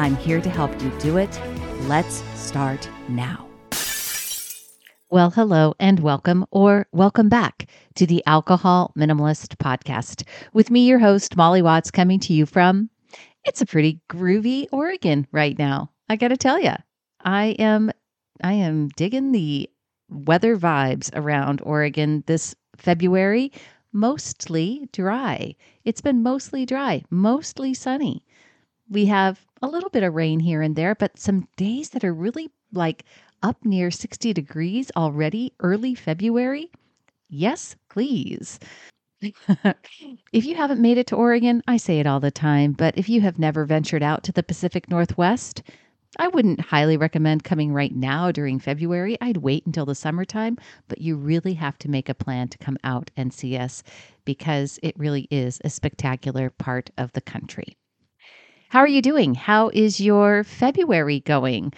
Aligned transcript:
I'm 0.00 0.16
here 0.16 0.40
to 0.40 0.48
help 0.48 0.72
you 0.82 0.90
do 0.98 1.18
it. 1.18 1.38
Let's 1.80 2.22
start 2.34 2.88
now. 3.10 3.46
Well, 5.10 5.28
hello 5.28 5.74
and 5.78 6.00
welcome, 6.00 6.46
or 6.50 6.86
welcome 6.90 7.28
back 7.28 7.68
to 7.96 8.06
the 8.06 8.22
Alcohol 8.24 8.94
Minimalist 8.96 9.56
Podcast 9.58 10.26
with 10.54 10.70
me, 10.70 10.86
your 10.86 11.00
host, 11.00 11.36
Molly 11.36 11.60
Watts, 11.60 11.90
coming 11.90 12.18
to 12.20 12.32
you 12.32 12.46
from 12.46 12.88
it's 13.44 13.60
a 13.60 13.66
pretty 13.66 14.00
groovy 14.08 14.68
Oregon 14.72 15.26
right 15.32 15.58
now. 15.58 15.90
I 16.08 16.16
got 16.16 16.28
to 16.28 16.38
tell 16.38 16.58
you, 16.58 16.76
I 17.20 17.48
am 17.58 17.90
I 18.42 18.54
am 18.54 18.88
digging 18.96 19.32
the 19.32 19.68
weather 20.08 20.56
vibes 20.56 21.10
around 21.14 21.60
Oregon 21.62 22.24
this 22.26 22.54
February. 22.74 23.52
Mostly 23.92 24.88
dry. 24.92 25.56
It's 25.84 26.00
been 26.00 26.22
mostly 26.22 26.64
dry, 26.64 27.04
mostly 27.10 27.74
sunny. 27.74 28.24
We 28.88 29.04
have 29.04 29.46
a 29.62 29.68
little 29.68 29.90
bit 29.90 30.02
of 30.02 30.14
rain 30.14 30.40
here 30.40 30.62
and 30.62 30.76
there, 30.76 30.94
but 30.94 31.18
some 31.18 31.48
days 31.56 31.90
that 31.90 32.04
are 32.04 32.14
really 32.14 32.50
like 32.72 33.04
up 33.42 33.64
near 33.64 33.90
60 33.90 34.32
degrees 34.32 34.90
already 34.96 35.52
early 35.60 35.94
February. 35.94 36.70
Yes, 37.28 37.76
please. 37.88 38.58
if 40.32 40.46
you 40.46 40.54
haven't 40.54 40.80
made 40.80 40.98
it 40.98 41.06
to 41.08 41.16
Oregon, 41.16 41.62
I 41.68 41.76
say 41.76 42.00
it 42.00 42.06
all 42.06 42.20
the 42.20 42.30
time, 42.30 42.72
but 42.72 42.96
if 42.96 43.08
you 43.08 43.20
have 43.20 43.38
never 43.38 43.64
ventured 43.64 44.02
out 44.02 44.22
to 44.24 44.32
the 44.32 44.42
Pacific 44.42 44.88
Northwest, 44.88 45.62
I 46.18 46.28
wouldn't 46.28 46.60
highly 46.60 46.96
recommend 46.96 47.44
coming 47.44 47.72
right 47.72 47.94
now 47.94 48.32
during 48.32 48.58
February. 48.58 49.16
I'd 49.20 49.36
wait 49.36 49.64
until 49.66 49.86
the 49.86 49.94
summertime, 49.94 50.58
but 50.88 51.00
you 51.00 51.16
really 51.16 51.54
have 51.54 51.78
to 51.78 51.90
make 51.90 52.08
a 52.08 52.14
plan 52.14 52.48
to 52.48 52.58
come 52.58 52.78
out 52.82 53.10
and 53.16 53.32
see 53.32 53.56
us 53.56 53.82
because 54.24 54.80
it 54.82 54.98
really 54.98 55.28
is 55.30 55.60
a 55.64 55.70
spectacular 55.70 56.50
part 56.50 56.90
of 56.98 57.12
the 57.12 57.20
country. 57.20 57.76
How 58.70 58.78
are 58.78 58.86
you 58.86 59.02
doing? 59.02 59.34
How 59.34 59.68
is 59.70 60.00
your 60.00 60.44
February 60.44 61.18
going? 61.18 61.72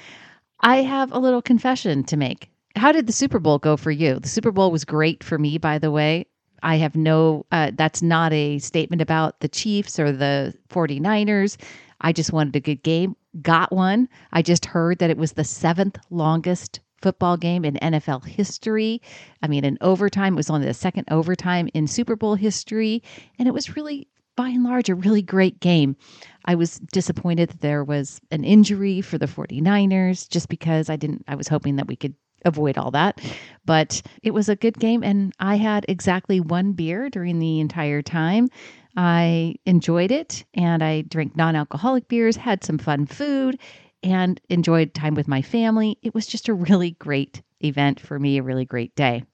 I 0.61 0.83
have 0.83 1.11
a 1.11 1.19
little 1.19 1.41
confession 1.41 2.05
to 2.05 2.19
make. 2.19 2.51
How 2.77 2.93
did 2.93 3.07
the 3.07 3.15
Super 3.15 3.39
Bowl 3.39 3.59
go 3.59 3.79
for 3.79 3.91
you? 3.91 4.19
The 4.19 4.29
Super 4.29 4.53
Bowl 4.53 4.71
was 4.71 4.85
great 4.85 5.25
for 5.25 5.39
me, 5.39 5.57
by 5.57 5.79
the 5.79 5.91
way. 5.91 6.27
I 6.63 6.77
have 6.77 6.95
no, 6.95 7.47
uh, 7.51 7.71
that's 7.75 8.03
not 8.03 8.35
a 8.35 8.59
statement 8.59 9.01
about 9.01 9.41
the 9.41 9.49
Chiefs 9.49 9.99
or 9.99 10.13
the 10.13 10.53
49ers. 10.69 11.57
I 12.03 12.13
just 12.13 12.31
wanted 12.31 12.57
a 12.57 12.61
good 12.61 12.83
game, 12.83 13.17
got 13.41 13.73
one. 13.73 14.07
I 14.31 14.43
just 14.43 14.67
heard 14.67 14.99
that 14.99 15.09
it 15.09 15.17
was 15.17 15.33
the 15.33 15.45
seventh 15.45 15.97
longest 16.11 16.81
football 17.01 17.39
game 17.39 17.65
in 17.65 17.77
NFL 17.77 18.27
history. 18.27 19.01
I 19.43 19.49
mean, 19.49 19.65
in 19.65 19.79
overtime, 19.81 20.35
it 20.35 20.37
was 20.37 20.51
only 20.51 20.67
the 20.67 20.75
second 20.75 21.07
overtime 21.11 21.71
in 21.73 21.87
Super 21.87 22.17
Bowl 22.17 22.35
history. 22.35 23.03
And 23.39 23.49
it 23.49 23.55
was 23.55 23.77
really 23.77 24.09
by 24.37 24.49
and 24.49 24.65
large, 24.65 24.89
a 24.89 24.95
really 24.95 25.23
great 25.23 25.61
game. 25.61 25.97
I 26.45 26.55
was 26.55 26.79
disappointed 26.93 27.51
that 27.51 27.61
there 27.61 27.85
was 27.85 28.21
an 28.31 28.45
injury 28.45 29.01
for 29.01 29.19
the 29.19 29.27
49ers 29.27 30.29
just 30.29 30.49
because 30.49 30.91
I 30.91 30.97
didn't, 30.97 31.25
I 31.29 31.35
was 31.35 31.49
hoping 31.49 31.77
that 31.77 31.87
we 31.87 31.97
could 31.97 32.15
avoid 32.45 32.79
all 32.79 32.91
that. 32.93 33.21
But 33.65 34.03
it 34.23 34.33
was 34.33 34.49
a 34.49 34.57
good 34.57 34.79
game, 34.79 35.03
and 35.03 35.33
I 35.39 35.57
had 35.57 35.85
exactly 35.89 36.41
one 36.41 36.73
beer 36.73 37.09
during 37.09 37.39
the 37.39 37.61
entire 37.61 38.03
time. 38.03 38.49
I 38.97 39.55
enjoyed 39.65 40.11
it, 40.11 40.45
and 40.55 40.83
I 40.83 41.03
drank 41.03 41.37
non 41.37 41.57
alcoholic 41.57 42.09
beers, 42.09 42.37
had 42.37 42.65
some 42.65 42.79
fun 42.79 43.07
food, 43.07 43.59
and 44.03 44.41
enjoyed 44.49 44.95
time 44.95 45.15
with 45.15 45.29
my 45.29 45.43
family. 45.43 45.99
It 46.03 46.15
was 46.15 46.27
just 46.27 46.49
a 46.49 46.55
really 46.55 46.93
great 46.93 47.43
event 47.61 48.01
for 48.01 48.19
me, 48.19 48.39
a 48.39 48.43
really 48.43 48.65
great 48.65 48.95
day. 48.97 49.25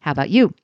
How 0.00 0.12
about 0.12 0.30
you? 0.30 0.54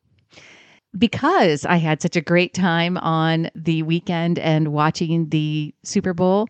Because 0.97 1.65
I 1.65 1.77
had 1.77 2.01
such 2.01 2.17
a 2.17 2.21
great 2.21 2.55
time 2.55 2.97
on 2.99 3.51
the 3.55 3.83
weekend 3.83 4.39
and 4.39 4.69
watching 4.69 5.29
the 5.29 5.75
Super 5.83 6.15
Bowl, 6.15 6.49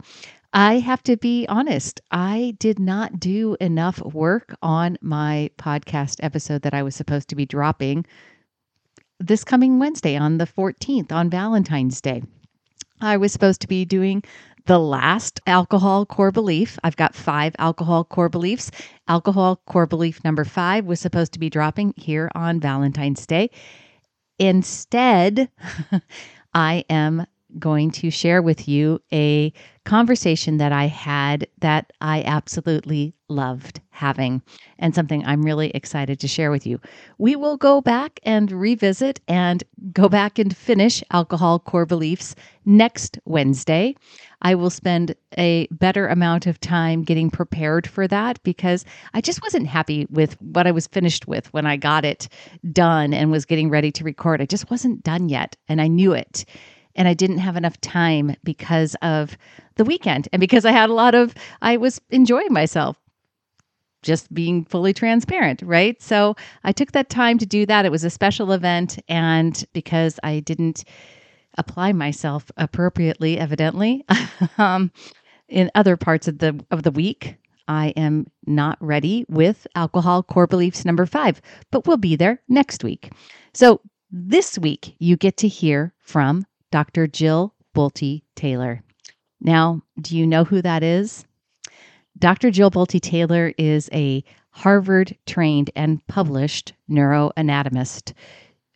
I 0.53 0.79
have 0.79 1.03
to 1.05 1.17
be 1.17 1.47
honest. 1.49 2.01
I 2.11 2.55
did 2.59 2.79
not 2.79 3.19
do 3.19 3.57
enough 3.61 4.01
work 4.03 4.55
on 4.63 4.99
my 5.01 5.51
podcast 5.59 6.17
episode 6.23 6.63
that 6.63 6.75
I 6.75 6.83
was 6.83 6.95
supposed 6.95 7.29
to 7.31 7.37
be 7.37 7.47
dropping 7.47 8.07
this 9.19 9.45
coming 9.45 9.79
Wednesday 9.79 10.17
on 10.17 10.39
the 10.39 10.47
14th 10.47 11.11
on 11.11 11.31
Valentine's 11.31 12.01
Day. 12.01 12.23
I 13.01 13.17
was 13.17 13.33
supposed 13.33 13.61
to 13.63 13.69
be 13.69 13.85
doing 13.85 14.23
the 14.67 14.79
last 14.79 15.41
alcohol 15.47 16.07
core 16.07 16.33
belief. 16.33 16.79
I've 16.85 16.97
got 16.97 17.15
five 17.15 17.55
alcohol 17.59 18.05
core 18.05 18.29
beliefs. 18.29 18.71
Alcohol 19.09 19.61
core 19.67 19.87
belief 19.87 20.23
number 20.25 20.45
five 20.45 20.87
was 20.87 21.01
supposed 21.01 21.33
to 21.33 21.39
be 21.39 21.51
dropping 21.51 21.95
here 21.97 22.31
on 22.35 22.61
Valentine's 22.61 23.27
Day. 23.27 23.51
Instead, 24.39 25.51
I 26.55 26.85
am 26.89 27.27
going 27.59 27.91
to 27.93 28.11
share 28.11 28.43
with 28.43 28.69
you 28.69 29.01
a 29.13 29.53
conversation 29.85 30.57
that 30.57 30.73
I 30.73 30.87
had 30.87 31.47
that 31.59 31.93
I 32.01 32.23
absolutely 32.23 33.15
loved 33.29 33.81
having 33.91 34.43
and 34.79 34.95
something 34.95 35.25
I'm 35.25 35.43
really 35.43 35.71
excited 35.71 36.21
to 36.21 36.29
share 36.29 36.51
with 36.51 36.67
you. 36.67 36.81
We 37.19 37.37
will 37.37 37.57
go 37.57 37.81
back 37.81 38.19
and 38.23 38.51
revisit 38.51 39.21
and 39.29 39.63
go 39.93 40.09
back 40.09 40.39
and 40.39 40.57
finish 40.57 41.03
Alcohol 41.11 41.59
Core 41.59 41.87
Beliefs 41.87 42.35
next 42.65 43.19
Wednesday. 43.25 43.95
I 44.43 44.55
will 44.55 44.71
spend 44.71 45.15
a 45.39 45.67
better 45.71 46.07
amount 46.07 46.47
of 46.47 46.61
time 46.61 47.03
getting 47.03 47.31
prepared 47.31 47.87
for 47.87 48.07
that 48.09 48.43
because 48.43 48.85
I 49.15 49.21
just 49.21 49.43
wasn't 49.43 49.67
happy 49.67 50.07
with 50.11 50.41
what 50.41 50.67
I 50.67 50.71
was 50.71 50.87
finished 50.87 51.27
with 51.27 51.53
when 51.53 51.67
I 51.67 51.77
got 51.77 52.05
it 52.05 52.29
done 52.73 53.15
and 53.15 53.31
was 53.31 53.45
getting 53.47 53.71
ready 53.71 53.91
to 53.93 54.05
record. 54.05 54.41
I 54.43 54.47
just 54.47 54.71
wasn't 54.71 55.03
done 55.03 55.29
yet, 55.29 55.57
and 55.69 55.81
I 55.81 55.89
knew 55.89 56.13
it. 56.13 56.45
And 56.97 57.09
I 57.09 57.15
didn't 57.15 57.39
have 57.39 57.57
enough 57.57 57.81
time 57.81 58.37
because 58.45 58.95
of 59.03 59.37
the 59.77 59.85
weekend 59.85 60.29
and 60.33 60.41
because 60.41 60.65
I 60.65 60.73
had 60.73 60.91
a 60.91 60.95
lot 60.95 61.15
of, 61.15 61.35
I 61.63 61.77
was 61.77 62.01
enjoying 62.11 62.53
myself 62.53 62.97
just 64.03 64.33
being 64.33 64.65
fully 64.67 64.93
transparent, 64.93 65.63
right? 65.63 66.01
So 66.01 66.37
I 66.63 66.73
took 66.73 66.93
that 66.93 67.09
time 67.09 67.39
to 67.39 67.47
do 67.47 67.67
that. 67.67 67.87
It 67.87 67.91
was 67.91 68.05
a 68.05 68.11
special 68.11 68.53
event. 68.53 68.99
And 69.09 69.65
because 69.73 70.21
I 70.23 70.41
didn't 70.41 70.85
apply 71.57 71.93
myself 71.93 72.51
appropriately, 72.57 73.39
evidently, 73.39 74.05
um, 74.59 74.91
in 75.49 75.71
other 75.75 75.97
parts 75.97 76.29
of 76.29 76.39
the 76.39 76.65
of 76.71 76.83
the 76.83 76.91
week. 76.91 77.37
I 77.67 77.89
am 77.97 78.27
not 78.47 78.77
ready 78.81 79.25
with 79.29 79.67
alcohol 79.75 80.23
core 80.23 80.47
beliefs 80.47 80.85
number 80.85 81.07
five, 81.07 81.41
but 81.71 81.87
we'll 81.87 81.97
be 81.97 82.17
there 82.17 82.43
next 82.49 82.85
week. 82.85 83.11
So 83.55 83.81
this 84.11 84.59
week 84.59 84.97
you 84.99 85.17
get 85.17 85.39
to 85.39 85.49
hear 85.49 85.95
from 85.99 86.45
Dr. 86.75 87.07
Jill 87.07 87.55
Bolte 87.73 88.25
Taylor. 88.35 88.83
Now, 89.41 89.83
do 90.01 90.19
you 90.19 90.27
know 90.27 90.43
who 90.43 90.61
that 90.61 90.83
is? 90.83 91.25
Dr. 92.19 92.51
Jill 92.51 92.69
Bolte 92.69 93.01
Taylor 93.01 93.55
is 93.57 93.89
a 93.93 94.25
Harvard 94.51 95.17
trained 95.25 95.71
and 95.77 96.05
published 96.09 96.73
neuroanatomist. 96.91 98.13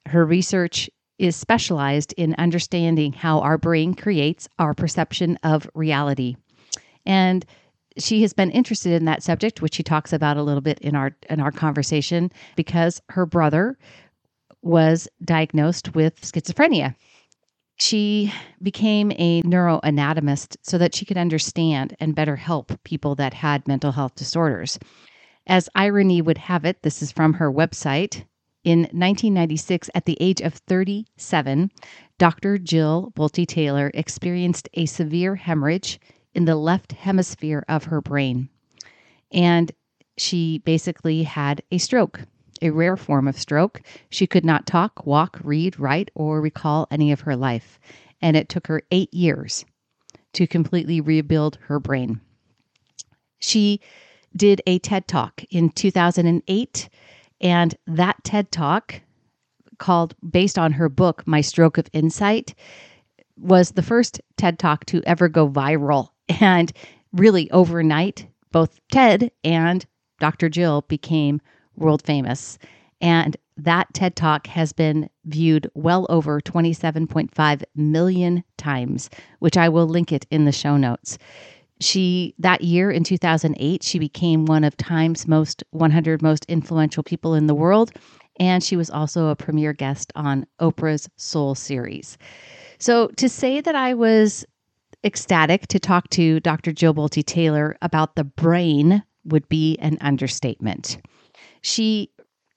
Her 0.06 0.24
research 0.24 0.88
is 1.18 1.34
specialized 1.34 2.14
in 2.16 2.36
understanding 2.38 3.14
how 3.14 3.40
our 3.40 3.58
brain 3.58 3.94
creates 3.94 4.48
our 4.60 4.74
perception 4.74 5.36
of 5.42 5.68
reality. 5.74 6.36
And 7.04 7.44
she 7.96 8.22
has 8.22 8.32
been 8.32 8.52
interested 8.52 8.92
in 8.92 9.06
that 9.06 9.24
subject, 9.24 9.60
which 9.60 9.74
she 9.74 9.82
talks 9.82 10.12
about 10.12 10.36
a 10.36 10.44
little 10.44 10.60
bit 10.60 10.78
in 10.78 10.94
our 10.94 11.16
in 11.28 11.40
our 11.40 11.50
conversation, 11.50 12.30
because 12.54 13.02
her 13.08 13.26
brother 13.26 13.76
was 14.62 15.08
diagnosed 15.24 15.96
with 15.96 16.20
schizophrenia. 16.20 16.94
She 17.78 18.32
became 18.60 19.12
a 19.12 19.42
neuroanatomist 19.42 20.56
so 20.62 20.78
that 20.78 20.94
she 20.94 21.04
could 21.04 21.16
understand 21.16 21.96
and 22.00 22.14
better 22.14 22.36
help 22.36 22.82
people 22.82 23.14
that 23.14 23.34
had 23.34 23.69
mental 23.69 23.92
health 23.92 24.14
disorders. 24.16 24.78
As 25.46 25.69
irony 25.75 26.20
would 26.20 26.38
have 26.38 26.64
it, 26.64 26.82
this 26.82 27.00
is 27.02 27.12
from 27.12 27.34
her 27.34 27.50
website. 27.50 28.25
In 28.64 28.80
1996, 28.80 29.88
at 29.94 30.04
the 30.04 30.19
age 30.20 30.40
of 30.40 30.54
37, 30.54 31.70
Dr. 32.19 32.58
Jill 32.58 33.12
Bolte 33.14 33.46
Taylor 33.46 33.90
experienced 33.94 34.69
a 34.74 34.84
severe 34.86 35.36
hemorrhage 35.36 36.00
in 36.34 36.44
the 36.44 36.56
left 36.56 36.92
hemisphere 36.92 37.64
of 37.69 37.84
her 37.84 38.00
brain. 38.00 38.48
And 39.32 39.72
she 40.16 40.58
basically 40.58 41.22
had 41.22 41.62
a 41.70 41.78
stroke, 41.78 42.22
a 42.62 42.70
rare 42.70 42.96
form 42.96 43.28
of 43.28 43.38
stroke. 43.38 43.81
She 44.10 44.26
could 44.26 44.44
not 44.44 44.66
talk, 44.66 45.06
walk, 45.06 45.38
read, 45.43 45.78
write, 45.78 46.10
or 46.14 46.40
recall 46.40 46.87
any 46.90 47.12
of 47.12 47.20
her 47.22 47.37
life. 47.37 47.78
And 48.20 48.37
it 48.37 48.49
took 48.49 48.66
her 48.66 48.82
eight 48.90 49.12
years 49.12 49.64
to 50.34 50.46
completely 50.46 51.00
rebuild 51.00 51.58
her 51.66 51.78
brain. 51.78 52.20
She 53.38 53.81
did 54.37 54.60
a 54.66 54.78
TED 54.78 55.08
Talk 55.08 55.43
in 55.50 55.70
2008, 55.70 56.88
and 57.40 57.75
that 57.87 58.16
TED 58.25 58.50
Talk 58.52 59.00
called 59.78 60.14
based 60.28 60.58
on 60.58 60.72
her 60.72 60.88
book 60.88 61.26
My 61.26 61.40
Stroke 61.40 61.78
of 61.78 61.88
Insight 61.93 62.55
was 63.37 63.72
the 63.72 63.82
first 63.82 64.20
TED 64.37 64.58
Talk 64.58 64.84
to 64.87 65.02
ever 65.05 65.28
go 65.28 65.49
viral 65.49 66.08
and 66.40 66.72
really 67.12 67.50
overnight 67.50 68.26
both 68.50 68.81
Ted 68.90 69.31
and 69.44 69.84
Dr. 70.20 70.49
Jill 70.49 70.82
became 70.82 71.40
world 71.78 72.02
famous 72.04 72.58
and 73.00 73.36
that 73.56 73.92
TED 73.92 74.16
Talk 74.16 74.46
has 74.48 74.72
been 74.72 75.08
viewed 75.25 75.70
well 75.75 76.06
over 76.08 76.40
27.5 76.40 77.64
million 77.75 78.44
times, 78.56 79.10
which 79.40 79.56
I 79.56 79.69
will 79.69 79.86
link 79.86 80.12
it 80.12 80.26
in 80.30 80.44
the 80.44 80.52
show 80.52 80.76
notes. 80.76 81.19
She 81.80 82.34
that 82.38 82.62
year 82.62 82.90
in 82.90 83.04
2008, 83.04 83.82
she 83.82 83.98
became 83.98 84.46
one 84.46 84.64
of 84.64 84.76
Time's 84.76 85.28
most 85.28 85.62
100 85.70 86.22
most 86.22 86.44
influential 86.46 87.02
people 87.02 87.34
in 87.34 87.46
the 87.46 87.54
world 87.54 87.92
and 88.40 88.62
she 88.62 88.76
was 88.76 88.90
also 88.90 89.28
a 89.28 89.36
premier 89.36 89.72
guest 89.72 90.12
on 90.14 90.46
Oprah's 90.60 91.08
Soul 91.16 91.54
series. 91.54 92.19
So 92.78 93.08
to 93.16 93.28
say 93.28 93.60
that 93.60 93.74
I 93.74 93.94
was 93.94 94.44
ecstatic 95.04 95.66
to 95.69 95.78
talk 95.78 96.08
to 96.10 96.40
Dr. 96.40 96.72
Jill 96.72 96.94
Bolte 96.94 97.24
Taylor 97.24 97.76
about 97.82 98.16
the 98.16 98.24
brain 98.24 99.02
would 99.24 99.48
be 99.48 99.76
an 99.78 99.98
understatement. 100.00 100.98
She 101.62 102.10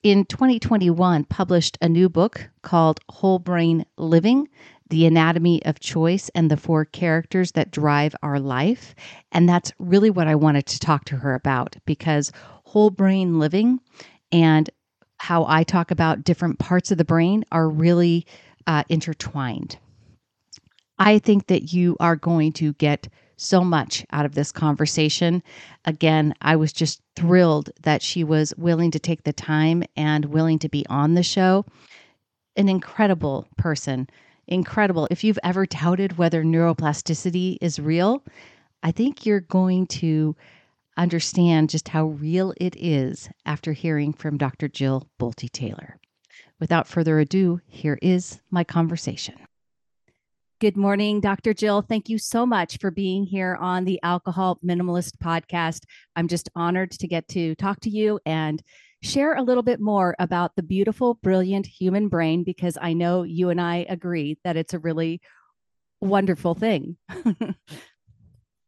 in 0.03 0.25
2021 0.25 1.25
published 1.25 1.77
a 1.81 1.89
new 1.89 2.09
book 2.09 2.49
called 2.61 2.99
Whole 3.09 3.39
Brain 3.39 3.85
Living 3.97 4.47
the 4.91 5.05
anatomy 5.05 5.63
of 5.65 5.79
choice 5.79 6.29
and 6.35 6.51
the 6.51 6.57
four 6.57 6.83
characters 6.83 7.53
that 7.53 7.71
drive 7.71 8.13
our 8.21 8.39
life. 8.39 8.93
And 9.31 9.47
that's 9.47 9.71
really 9.79 10.09
what 10.09 10.27
I 10.27 10.35
wanted 10.35 10.65
to 10.67 10.79
talk 10.79 11.05
to 11.05 11.15
her 11.15 11.33
about 11.33 11.77
because 11.85 12.31
whole 12.65 12.89
brain 12.89 13.39
living 13.39 13.79
and 14.33 14.69
how 15.17 15.45
I 15.47 15.63
talk 15.63 15.91
about 15.91 16.25
different 16.25 16.59
parts 16.59 16.91
of 16.91 16.97
the 16.97 17.05
brain 17.05 17.45
are 17.51 17.69
really 17.69 18.27
uh, 18.67 18.83
intertwined. 18.89 19.77
I 20.99 21.19
think 21.19 21.47
that 21.47 21.71
you 21.71 21.95
are 22.01 22.17
going 22.17 22.51
to 22.53 22.73
get 22.73 23.07
so 23.41 23.63
much 23.63 24.05
out 24.11 24.25
of 24.25 24.35
this 24.35 24.51
conversation. 24.51 25.41
Again, 25.85 26.33
I 26.41 26.55
was 26.55 26.71
just 26.71 27.01
thrilled 27.15 27.71
that 27.81 28.01
she 28.01 28.23
was 28.23 28.53
willing 28.57 28.91
to 28.91 28.99
take 28.99 29.23
the 29.23 29.33
time 29.33 29.83
and 29.95 30.25
willing 30.25 30.59
to 30.59 30.69
be 30.69 30.85
on 30.87 31.15
the 31.15 31.23
show. 31.23 31.65
An 32.55 32.69
incredible 32.69 33.47
person. 33.57 34.09
Incredible. 34.47 35.07
If 35.09 35.23
you've 35.23 35.39
ever 35.43 35.65
doubted 35.65 36.17
whether 36.17 36.43
neuroplasticity 36.43 37.57
is 37.61 37.79
real, 37.79 38.23
I 38.83 38.91
think 38.91 39.25
you're 39.25 39.41
going 39.41 39.87
to 39.87 40.35
understand 40.97 41.69
just 41.69 41.87
how 41.87 42.07
real 42.07 42.53
it 42.57 42.75
is 42.77 43.29
after 43.45 43.73
hearing 43.73 44.13
from 44.13 44.37
Dr. 44.37 44.67
Jill 44.67 45.07
Bolte 45.19 45.49
Taylor. 45.51 45.97
Without 46.59 46.87
further 46.87 47.19
ado, 47.19 47.59
here 47.65 47.97
is 48.01 48.39
my 48.51 48.63
conversation. 48.63 49.35
Good 50.61 50.77
morning, 50.77 51.21
Dr. 51.21 51.55
Jill. 51.55 51.81
Thank 51.81 52.07
you 52.07 52.19
so 52.19 52.45
much 52.45 52.77
for 52.77 52.91
being 52.91 53.23
here 53.23 53.57
on 53.59 53.83
the 53.83 53.99
Alcohol 54.03 54.59
Minimalist 54.63 55.17
podcast. 55.17 55.85
I'm 56.15 56.27
just 56.27 56.51
honored 56.55 56.91
to 56.91 57.07
get 57.07 57.27
to 57.29 57.55
talk 57.55 57.79
to 57.79 57.89
you 57.89 58.19
and 58.27 58.61
share 59.01 59.33
a 59.33 59.41
little 59.41 59.63
bit 59.63 59.79
more 59.79 60.15
about 60.19 60.55
the 60.55 60.61
beautiful, 60.61 61.15
brilliant 61.15 61.65
human 61.65 62.09
brain 62.09 62.43
because 62.43 62.77
I 62.79 62.93
know 62.93 63.23
you 63.23 63.49
and 63.49 63.59
I 63.59 63.87
agree 63.89 64.37
that 64.43 64.55
it's 64.55 64.75
a 64.75 64.79
really 64.79 65.19
wonderful 65.99 66.53
thing. 66.53 66.95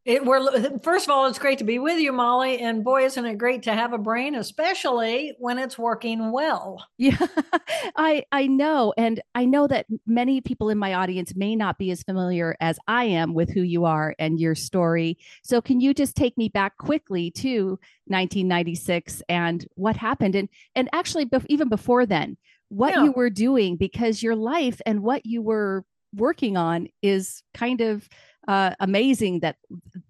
It, 0.06 0.26
we're 0.26 0.80
first 0.80 1.08
of 1.08 1.12
all, 1.12 1.28
it's 1.28 1.40
great 1.40 1.60
to 1.60 1.64
be 1.64 1.80
with 1.80 1.98
you, 1.98 2.12
Molly, 2.12 2.60
and 2.60 2.84
boy, 2.84 3.06
isn't 3.06 3.26
it 3.26 3.38
great 3.38 3.64
to 3.64 3.74
have 3.74 3.94
a 3.94 3.98
brain, 3.98 4.36
especially 4.36 5.34
when 5.40 5.58
it's 5.58 5.78
working 5.78 6.34
well. 6.34 6.86
Yeah, 6.98 7.18
I 7.96 8.26
I 8.34 8.48
know, 8.48 8.94
and 8.98 9.22
I 9.34 9.46
know 9.46 9.66
that 9.68 9.86
many 10.06 10.42
people 10.42 10.68
in 10.70 10.78
my 10.78 10.94
audience 10.94 11.38
may 11.38 11.56
not 11.56 11.78
be 11.78 11.90
as 11.90 12.04
familiar 12.04 12.58
as 12.60 12.78
I 12.86 13.06
am 13.06 13.34
with 13.34 13.50
who 13.50 13.62
you 13.62 13.86
are 13.86 14.14
and 14.20 14.42
your 14.42 14.56
story. 14.56 15.18
So, 15.42 15.62
can 15.62 15.80
you 15.80 15.94
just 15.94 16.18
take 16.18 16.38
me 16.38 16.50
back 16.50 16.78
quickly 16.78 17.32
to 17.32 17.80
1996 18.08 19.24
and 19.30 19.66
what 19.76 19.96
happened, 19.96 20.36
and 20.36 20.50
and 20.76 20.90
actually, 20.92 21.30
even 21.48 21.70
before 21.70 22.06
then, 22.06 22.36
what 22.68 22.94
yeah. 22.94 23.06
you 23.06 23.14
were 23.14 23.30
doing, 23.30 23.78
because 23.78 24.22
your 24.22 24.36
life 24.36 24.82
and 24.86 25.02
what 25.02 25.26
you 25.26 25.42
were 25.42 25.86
working 26.14 26.58
on 26.58 26.88
is 27.02 27.42
kind 27.54 27.82
of 27.82 28.08
uh, 28.48 28.72
amazing 28.80 29.40
that 29.42 29.58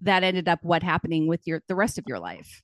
that 0.02 0.24
ended 0.24 0.48
up 0.48 0.60
what 0.64 0.84
happening 0.84 1.28
with 1.28 1.42
your 1.46 1.62
the 1.68 1.76
rest 1.76 1.98
of 1.98 2.06
your 2.08 2.20
life. 2.20 2.62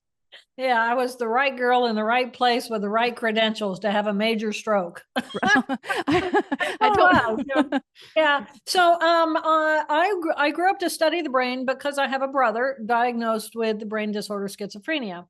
Yeah, 0.57 0.81
I 0.81 0.93
was 0.93 1.15
the 1.15 1.27
right 1.27 1.55
girl 1.55 1.85
in 1.85 1.95
the 1.95 2.03
right 2.03 2.31
place 2.31 2.69
with 2.69 2.81
the 2.81 2.89
right 2.89 3.15
credentials 3.15 3.79
to 3.79 3.91
have 3.91 4.07
a 4.07 4.13
major 4.13 4.51
stroke. 4.51 5.05
I 5.15 6.39
oh, 6.81 7.37
wow. 7.55 7.79
yeah. 8.15 8.45
So 8.65 8.99
um, 8.99 9.37
uh, 9.37 9.41
I 9.89 10.13
I 10.35 10.51
grew 10.51 10.69
up 10.69 10.79
to 10.79 10.89
study 10.89 11.21
the 11.21 11.29
brain 11.29 11.65
because 11.65 11.97
I 11.97 12.07
have 12.07 12.21
a 12.21 12.27
brother 12.27 12.77
diagnosed 12.85 13.55
with 13.55 13.79
the 13.79 13.85
brain 13.85 14.11
disorder 14.11 14.47
schizophrenia, 14.47 15.25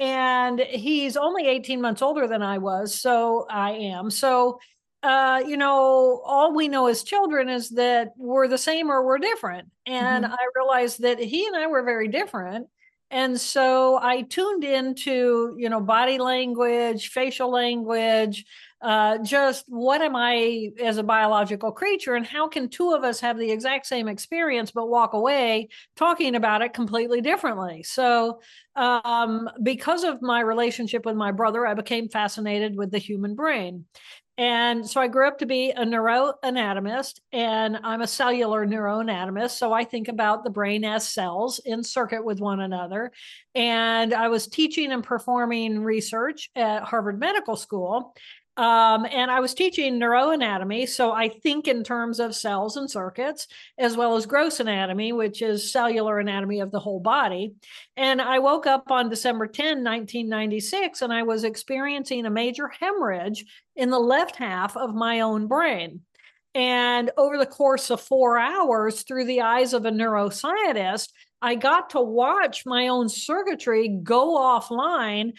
and 0.00 0.58
he's 0.60 1.16
only 1.16 1.46
18 1.46 1.80
months 1.80 2.00
older 2.00 2.26
than 2.26 2.42
I 2.42 2.58
was. 2.58 2.98
So 2.98 3.46
I 3.50 3.72
am. 3.72 4.10
So 4.10 4.58
uh, 5.02 5.42
you 5.46 5.56
know, 5.56 6.22
all 6.24 6.54
we 6.54 6.68
know 6.68 6.86
as 6.86 7.02
children 7.02 7.48
is 7.48 7.70
that 7.70 8.12
we're 8.16 8.48
the 8.48 8.58
same 8.58 8.90
or 8.90 9.04
we're 9.04 9.18
different. 9.18 9.68
And 9.86 10.24
mm-hmm. 10.24 10.32
I 10.32 10.48
realized 10.54 11.02
that 11.02 11.18
he 11.18 11.46
and 11.46 11.56
I 11.56 11.66
were 11.66 11.82
very 11.82 12.08
different. 12.08 12.68
And 13.10 13.38
so 13.38 13.98
I 14.00 14.22
tuned 14.22 14.64
into, 14.64 15.54
you 15.58 15.68
know, 15.68 15.80
body 15.80 16.18
language, 16.18 17.10
facial 17.10 17.50
language, 17.50 18.46
uh, 18.82 19.18
just 19.18 19.64
what 19.68 20.02
am 20.02 20.16
I 20.16 20.70
as 20.82 20.96
a 20.96 21.04
biological 21.04 21.70
creature, 21.70 22.14
and 22.14 22.26
how 22.26 22.48
can 22.48 22.68
two 22.68 22.92
of 22.92 23.04
us 23.04 23.20
have 23.20 23.38
the 23.38 23.52
exact 23.52 23.86
same 23.86 24.08
experience 24.08 24.72
but 24.72 24.88
walk 24.88 25.12
away 25.12 25.68
talking 25.94 26.34
about 26.34 26.62
it 26.62 26.72
completely 26.72 27.20
differently? 27.20 27.84
So, 27.84 28.40
um, 28.74 29.48
because 29.62 30.02
of 30.02 30.20
my 30.20 30.40
relationship 30.40 31.06
with 31.06 31.14
my 31.14 31.30
brother, 31.30 31.64
I 31.64 31.74
became 31.74 32.08
fascinated 32.08 32.76
with 32.76 32.90
the 32.90 32.98
human 32.98 33.36
brain. 33.36 33.84
And 34.38 34.88
so 34.88 35.00
I 35.00 35.08
grew 35.08 35.28
up 35.28 35.38
to 35.38 35.46
be 35.46 35.70
a 35.70 35.84
neuroanatomist, 35.84 37.20
and 37.32 37.78
I'm 37.82 38.00
a 38.00 38.06
cellular 38.06 38.66
neuroanatomist. 38.66 39.50
So 39.50 39.72
I 39.72 39.84
think 39.84 40.08
about 40.08 40.42
the 40.42 40.50
brain 40.50 40.84
as 40.84 41.06
cells 41.06 41.60
in 41.64 41.84
circuit 41.84 42.24
with 42.24 42.40
one 42.40 42.60
another. 42.60 43.12
And 43.54 44.14
I 44.14 44.28
was 44.28 44.46
teaching 44.46 44.90
and 44.90 45.04
performing 45.04 45.80
research 45.80 46.50
at 46.56 46.82
Harvard 46.82 47.20
Medical 47.20 47.56
School. 47.56 48.14
Um, 48.58 49.06
and 49.10 49.30
I 49.30 49.40
was 49.40 49.54
teaching 49.54 49.98
neuroanatomy. 49.98 50.86
So 50.86 51.10
I 51.12 51.28
think 51.28 51.68
in 51.68 51.82
terms 51.82 52.20
of 52.20 52.34
cells 52.34 52.76
and 52.76 52.90
circuits, 52.90 53.46
as 53.78 53.96
well 53.96 54.14
as 54.14 54.26
gross 54.26 54.60
anatomy, 54.60 55.12
which 55.12 55.40
is 55.40 55.72
cellular 55.72 56.18
anatomy 56.18 56.60
of 56.60 56.70
the 56.70 56.78
whole 56.78 57.00
body. 57.00 57.54
And 57.96 58.20
I 58.20 58.40
woke 58.40 58.66
up 58.66 58.90
on 58.90 59.08
December 59.08 59.46
10, 59.46 59.82
1996, 59.82 61.00
and 61.00 61.12
I 61.12 61.22
was 61.22 61.44
experiencing 61.44 62.26
a 62.26 62.30
major 62.30 62.68
hemorrhage 62.68 63.46
in 63.74 63.88
the 63.88 63.98
left 63.98 64.36
half 64.36 64.76
of 64.76 64.94
my 64.94 65.20
own 65.20 65.46
brain. 65.46 66.02
And 66.54 67.10
over 67.16 67.38
the 67.38 67.46
course 67.46 67.88
of 67.88 68.02
four 68.02 68.38
hours, 68.38 69.02
through 69.02 69.24
the 69.24 69.40
eyes 69.40 69.72
of 69.72 69.86
a 69.86 69.90
neuroscientist, 69.90 71.08
I 71.40 71.54
got 71.54 71.90
to 71.90 72.00
watch 72.00 72.66
my 72.66 72.88
own 72.88 73.08
circuitry 73.08 73.88
go 73.88 74.36
offline 74.38 75.32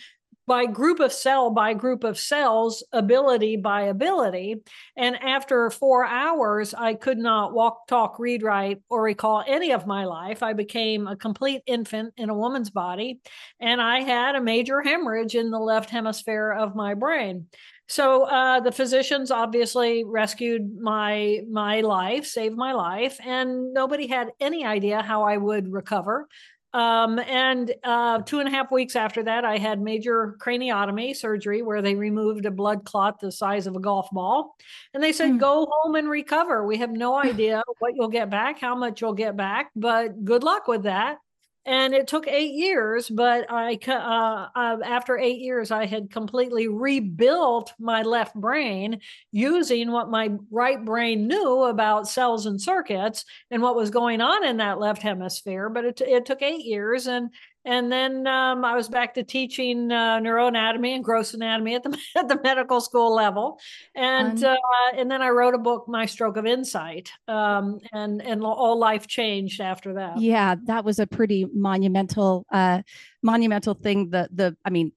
by 0.45 0.65
group 0.65 0.99
of 0.99 1.13
cell 1.13 1.49
by 1.49 1.73
group 1.73 2.03
of 2.03 2.19
cells, 2.19 2.83
ability 2.91 3.57
by 3.57 3.83
ability. 3.83 4.57
And 4.97 5.15
after 5.15 5.69
four 5.69 6.05
hours, 6.05 6.73
I 6.73 6.95
could 6.95 7.17
not 7.17 7.53
walk, 7.53 7.87
talk, 7.87 8.19
read, 8.19 8.43
write, 8.43 8.81
or 8.89 9.03
recall 9.03 9.43
any 9.47 9.71
of 9.71 9.87
my 9.87 10.05
life. 10.05 10.43
I 10.43 10.53
became 10.53 11.07
a 11.07 11.15
complete 11.15 11.61
infant 11.65 12.13
in 12.17 12.29
a 12.29 12.37
woman's 12.37 12.69
body, 12.69 13.21
and 13.59 13.81
I 13.81 14.01
had 14.01 14.35
a 14.35 14.41
major 14.41 14.81
hemorrhage 14.81 15.35
in 15.35 15.51
the 15.51 15.59
left 15.59 15.89
hemisphere 15.89 16.51
of 16.51 16.75
my 16.75 16.93
brain. 16.93 17.47
So 17.87 18.23
uh, 18.23 18.61
the 18.61 18.71
physicians 18.71 19.29
obviously 19.29 20.03
rescued 20.05 20.79
my 20.79 21.41
my 21.49 21.81
life, 21.81 22.25
saved 22.25 22.55
my 22.55 22.71
life, 22.71 23.19
and 23.23 23.73
nobody 23.73 24.07
had 24.07 24.29
any 24.39 24.65
idea 24.65 25.01
how 25.01 25.23
I 25.23 25.37
would 25.37 25.71
recover. 25.71 26.27
Um, 26.73 27.19
and 27.19 27.73
uh, 27.83 28.19
two 28.23 28.39
and 28.39 28.47
a 28.47 28.51
half 28.51 28.71
weeks 28.71 28.95
after 28.95 29.23
that, 29.23 29.45
I 29.45 29.57
had 29.57 29.79
major 29.79 30.35
craniotomy 30.39 31.15
surgery 31.15 31.61
where 31.61 31.81
they 31.81 31.93
removed 31.93 32.45
a 32.45 32.51
blood 32.51 32.83
clot 32.83 33.19
the 33.19 33.31
size 33.31 33.67
of 33.67 33.75
a 33.75 33.79
golf 33.79 34.09
ball. 34.11 34.55
And 34.93 35.03
they 35.03 35.11
said, 35.11 35.31
mm. 35.31 35.39
go 35.39 35.67
home 35.71 35.95
and 35.95 36.09
recover. 36.09 36.65
We 36.65 36.77
have 36.77 36.91
no 36.91 37.15
idea 37.23 37.61
what 37.79 37.95
you'll 37.95 38.07
get 38.07 38.29
back, 38.29 38.59
how 38.59 38.75
much 38.75 39.01
you'll 39.01 39.13
get 39.13 39.37
back, 39.37 39.71
but 39.75 40.25
good 40.25 40.43
luck 40.43 40.67
with 40.67 40.83
that 40.83 41.17
and 41.65 41.93
it 41.93 42.07
took 42.07 42.27
eight 42.27 42.53
years 42.53 43.09
but 43.09 43.45
i 43.49 43.77
uh, 43.87 44.47
uh, 44.55 44.77
after 44.83 45.17
eight 45.17 45.39
years 45.39 45.71
i 45.71 45.85
had 45.85 46.11
completely 46.11 46.67
rebuilt 46.67 47.73
my 47.79 48.01
left 48.01 48.35
brain 48.35 48.99
using 49.31 49.91
what 49.91 50.09
my 50.09 50.29
right 50.51 50.83
brain 50.83 51.27
knew 51.27 51.63
about 51.63 52.07
cells 52.07 52.45
and 52.45 52.61
circuits 52.61 53.25
and 53.51 53.61
what 53.61 53.75
was 53.75 53.89
going 53.89 54.19
on 54.21 54.45
in 54.45 54.57
that 54.57 54.79
left 54.79 55.01
hemisphere 55.01 55.69
but 55.69 55.85
it, 55.85 56.01
it 56.01 56.25
took 56.25 56.41
eight 56.41 56.65
years 56.65 57.07
and 57.07 57.29
and 57.65 57.91
then 57.91 58.27
um, 58.27 58.65
I 58.65 58.75
was 58.75 58.89
back 58.89 59.13
to 59.15 59.23
teaching 59.23 59.91
uh, 59.91 60.19
neuroanatomy 60.19 60.95
and 60.95 61.03
gross 61.03 61.33
anatomy 61.33 61.75
at 61.75 61.83
the 61.83 61.97
at 62.17 62.27
the 62.27 62.39
medical 62.43 62.81
school 62.81 63.13
level, 63.13 63.59
and 63.95 64.43
um, 64.43 64.57
uh, 64.57 64.97
and 64.97 65.09
then 65.09 65.21
I 65.21 65.29
wrote 65.29 65.53
a 65.53 65.57
book, 65.57 65.85
My 65.87 66.05
Stroke 66.05 66.37
of 66.37 66.45
Insight, 66.45 67.09
um, 67.27 67.79
and 67.91 68.21
and 68.21 68.43
all 68.43 68.77
life 68.77 69.07
changed 69.07 69.61
after 69.61 69.93
that. 69.93 70.19
Yeah, 70.19 70.55
that 70.65 70.83
was 70.83 70.99
a 70.99 71.07
pretty 71.07 71.45
monumental 71.53 72.45
uh, 72.51 72.81
monumental 73.21 73.73
thing. 73.73 74.09
The 74.09 74.29
the 74.31 74.57
I 74.65 74.69
mean. 74.69 74.91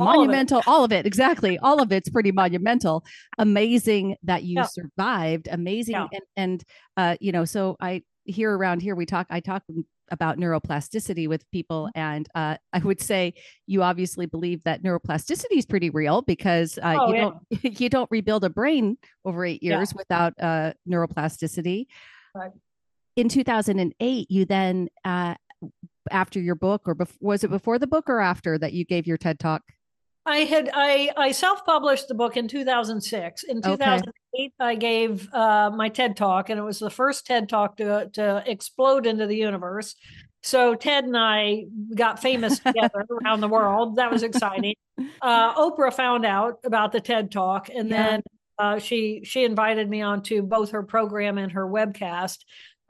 All 0.00 0.14
monumental, 0.14 0.60
of 0.60 0.68
all 0.68 0.84
of 0.84 0.92
it, 0.92 1.06
exactly. 1.06 1.58
All 1.58 1.82
of 1.82 1.90
it's 1.90 2.08
pretty 2.08 2.30
monumental. 2.30 3.04
Amazing 3.36 4.14
that 4.22 4.44
you 4.44 4.54
yeah. 4.54 4.66
survived. 4.66 5.48
Amazing, 5.50 5.94
yeah. 5.96 6.06
and 6.12 6.22
and 6.36 6.64
uh, 6.96 7.16
you 7.20 7.32
know, 7.32 7.44
so 7.44 7.76
I 7.80 8.04
here 8.24 8.56
around 8.56 8.80
here 8.80 8.94
we 8.94 9.06
talk. 9.06 9.26
I 9.28 9.40
talk 9.40 9.64
about 10.10 10.38
neuroplasticity 10.38 11.28
with 11.28 11.48
people 11.50 11.90
mm-hmm. 11.94 11.98
and 11.98 12.28
uh, 12.34 12.56
i 12.72 12.78
would 12.78 13.00
say 13.00 13.34
you 13.66 13.82
obviously 13.82 14.26
believe 14.26 14.62
that 14.64 14.82
neuroplasticity 14.82 15.56
is 15.56 15.66
pretty 15.66 15.90
real 15.90 16.22
because 16.22 16.78
uh, 16.78 16.96
oh, 17.00 17.08
you 17.08 17.14
yeah. 17.14 17.20
don't 17.20 17.80
you 17.80 17.88
don't 17.88 18.10
rebuild 18.10 18.44
a 18.44 18.50
brain 18.50 18.96
over 19.24 19.44
eight 19.44 19.62
years 19.62 19.92
yeah. 19.92 19.96
without 19.96 20.34
uh, 20.40 20.72
neuroplasticity 20.88 21.86
right. 22.34 22.50
in 23.16 23.28
2008 23.28 24.30
you 24.30 24.44
then 24.44 24.88
uh, 25.04 25.34
after 26.10 26.40
your 26.40 26.54
book 26.54 26.82
or 26.86 26.94
bef- 26.94 27.16
was 27.20 27.44
it 27.44 27.50
before 27.50 27.78
the 27.78 27.86
book 27.86 28.08
or 28.08 28.20
after 28.20 28.58
that 28.58 28.72
you 28.72 28.84
gave 28.84 29.06
your 29.06 29.16
ted 29.16 29.38
talk 29.38 29.62
I 30.28 30.40
had 30.40 30.70
I 30.74 31.10
I 31.16 31.32
self-published 31.32 32.06
the 32.08 32.14
book 32.14 32.36
in 32.36 32.48
2006. 32.48 33.44
In 33.44 33.62
2008, 33.62 33.98
okay. 33.98 34.10
I 34.60 34.74
gave 34.74 35.32
uh, 35.32 35.70
my 35.74 35.88
TED 35.88 36.16
talk, 36.16 36.50
and 36.50 36.58
it 36.58 36.62
was 36.62 36.78
the 36.78 36.90
first 36.90 37.26
TED 37.26 37.48
talk 37.48 37.76
to 37.78 38.08
to 38.14 38.42
explode 38.46 39.06
into 39.06 39.26
the 39.26 39.36
universe. 39.36 39.94
So 40.42 40.74
Ted 40.74 41.04
and 41.04 41.16
I 41.16 41.64
got 41.94 42.20
famous 42.20 42.58
together 42.66 43.04
around 43.22 43.40
the 43.40 43.48
world. 43.48 43.96
That 43.96 44.10
was 44.10 44.22
exciting. 44.22 44.74
Uh, 45.22 45.54
Oprah 45.54 45.94
found 45.94 46.26
out 46.26 46.58
about 46.64 46.90
the 46.90 47.00
TED 47.00 47.30
talk, 47.30 47.68
and 47.72 47.88
yeah. 47.88 48.08
then 48.08 48.22
uh, 48.58 48.78
she 48.80 49.20
she 49.22 49.44
invited 49.44 49.88
me 49.88 50.02
onto 50.02 50.42
both 50.42 50.72
her 50.72 50.82
program 50.82 51.38
and 51.38 51.52
her 51.52 51.64
webcast. 51.68 52.38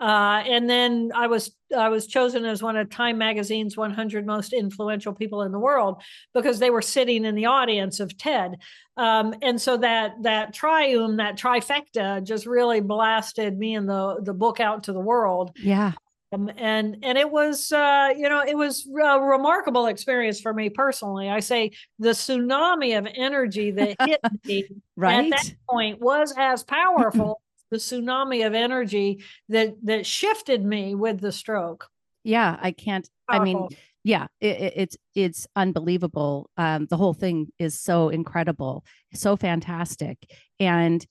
Uh, 0.00 0.44
and 0.46 0.70
then 0.70 1.10
I 1.14 1.26
was 1.26 1.54
I 1.76 1.88
was 1.88 2.06
chosen 2.06 2.44
as 2.44 2.62
one 2.62 2.76
of 2.76 2.88
Time 2.88 3.18
Magazine's 3.18 3.76
100 3.76 4.24
most 4.24 4.52
influential 4.52 5.12
people 5.12 5.42
in 5.42 5.50
the 5.50 5.58
world 5.58 6.00
because 6.32 6.60
they 6.60 6.70
were 6.70 6.82
sitting 6.82 7.24
in 7.24 7.34
the 7.34 7.46
audience 7.46 7.98
of 7.98 8.16
TED, 8.16 8.56
um, 8.98 9.34
and 9.42 9.60
so 9.60 9.76
that 9.76 10.22
that 10.22 10.52
triume, 10.52 11.16
that 11.16 11.38
trifecta, 11.38 12.22
just 12.22 12.46
really 12.46 12.80
blasted 12.80 13.56
me 13.56 13.76
and 13.76 13.88
the 13.88 14.18
the 14.22 14.34
book 14.34 14.60
out 14.60 14.84
to 14.84 14.92
the 14.92 15.00
world. 15.00 15.56
Yeah. 15.56 15.92
Um, 16.30 16.50
and 16.58 16.98
and 17.02 17.16
it 17.16 17.30
was 17.30 17.72
uh, 17.72 18.12
you 18.14 18.28
know 18.28 18.42
it 18.46 18.56
was 18.56 18.86
a 18.86 19.20
remarkable 19.20 19.86
experience 19.86 20.40
for 20.40 20.52
me 20.52 20.68
personally. 20.68 21.30
I 21.30 21.40
say 21.40 21.70
the 21.98 22.10
tsunami 22.10 22.98
of 22.98 23.06
energy 23.14 23.70
that 23.70 23.96
hit 24.00 24.20
me 24.44 24.68
right? 24.96 25.24
at 25.24 25.30
that 25.30 25.54
point 25.68 26.00
was 26.00 26.34
as 26.36 26.64
powerful 26.64 27.40
the 27.70 27.76
tsunami 27.76 28.46
of 28.46 28.54
energy 28.54 29.22
that 29.48 29.74
that 29.84 30.06
shifted 30.06 30.64
me 30.64 30.94
with 30.94 31.20
the 31.20 31.32
stroke. 31.32 31.88
Yeah, 32.24 32.58
I 32.60 32.72
can't. 32.72 33.08
Powerful. 33.30 33.42
I 33.42 33.44
mean, 33.44 33.68
yeah, 34.08 34.26
it, 34.40 34.72
it's 34.76 34.96
it's 35.14 35.46
unbelievable. 35.54 36.48
Um, 36.56 36.86
the 36.88 36.96
whole 36.96 37.14
thing 37.14 37.48
is 37.58 37.78
so 37.78 38.08
incredible, 38.08 38.84
so 39.12 39.36
fantastic, 39.36 40.18
and 40.58 41.04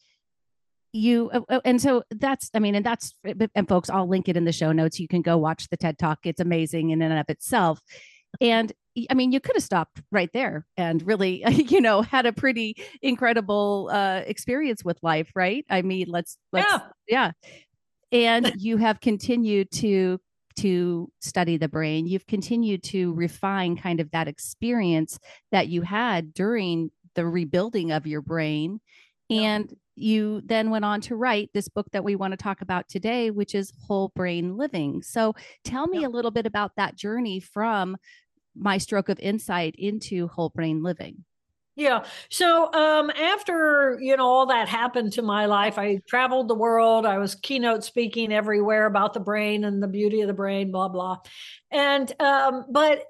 you 0.94 1.30
uh, 1.32 1.42
uh, 1.50 1.60
and 1.66 1.82
so 1.82 2.01
that's 2.12 2.50
i 2.54 2.60
mean 2.60 2.74
and 2.74 2.86
that's 2.86 3.13
and 3.56 3.68
folks 3.68 3.89
i'll 3.89 4.08
link 4.08 4.30
it 4.30 4.38
in 4.38 4.46
the 4.46 4.54
show 4.54 4.72
notes 4.72 5.01
you 5.01 5.08
can 5.08 5.22
go 5.22 5.38
watch 5.38 5.68
the 5.68 5.75
ted 5.75 5.98
talk 6.00 6.18
it's 6.24 6.39
amazing 6.39 6.92
in 6.92 7.01
and 7.01 7.20
of 7.20 7.30
itself 7.30 7.82
and 8.39 8.72
I 9.10 9.13
mean, 9.13 9.32
you 9.32 9.39
could 9.39 9.56
have 9.56 9.63
stopped 9.63 10.01
right 10.12 10.30
there 10.34 10.66
and 10.75 11.06
really, 11.06 11.44
you 11.70 11.82
know, 11.82 12.01
had 12.01 12.25
a 12.25 12.34
pretty 12.34 12.75
incredible 13.01 13.89
uh, 13.92 14.24
experience 14.25 14.84
with 14.84 14.98
life, 15.04 15.32
right? 15.36 15.66
I 15.70 15.82
mean, 15.82 16.08
let's, 16.10 16.38
let's, 16.51 16.72
yeah, 16.72 16.80
yeah. 17.08 17.32
And 18.12 18.54
you 18.58 18.77
have 18.77 19.00
continued 19.01 19.70
to 19.72 20.20
to 20.57 21.11
study 21.19 21.57
the 21.57 21.67
brain. 21.67 22.07
You've 22.07 22.27
continued 22.27 22.83
to 22.83 23.13
refine 23.13 23.77
kind 23.77 23.99
of 23.99 24.11
that 24.11 24.27
experience 24.27 25.19
that 25.51 25.67
you 25.67 25.81
had 25.81 26.33
during 26.33 26.91
the 27.15 27.25
rebuilding 27.25 27.91
of 27.91 28.05
your 28.05 28.21
brain, 28.21 28.79
and 29.29 29.75
you 29.95 30.41
then 30.45 30.69
went 30.69 30.85
on 30.85 31.01
to 31.01 31.15
write 31.15 31.49
this 31.53 31.67
book 31.67 31.87
that 31.91 32.03
we 32.03 32.15
want 32.15 32.31
to 32.31 32.37
talk 32.37 32.61
about 32.61 32.87
today, 32.87 33.31
which 33.31 33.55
is 33.55 33.73
Whole 33.87 34.09
Brain 34.15 34.55
Living. 34.55 35.01
So 35.01 35.33
tell 35.63 35.87
me 35.87 36.03
a 36.03 36.09
little 36.09 36.31
bit 36.31 36.45
about 36.45 36.75
that 36.77 36.95
journey 36.95 37.39
from 37.39 37.97
my 38.55 38.77
stroke 38.77 39.09
of 39.09 39.19
insight 39.19 39.75
into 39.77 40.27
whole 40.27 40.49
brain 40.49 40.83
living. 40.83 41.23
Yeah. 41.77 42.05
So 42.29 42.74
um, 42.74 43.12
after 43.12 44.00
you 44.01 44.17
know 44.17 44.25
all 44.25 44.48
that 44.48 44.67
happened 44.67 45.13
to 45.13 45.22
my 45.22 45.46
life, 45.46 45.77
I 45.77 46.01
traveled 46.07 46.48
the 46.48 46.55
world. 46.55 47.05
I 47.05 47.19
was 47.19 47.36
keynote 47.36 47.84
speaking 47.84 48.34
everywhere 48.34 48.88
about 48.88 49.13
the 49.13 49.19
brain 49.19 49.63
and 49.63 49.81
the 49.81 49.88
beauty 49.88 50.22
of 50.22 50.27
the 50.27 50.34
brain, 50.34 50.72
blah 50.72 50.88
blah. 50.88 51.19
And 51.69 52.12
um, 52.19 52.65
but 52.72 53.03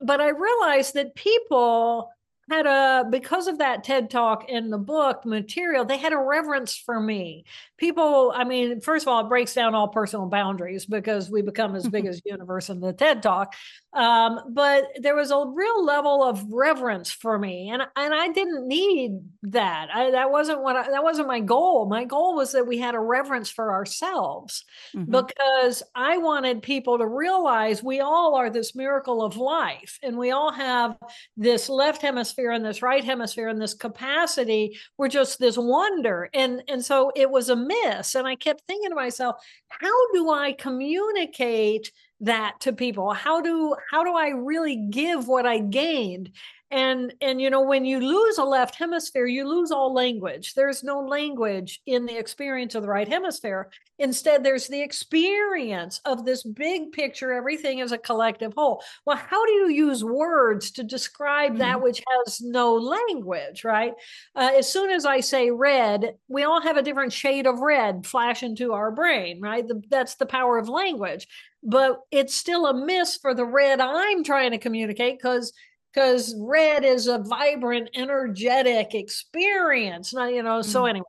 but 0.00 0.22
I 0.22 0.30
realized 0.30 0.94
that 0.94 1.14
people 1.14 2.10
had 2.50 2.66
a 2.66 3.04
because 3.08 3.46
of 3.46 3.58
that 3.58 3.84
TED 3.84 4.10
talk 4.10 4.48
in 4.48 4.70
the 4.70 4.78
book 4.78 5.24
material, 5.24 5.84
they 5.84 5.98
had 5.98 6.12
a 6.12 6.18
reverence 6.18 6.76
for 6.76 7.00
me. 7.00 7.44
People, 7.78 8.32
I 8.34 8.44
mean, 8.44 8.80
first 8.80 9.04
of 9.04 9.08
all, 9.08 9.24
it 9.24 9.28
breaks 9.28 9.54
down 9.54 9.74
all 9.74 9.88
personal 9.88 10.26
boundaries 10.26 10.84
because 10.84 11.30
we 11.30 11.42
become 11.42 11.76
as 11.76 11.88
big 11.88 12.06
as 12.10 12.20
universe 12.24 12.68
in 12.68 12.80
the 12.80 12.92
TED 12.92 13.22
talk. 13.22 13.54
Um, 13.92 14.40
but 14.50 14.84
there 15.00 15.16
was 15.16 15.30
a 15.30 15.44
real 15.46 15.84
level 15.84 16.22
of 16.22 16.44
reverence 16.50 17.10
for 17.10 17.38
me, 17.38 17.70
and 17.70 17.82
and 17.96 18.14
I 18.14 18.28
didn't 18.28 18.66
need 18.66 19.20
that. 19.44 19.88
I, 19.92 20.10
that 20.12 20.30
wasn't 20.30 20.62
what 20.62 20.76
I, 20.76 20.90
that 20.90 21.02
wasn't 21.02 21.28
my 21.28 21.40
goal. 21.40 21.86
My 21.86 22.04
goal 22.04 22.34
was 22.34 22.52
that 22.52 22.66
we 22.66 22.78
had 22.78 22.94
a 22.94 23.00
reverence 23.00 23.50
for 23.50 23.72
ourselves 23.72 24.64
mm-hmm. 24.94 25.10
because 25.10 25.82
I 25.94 26.18
wanted 26.18 26.62
people 26.62 26.98
to 26.98 27.06
realize 27.06 27.82
we 27.82 28.00
all 28.00 28.34
are 28.34 28.50
this 28.50 28.74
miracle 28.74 29.22
of 29.22 29.36
life, 29.36 29.98
and 30.02 30.16
we 30.16 30.30
all 30.30 30.52
have 30.52 30.96
this 31.36 31.68
left 31.68 32.02
hemisphere 32.02 32.39
hemisphere 32.40 32.52
and 32.52 32.64
this 32.64 32.82
right 32.82 33.04
hemisphere 33.04 33.48
and 33.48 33.60
this 33.60 33.74
capacity 33.74 34.78
were 34.96 35.08
just 35.08 35.38
this 35.38 35.58
wonder. 35.58 36.30
And 36.32 36.62
and 36.68 36.84
so 36.84 37.12
it 37.14 37.30
was 37.30 37.48
a 37.48 37.56
miss. 37.56 38.14
And 38.14 38.26
i 38.26 38.36
kept 38.36 38.62
thinking 38.66 38.90
to 38.90 38.96
myself 38.96 39.36
how 39.68 40.12
do 40.12 40.30
i 40.30 40.52
communicate 40.52 41.92
that 42.20 42.60
to 42.60 42.72
people? 42.72 43.12
How 43.12 43.40
do 43.40 43.74
how 43.90 44.04
do 44.04 44.14
i 44.14 44.28
really 44.28 44.76
give 44.90 45.28
what 45.28 45.46
i 45.46 45.58
gained 45.58 46.30
and 46.70 47.12
and 47.20 47.40
you 47.40 47.50
know 47.50 47.62
when 47.62 47.84
you 47.84 47.98
lose 47.98 48.38
a 48.38 48.44
left 48.44 48.76
hemisphere 48.76 49.26
you 49.26 49.48
lose 49.48 49.70
all 49.70 49.92
language. 49.92 50.54
There's 50.54 50.84
no 50.84 51.00
language 51.00 51.80
in 51.86 52.06
the 52.06 52.16
experience 52.16 52.74
of 52.74 52.82
the 52.82 52.88
right 52.88 53.08
hemisphere. 53.08 53.70
Instead 53.98 54.44
there's 54.44 54.68
the 54.68 54.80
experience 54.80 56.00
of 56.04 56.24
this 56.24 56.42
big 56.42 56.92
picture 56.92 57.32
everything 57.32 57.80
is 57.80 57.92
a 57.92 57.98
collective 57.98 58.52
whole. 58.56 58.82
Well 59.04 59.16
how 59.16 59.44
do 59.44 59.52
you 59.52 59.68
use 59.70 60.04
words 60.04 60.70
to 60.72 60.84
describe 60.84 61.58
that 61.58 61.76
mm-hmm. 61.76 61.84
which 61.84 62.02
has 62.24 62.40
no 62.40 62.74
language 62.74 63.64
right? 63.64 63.94
Uh, 64.36 64.52
as 64.56 64.70
soon 64.70 64.90
as 64.90 65.04
i 65.04 65.20
say 65.20 65.50
red 65.50 66.14
we 66.28 66.44
all 66.44 66.60
have 66.60 66.76
a 66.76 66.82
different 66.82 67.12
shade 67.12 67.46
of 67.46 67.60
red 67.60 68.06
flash 68.06 68.42
into 68.42 68.72
our 68.72 68.90
brain 68.90 69.40
right? 69.40 69.66
The, 69.66 69.82
that's 69.90 70.14
the 70.14 70.26
power 70.26 70.58
of 70.58 70.68
language. 70.68 71.26
But 71.62 72.00
it's 72.10 72.34
still 72.34 72.66
a 72.66 72.86
miss 72.86 73.16
for 73.16 73.34
the 73.34 73.44
red 73.44 73.80
i'm 73.80 74.22
trying 74.24 74.52
to 74.52 74.58
communicate 74.58 75.18
because 75.18 75.52
because 75.92 76.34
red 76.38 76.84
is 76.84 77.06
a 77.06 77.18
vibrant, 77.18 77.90
energetic 77.94 78.94
experience. 78.94 80.14
Not, 80.14 80.32
you 80.32 80.42
know, 80.42 80.62
so 80.62 80.86
anyway. 80.86 81.06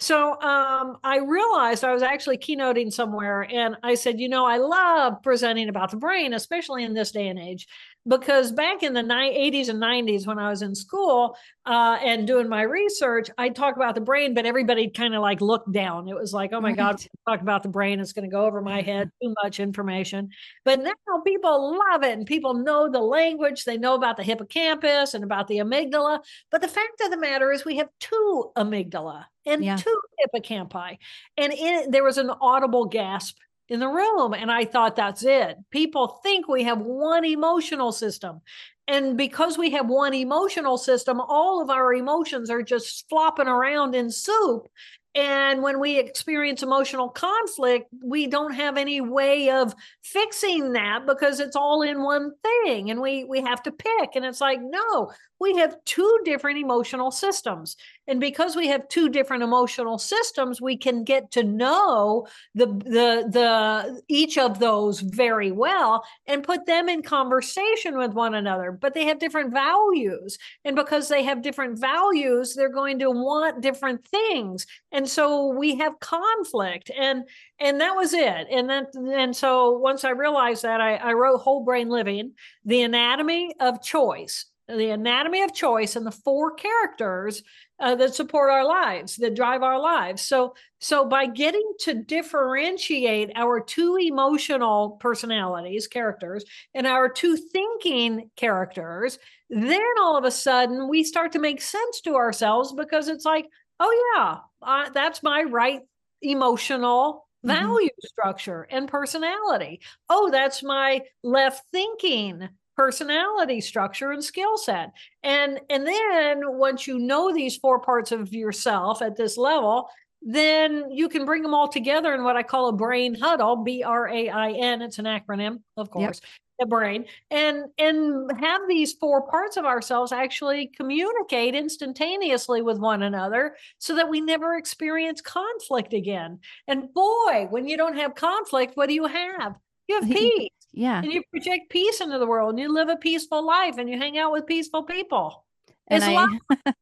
So 0.00 0.38
um, 0.40 0.98
I 1.04 1.18
realized 1.18 1.84
I 1.84 1.92
was 1.94 2.02
actually 2.02 2.36
keynoting 2.38 2.92
somewhere, 2.92 3.46
and 3.50 3.76
I 3.82 3.94
said, 3.94 4.20
you 4.20 4.28
know, 4.28 4.44
I 4.44 4.56
love 4.58 5.22
presenting 5.22 5.68
about 5.68 5.92
the 5.92 5.96
brain, 5.96 6.34
especially 6.34 6.84
in 6.84 6.94
this 6.94 7.12
day 7.12 7.28
and 7.28 7.38
age 7.38 7.66
because 8.06 8.52
back 8.52 8.82
in 8.82 8.92
the 8.92 9.00
80s 9.00 9.68
and 9.68 9.82
90s 9.82 10.26
when 10.26 10.38
i 10.38 10.50
was 10.50 10.62
in 10.62 10.74
school 10.74 11.36
uh, 11.66 11.98
and 12.02 12.26
doing 12.26 12.48
my 12.48 12.62
research 12.62 13.30
i'd 13.38 13.56
talk 13.56 13.76
about 13.76 13.94
the 13.94 14.00
brain 14.00 14.34
but 14.34 14.44
everybody 14.46 14.88
kind 14.88 15.14
of 15.14 15.22
like 15.22 15.40
looked 15.40 15.72
down 15.72 16.08
it 16.08 16.14
was 16.14 16.32
like 16.32 16.52
oh 16.52 16.60
my 16.60 16.68
right. 16.68 16.76
god 16.76 17.06
talk 17.28 17.40
about 17.40 17.62
the 17.62 17.68
brain 17.68 18.00
it's 18.00 18.12
going 18.12 18.28
to 18.28 18.34
go 18.34 18.44
over 18.44 18.60
my 18.60 18.82
head 18.82 19.10
too 19.22 19.34
much 19.42 19.60
information 19.60 20.28
but 20.64 20.80
now 20.80 20.92
people 21.24 21.78
love 21.90 22.02
it 22.02 22.16
and 22.16 22.26
people 22.26 22.54
know 22.54 22.90
the 22.90 23.00
language 23.00 23.64
they 23.64 23.78
know 23.78 23.94
about 23.94 24.16
the 24.16 24.22
hippocampus 24.22 25.14
and 25.14 25.24
about 25.24 25.48
the 25.48 25.58
amygdala 25.58 26.20
but 26.50 26.60
the 26.60 26.68
fact 26.68 27.00
of 27.02 27.10
the 27.10 27.18
matter 27.18 27.52
is 27.52 27.64
we 27.64 27.76
have 27.76 27.88
two 28.00 28.50
amygdala 28.56 29.24
and 29.46 29.64
yeah. 29.64 29.76
two 29.76 30.00
hippocampi 30.34 30.98
and 31.36 31.52
in, 31.52 31.90
there 31.90 32.04
was 32.04 32.18
an 32.18 32.30
audible 32.40 32.84
gasp 32.84 33.36
in 33.74 33.80
the 33.80 33.88
room. 33.88 34.32
And 34.32 34.50
I 34.50 34.64
thought, 34.64 34.96
that's 34.96 35.24
it. 35.24 35.58
People 35.70 36.20
think 36.22 36.48
we 36.48 36.62
have 36.62 36.80
one 36.80 37.26
emotional 37.26 37.92
system. 37.92 38.40
And 38.88 39.16
because 39.16 39.58
we 39.58 39.70
have 39.70 39.88
one 39.88 40.14
emotional 40.14 40.78
system, 40.78 41.20
all 41.20 41.60
of 41.60 41.70
our 41.70 41.92
emotions 41.92 42.50
are 42.50 42.62
just 42.62 43.08
flopping 43.08 43.48
around 43.48 43.94
in 43.94 44.10
soup. 44.10 44.68
And 45.16 45.62
when 45.62 45.78
we 45.78 45.98
experience 45.98 46.64
emotional 46.64 47.08
conflict, 47.08 47.88
we 48.02 48.26
don't 48.26 48.52
have 48.52 48.76
any 48.76 49.00
way 49.00 49.48
of 49.50 49.72
fixing 50.02 50.72
that 50.72 51.06
because 51.06 51.38
it's 51.38 51.54
all 51.54 51.82
in 51.82 52.02
one 52.02 52.32
thing 52.42 52.90
and 52.90 53.00
we 53.00 53.22
we 53.22 53.40
have 53.42 53.62
to 53.62 53.70
pick 53.70 54.16
and 54.16 54.24
it's 54.24 54.40
like 54.40 54.58
no, 54.60 55.12
we 55.38 55.56
have 55.58 55.76
two 55.84 56.18
different 56.24 56.58
emotional 56.58 57.12
systems. 57.12 57.76
And 58.06 58.20
because 58.20 58.54
we 58.54 58.68
have 58.68 58.88
two 58.88 59.08
different 59.08 59.42
emotional 59.42 59.98
systems, 59.98 60.60
we 60.60 60.76
can 60.76 61.04
get 61.04 61.30
to 61.32 61.42
know 61.42 62.26
the 62.54 62.66
the 62.66 63.26
the 63.30 64.02
each 64.08 64.36
of 64.36 64.58
those 64.58 65.00
very 65.00 65.50
well 65.52 66.04
and 66.26 66.44
put 66.44 66.66
them 66.66 66.88
in 66.88 67.02
conversation 67.02 67.96
with 67.96 68.12
one 68.12 68.34
another. 68.34 68.72
But 68.72 68.94
they 68.94 69.06
have 69.06 69.18
different 69.18 69.52
values. 69.52 70.38
And 70.64 70.76
because 70.76 71.08
they 71.08 71.22
have 71.22 71.42
different 71.42 71.78
values, 71.78 72.54
they're 72.54 72.68
going 72.68 72.98
to 72.98 73.10
want 73.10 73.62
different 73.62 74.06
things. 74.06 74.66
And 74.92 75.08
so 75.08 75.48
we 75.48 75.76
have 75.76 75.98
conflict. 76.00 76.90
And 76.96 77.24
and 77.58 77.80
that 77.80 77.96
was 77.96 78.12
it. 78.12 78.46
And 78.50 78.68
then 78.68 78.86
and 78.94 79.34
so 79.34 79.78
once 79.78 80.04
I 80.04 80.10
realized 80.10 80.62
that, 80.62 80.80
I, 80.80 80.96
I 80.96 81.12
wrote 81.12 81.38
Whole 81.38 81.64
Brain 81.64 81.88
Living, 81.88 82.32
the 82.64 82.82
anatomy 82.82 83.54
of 83.60 83.82
choice 83.82 84.46
the 84.68 84.90
anatomy 84.90 85.42
of 85.42 85.54
choice 85.54 85.96
and 85.96 86.06
the 86.06 86.10
four 86.10 86.54
characters 86.54 87.42
uh, 87.80 87.94
that 87.94 88.14
support 88.14 88.50
our 88.50 88.64
lives 88.64 89.16
that 89.16 89.34
drive 89.34 89.62
our 89.62 89.78
lives 89.78 90.22
so 90.22 90.54
so 90.78 91.04
by 91.04 91.26
getting 91.26 91.72
to 91.78 91.94
differentiate 91.94 93.30
our 93.34 93.60
two 93.60 93.98
emotional 94.00 94.92
personalities 95.00 95.86
characters 95.86 96.44
and 96.72 96.86
our 96.86 97.08
two 97.08 97.36
thinking 97.36 98.30
characters 98.36 99.18
then 99.50 99.82
all 100.00 100.16
of 100.16 100.24
a 100.24 100.30
sudden 100.30 100.88
we 100.88 101.04
start 101.04 101.32
to 101.32 101.38
make 101.38 101.60
sense 101.60 102.00
to 102.00 102.14
ourselves 102.14 102.72
because 102.72 103.08
it's 103.08 103.24
like 103.24 103.46
oh 103.80 104.14
yeah 104.16 104.38
uh, 104.62 104.88
that's 104.90 105.22
my 105.22 105.42
right 105.42 105.80
emotional 106.22 107.26
mm-hmm. 107.44 107.48
value 107.48 107.88
mm-hmm. 107.88 108.06
structure 108.06 108.66
and 108.70 108.88
personality 108.88 109.80
oh 110.08 110.30
that's 110.30 110.62
my 110.62 111.02
left 111.22 111.62
thinking 111.70 112.48
personality 112.76 113.60
structure 113.60 114.12
and 114.12 114.22
skill 114.22 114.56
set. 114.56 114.92
And 115.22 115.60
and 115.70 115.86
then 115.86 116.56
once 116.58 116.86
you 116.86 116.98
know 116.98 117.32
these 117.32 117.56
four 117.56 117.80
parts 117.80 118.12
of 118.12 118.32
yourself 118.32 119.02
at 119.02 119.16
this 119.16 119.36
level 119.36 119.88
then 120.24 120.90
you 120.90 121.08
can 121.08 121.26
bring 121.26 121.42
them 121.42 121.52
all 121.52 121.68
together 121.68 122.14
in 122.14 122.24
what 122.24 122.34
i 122.34 122.42
call 122.42 122.68
a 122.68 122.72
brain 122.72 123.14
huddle 123.14 123.56
b-r-a-i-n 123.56 124.80
it's 124.80 124.98
an 124.98 125.04
acronym 125.04 125.60
of 125.76 125.90
course 125.90 126.20
yep. 126.22 126.30
the 126.58 126.66
brain 126.66 127.04
and 127.30 127.64
and 127.78 128.32
have 128.40 128.62
these 128.66 128.94
four 128.94 129.28
parts 129.28 129.58
of 129.58 129.66
ourselves 129.66 130.12
actually 130.12 130.68
communicate 130.68 131.54
instantaneously 131.54 132.62
with 132.62 132.78
one 132.78 133.02
another 133.02 133.54
so 133.78 133.94
that 133.94 134.08
we 134.08 134.20
never 134.20 134.56
experience 134.56 135.20
conflict 135.20 135.92
again. 135.92 136.38
And 136.68 136.92
boy 136.94 137.46
when 137.50 137.68
you 137.68 137.76
don't 137.76 137.96
have 137.96 138.14
conflict 138.14 138.76
what 138.76 138.88
do 138.88 138.94
you 138.94 139.06
have? 139.06 139.56
You 139.88 140.00
have 140.00 140.08
peace 140.10 140.63
yeah. 140.74 140.98
And 140.98 141.12
you 141.12 141.22
project 141.30 141.70
peace 141.70 142.00
into 142.00 142.18
the 142.18 142.26
world 142.26 142.50
and 142.50 142.58
you 142.58 142.72
live 142.72 142.88
a 142.88 142.96
peaceful 142.96 143.46
life 143.46 143.78
and 143.78 143.88
you 143.88 143.96
hang 143.98 144.18
out 144.18 144.32
with 144.32 144.46
peaceful 144.46 144.82
people. 144.82 145.44
And 145.88 146.02
it's 146.02 146.06
I, 146.06 146.14
love. 146.14 146.30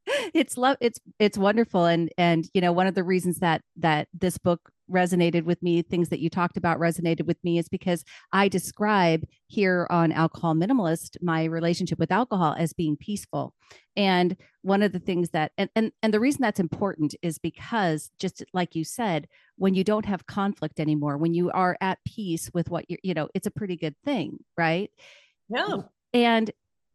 it's 0.34 0.56
love. 0.56 0.76
It's, 0.80 0.98
it's 1.18 1.36
wonderful. 1.36 1.86
And, 1.86 2.10
and, 2.16 2.48
you 2.54 2.60
know, 2.60 2.72
one 2.72 2.86
of 2.86 2.94
the 2.94 3.04
reasons 3.04 3.40
that, 3.40 3.62
that 3.76 4.08
this 4.14 4.38
book 4.38 4.70
resonated 4.90 5.44
with 5.44 5.62
me, 5.62 5.82
things 5.82 6.08
that 6.10 6.20
you 6.20 6.30
talked 6.30 6.56
about 6.56 6.78
resonated 6.78 7.26
with 7.26 7.42
me 7.42 7.58
is 7.58 7.68
because 7.68 8.04
I 8.32 8.48
describe 8.48 9.24
here 9.46 9.86
on 9.90 10.12
Alcohol 10.12 10.54
Minimalist 10.54 11.16
my 11.20 11.44
relationship 11.44 11.98
with 11.98 12.12
alcohol 12.12 12.54
as 12.58 12.72
being 12.72 12.96
peaceful. 12.96 13.54
And 13.96 14.36
one 14.62 14.82
of 14.82 14.92
the 14.92 14.98
things 14.98 15.30
that 15.30 15.52
and 15.58 15.68
and, 15.74 15.92
and 16.02 16.14
the 16.14 16.20
reason 16.20 16.42
that's 16.42 16.60
important 16.60 17.14
is 17.22 17.38
because 17.38 18.10
just 18.18 18.44
like 18.52 18.74
you 18.74 18.84
said, 18.84 19.28
when 19.62 19.74
you 19.74 19.84
don't 19.84 20.06
have 20.06 20.26
conflict 20.26 20.80
anymore, 20.80 21.16
when 21.16 21.34
you 21.34 21.48
are 21.52 21.76
at 21.80 22.00
peace 22.04 22.50
with 22.52 22.68
what 22.68 22.84
you're, 22.90 22.98
you 23.04 23.14
know, 23.14 23.28
it's 23.32 23.46
a 23.46 23.50
pretty 23.50 23.76
good 23.76 23.94
thing, 24.04 24.38
right? 24.58 24.90
Yeah. 25.48 25.82
And 26.12 26.50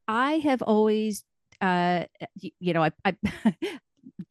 I 0.06 0.34
have 0.40 0.62
always 0.62 1.24
uh 1.62 2.04
you, 2.36 2.52
you 2.60 2.74
know 2.74 2.84
I, 2.84 2.92
I 3.06 3.16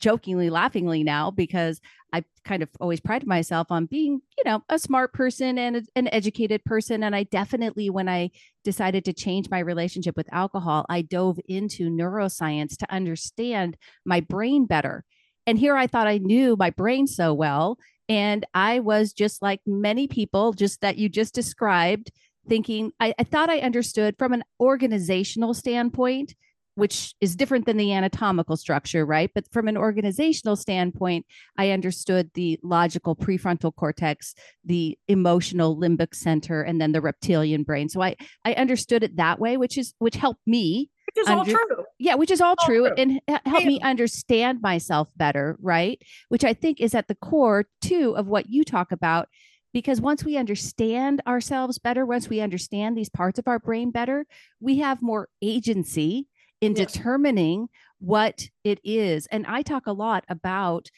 jokingly 0.00 0.50
laughingly 0.50 1.02
now 1.02 1.30
because 1.30 1.80
I 2.12 2.24
kind 2.44 2.62
of 2.62 2.68
always 2.78 3.00
pride 3.00 3.26
myself 3.26 3.68
on 3.70 3.86
being, 3.86 4.20
you 4.36 4.44
know, 4.44 4.62
a 4.68 4.78
smart 4.78 5.14
person 5.14 5.56
and 5.56 5.76
a, 5.76 5.82
an 5.96 6.08
educated 6.12 6.62
person. 6.66 7.02
And 7.04 7.16
I 7.16 7.22
definitely, 7.22 7.88
when 7.88 8.08
I 8.08 8.30
decided 8.64 9.06
to 9.06 9.14
change 9.14 9.48
my 9.48 9.60
relationship 9.60 10.14
with 10.14 10.28
alcohol, 10.30 10.84
I 10.90 11.00
dove 11.00 11.40
into 11.48 11.88
neuroscience 11.88 12.76
to 12.76 12.92
understand 12.92 13.78
my 14.04 14.20
brain 14.20 14.66
better. 14.66 15.04
And 15.46 15.58
here 15.58 15.76
I 15.76 15.86
thought 15.86 16.06
I 16.06 16.18
knew 16.18 16.54
my 16.56 16.70
brain 16.70 17.06
so 17.06 17.32
well. 17.32 17.78
And 18.08 18.46
I 18.54 18.80
was 18.80 19.12
just 19.12 19.42
like 19.42 19.60
many 19.66 20.06
people, 20.06 20.52
just 20.52 20.80
that 20.80 20.96
you 20.96 21.08
just 21.08 21.34
described, 21.34 22.12
thinking 22.48 22.92
I, 23.00 23.14
I 23.18 23.24
thought 23.24 23.50
I 23.50 23.58
understood 23.58 24.16
from 24.18 24.32
an 24.32 24.44
organizational 24.60 25.54
standpoint 25.54 26.34
which 26.76 27.14
is 27.22 27.34
different 27.34 27.64
than 27.64 27.78
the 27.78 27.92
anatomical 27.92 28.56
structure, 28.56 29.04
right? 29.04 29.30
But 29.34 29.50
from 29.50 29.66
an 29.66 29.78
organizational 29.78 30.56
standpoint, 30.56 31.24
I 31.56 31.70
understood 31.70 32.30
the 32.34 32.60
logical 32.62 33.16
prefrontal 33.16 33.74
cortex, 33.74 34.34
the 34.62 34.96
emotional 35.08 35.76
limbic 35.76 36.14
center, 36.14 36.60
and 36.62 36.78
then 36.78 36.92
the 36.92 37.00
reptilian 37.00 37.62
brain. 37.64 37.88
So 37.88 38.02
I 38.02 38.14
I 38.44 38.52
understood 38.54 39.02
it 39.02 39.16
that 39.16 39.40
way, 39.40 39.56
which 39.56 39.78
is 39.78 39.94
which 39.98 40.16
helped 40.16 40.46
me. 40.46 40.90
Which 41.06 41.22
is 41.22 41.28
under, 41.28 41.38
all 41.38 41.44
true. 41.44 41.84
Yeah, 41.98 42.14
which 42.16 42.30
is 42.30 42.40
all, 42.40 42.54
all 42.58 42.66
true, 42.66 42.88
true, 42.88 42.94
and 42.96 43.20
helped 43.44 43.66
me 43.66 43.80
understand 43.80 44.60
myself 44.60 45.08
better, 45.16 45.56
right? 45.60 46.00
Which 46.28 46.44
I 46.44 46.52
think 46.52 46.80
is 46.80 46.94
at 46.94 47.08
the 47.08 47.14
core 47.14 47.66
too 47.80 48.14
of 48.16 48.26
what 48.26 48.50
you 48.50 48.64
talk 48.64 48.92
about 48.92 49.28
because 49.72 50.00
once 50.00 50.24
we 50.24 50.38
understand 50.38 51.20
ourselves 51.26 51.78
better, 51.78 52.06
once 52.06 52.30
we 52.30 52.40
understand 52.40 52.96
these 52.96 53.10
parts 53.10 53.38
of 53.38 53.46
our 53.46 53.58
brain 53.58 53.90
better, 53.90 54.26
we 54.58 54.78
have 54.78 55.02
more 55.02 55.28
agency 55.42 56.28
in 56.62 56.74
yes. 56.74 56.92
determining 56.92 57.68
what 57.98 58.48
it 58.64 58.80
is. 58.84 59.26
And 59.26 59.46
I 59.46 59.60
talk 59.60 59.86
a 59.86 59.92
lot 59.92 60.24
about 60.30 60.88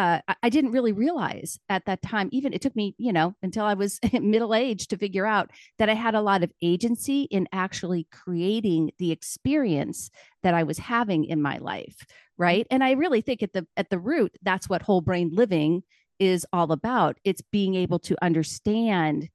uh, 0.00 0.20
I 0.42 0.48
didn't 0.48 0.72
really 0.72 0.92
realize 0.92 1.58
at 1.68 1.84
that 1.84 2.00
time, 2.00 2.30
even 2.32 2.54
it 2.54 2.62
took 2.62 2.74
me, 2.74 2.94
you 2.96 3.12
know, 3.12 3.34
until 3.42 3.66
I 3.66 3.74
was 3.74 4.00
middle 4.12 4.54
aged 4.54 4.88
to 4.90 4.96
figure 4.96 5.26
out 5.26 5.50
that 5.78 5.90
I 5.90 5.94
had 5.94 6.14
a 6.14 6.22
lot 6.22 6.42
of 6.42 6.50
agency 6.62 7.22
in 7.24 7.46
actually 7.52 8.06
creating 8.10 8.92
the 8.98 9.12
experience 9.12 10.10
that 10.42 10.54
I 10.54 10.62
was 10.62 10.78
having 10.78 11.26
in 11.26 11.42
my 11.42 11.58
life. 11.58 11.96
Mm-hmm. 11.98 12.42
Right. 12.42 12.66
And 12.70 12.82
I 12.82 12.92
really 12.92 13.20
think 13.20 13.42
at 13.42 13.52
the 13.52 13.66
at 13.76 13.90
the 13.90 13.98
root, 13.98 14.32
that's 14.40 14.70
what 14.70 14.80
whole 14.80 15.02
brain 15.02 15.28
living 15.30 15.82
is 16.18 16.46
all 16.50 16.72
about. 16.72 17.18
It's 17.22 17.42
being 17.52 17.74
able 17.74 17.98
to 17.98 18.16
understand 18.24 19.28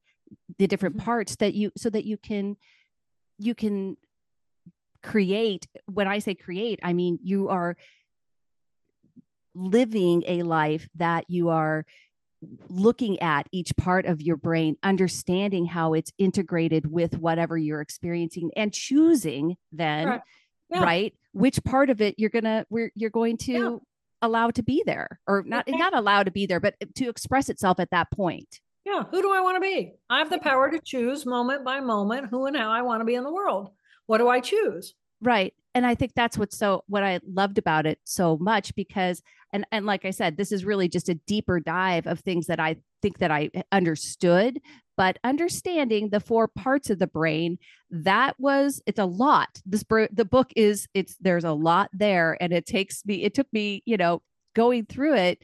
the 0.57 0.65
different 0.65 0.97
mm-hmm. 0.97 1.05
parts 1.05 1.35
that 1.35 1.53
you 1.53 1.71
so 1.77 1.91
that 1.91 2.05
you 2.05 2.17
can 2.17 2.57
you 3.37 3.53
can 3.53 3.97
create 5.03 5.67
when 5.85 6.07
i 6.07 6.17
say 6.17 6.33
create 6.33 6.79
i 6.81 6.91
mean 6.91 7.19
you 7.21 7.47
are 7.47 7.77
living 9.55 10.23
a 10.27 10.43
life 10.43 10.87
that 10.95 11.25
you 11.27 11.49
are 11.49 11.85
looking 12.69 13.19
at 13.21 13.47
each 13.51 13.75
part 13.75 14.05
of 14.05 14.21
your 14.21 14.37
brain 14.37 14.75
understanding 14.83 15.65
how 15.65 15.93
it's 15.93 16.11
integrated 16.19 16.91
with 16.91 17.17
whatever 17.17 17.57
you're 17.57 17.81
experiencing 17.81 18.51
and 18.55 18.71
choosing 18.71 19.55
then 19.71 20.07
right, 20.07 20.21
yeah. 20.69 20.83
right 20.83 21.13
which 21.31 21.63
part 21.63 21.89
of 21.89 22.01
it 22.01 22.13
you're 22.17 22.29
gonna 22.29 22.65
where 22.69 22.91
you're 22.93 23.09
going 23.09 23.35
to 23.37 23.51
yeah. 23.51 23.77
allow 24.21 24.51
to 24.51 24.61
be 24.61 24.83
there 24.85 25.19
or 25.25 25.43
not 25.47 25.67
okay. 25.67 25.77
not 25.77 25.95
allow 25.95 26.21
to 26.21 26.29
be 26.29 26.45
there 26.45 26.59
but 26.59 26.75
to 26.93 27.09
express 27.09 27.49
itself 27.49 27.79
at 27.79 27.89
that 27.89 28.11
point 28.11 28.59
yeah 28.85 29.03
who 29.09 29.21
do 29.21 29.33
i 29.33 29.41
want 29.41 29.55
to 29.55 29.61
be 29.61 29.93
i 30.09 30.19
have 30.19 30.29
the 30.29 30.37
power 30.37 30.69
to 30.69 30.79
choose 30.79 31.25
moment 31.25 31.63
by 31.63 31.79
moment 31.79 32.27
who 32.29 32.45
and 32.45 32.55
how 32.55 32.69
i 32.69 32.83
want 32.83 33.01
to 33.01 33.05
be 33.05 33.15
in 33.15 33.23
the 33.23 33.33
world 33.33 33.71
what 34.07 34.19
do 34.19 34.27
I 34.27 34.39
choose? 34.39 34.93
Right. 35.25 35.53
And 35.73 35.85
I 35.85 35.95
think 35.95 36.13
that's 36.15 36.37
what's 36.37 36.57
so 36.57 36.83
what 36.87 37.03
I 37.03 37.19
loved 37.27 37.57
about 37.57 37.85
it 37.85 37.99
so 38.05 38.37
much 38.37 38.73
because 38.75 39.21
and 39.51 39.65
and 39.71 39.85
like 39.85 40.05
I 40.05 40.11
said, 40.11 40.37
this 40.37 40.51
is 40.51 40.63
really 40.63 40.87
just 40.87 41.09
a 41.09 41.15
deeper 41.15 41.59
dive 41.59 42.07
of 42.07 42.19
things 42.19 42.45
that 42.45 42.59
I 42.59 42.77
think 43.01 43.17
that 43.17 43.31
I 43.31 43.49
understood, 43.71 44.61
but 44.95 45.17
understanding 45.23 46.09
the 46.09 46.19
four 46.19 46.47
parts 46.47 46.89
of 46.89 46.99
the 46.99 47.07
brain, 47.07 47.57
that 47.89 48.39
was 48.39 48.81
it's 48.85 48.99
a 48.99 49.05
lot. 49.05 49.49
This 49.65 49.83
the 50.11 50.27
book 50.29 50.51
is 50.55 50.87
it's 50.93 51.17
there's 51.19 51.43
a 51.43 51.51
lot 51.51 51.89
there 51.91 52.37
and 52.39 52.53
it 52.53 52.65
takes 52.65 53.03
me 53.05 53.23
it 53.23 53.33
took 53.33 53.51
me, 53.51 53.81
you 53.85 53.97
know, 53.97 54.21
going 54.53 54.85
through 54.85 55.15
it 55.15 55.43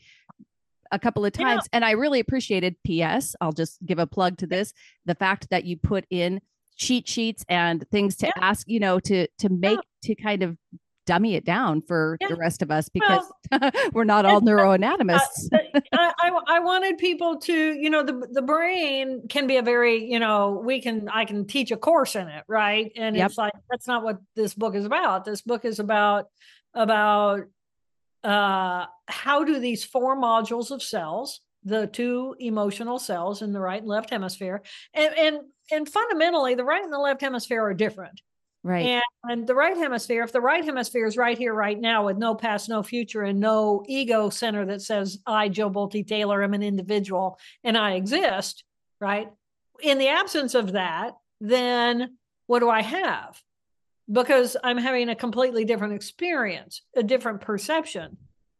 a 0.91 0.99
couple 0.99 1.25
of 1.25 1.33
times 1.33 1.63
yeah. 1.63 1.77
and 1.77 1.85
I 1.85 1.91
really 1.91 2.19
appreciated 2.19 2.75
PS, 2.85 3.35
I'll 3.41 3.53
just 3.53 3.83
give 3.85 3.97
a 3.97 4.07
plug 4.07 4.37
to 4.37 4.47
this, 4.47 4.73
the 5.05 5.15
fact 5.15 5.49
that 5.49 5.65
you 5.65 5.77
put 5.77 6.05
in 6.09 6.41
cheat 6.81 7.07
sheets 7.07 7.45
and 7.47 7.85
things 7.91 8.15
to 8.17 8.25
yeah. 8.25 8.31
ask, 8.41 8.67
you 8.67 8.79
know, 8.79 8.99
to 8.99 9.27
to 9.37 9.49
make 9.49 9.77
yeah. 9.77 10.15
to 10.15 10.15
kind 10.15 10.43
of 10.43 10.57
dummy 11.05 11.35
it 11.35 11.45
down 11.45 11.81
for 11.81 12.17
yeah. 12.21 12.27
the 12.27 12.35
rest 12.35 12.61
of 12.61 12.69
us 12.69 12.89
because 12.89 13.23
well, 13.51 13.71
we're 13.93 14.03
not 14.03 14.25
all 14.25 14.41
neuroanatomists. 14.41 15.49
Uh, 15.51 15.69
I, 15.93 16.11
I, 16.19 16.39
I, 16.47 16.59
wanted 16.59 16.97
people 16.97 17.39
to, 17.39 17.53
you 17.53 17.89
know, 17.89 18.03
the 18.03 18.27
the 18.31 18.41
brain 18.41 19.27
can 19.27 19.47
be 19.47 19.57
a 19.57 19.61
very, 19.61 20.05
you 20.05 20.19
know, 20.19 20.61
we 20.63 20.81
can 20.81 21.09
I 21.09 21.25
can 21.25 21.47
teach 21.47 21.71
a 21.71 21.77
course 21.77 22.15
in 22.15 22.27
it, 22.27 22.43
right? 22.47 22.91
And 22.95 23.15
yep. 23.15 23.29
it's 23.29 23.37
like 23.37 23.53
that's 23.69 23.87
not 23.87 24.03
what 24.03 24.19
this 24.35 24.53
book 24.53 24.75
is 24.75 24.85
about. 24.85 25.25
This 25.25 25.41
book 25.41 25.65
is 25.65 25.79
about 25.79 26.25
about 26.73 27.41
uh 28.23 28.85
how 29.07 29.43
do 29.43 29.59
these 29.59 29.83
four 29.83 30.15
modules 30.15 30.71
of 30.71 30.81
cells 30.81 31.41
the 31.63 31.87
two 31.87 32.35
emotional 32.39 32.97
cells 32.97 33.41
in 33.41 33.53
the 33.53 33.59
right 33.59 33.81
and 33.81 33.87
left 33.87 34.09
hemisphere 34.09 34.61
and 34.93 35.17
and 35.17 35.37
and 35.71 35.87
fundamentally 35.87 36.55
the 36.55 36.63
right 36.63 36.83
and 36.83 36.93
the 36.93 36.99
left 36.99 37.21
hemisphere 37.21 37.61
are 37.61 37.73
different. 37.73 38.21
Right. 38.63 38.85
And, 38.85 39.03
and, 39.23 39.47
the 39.47 39.55
right 39.55 39.75
hemisphere 39.75 40.23
if 40.23 40.31
the 40.31 40.41
right 40.41 40.63
hemisphere 40.63 41.07
is 41.07 41.17
right 41.17 41.37
here 41.37 41.53
right 41.53 41.79
now 41.79 42.05
with 42.05 42.17
no 42.17 42.35
past 42.35 42.69
no 42.69 42.83
future 42.83 43.23
and 43.23 43.39
no 43.39 43.83
ego 43.87 44.29
center 44.29 44.65
that 44.67 44.83
says 44.83 45.17
i 45.25 45.49
jill 45.49 45.71
bolte 45.71 46.05
taylor 46.07 46.43
am 46.43 46.53
an 46.53 46.61
individual 46.61 47.39
and 47.63 47.75
i 47.75 47.93
exist 47.93 48.63
right? 48.99 49.29
In 49.81 49.97
the 49.97 50.09
absence 50.09 50.53
of 50.53 50.73
that 50.73 51.13
then 51.39 52.17
what 52.45 52.59
do 52.59 52.69
i 52.69 52.83
have? 52.83 53.41
Because 54.11 54.55
i'm 54.63 54.77
having 54.77 55.09
a 55.09 55.15
completely 55.15 55.65
different 55.65 55.95
experience 55.95 56.83
a 56.95 57.01
different 57.01 57.41
perception. 57.41 58.17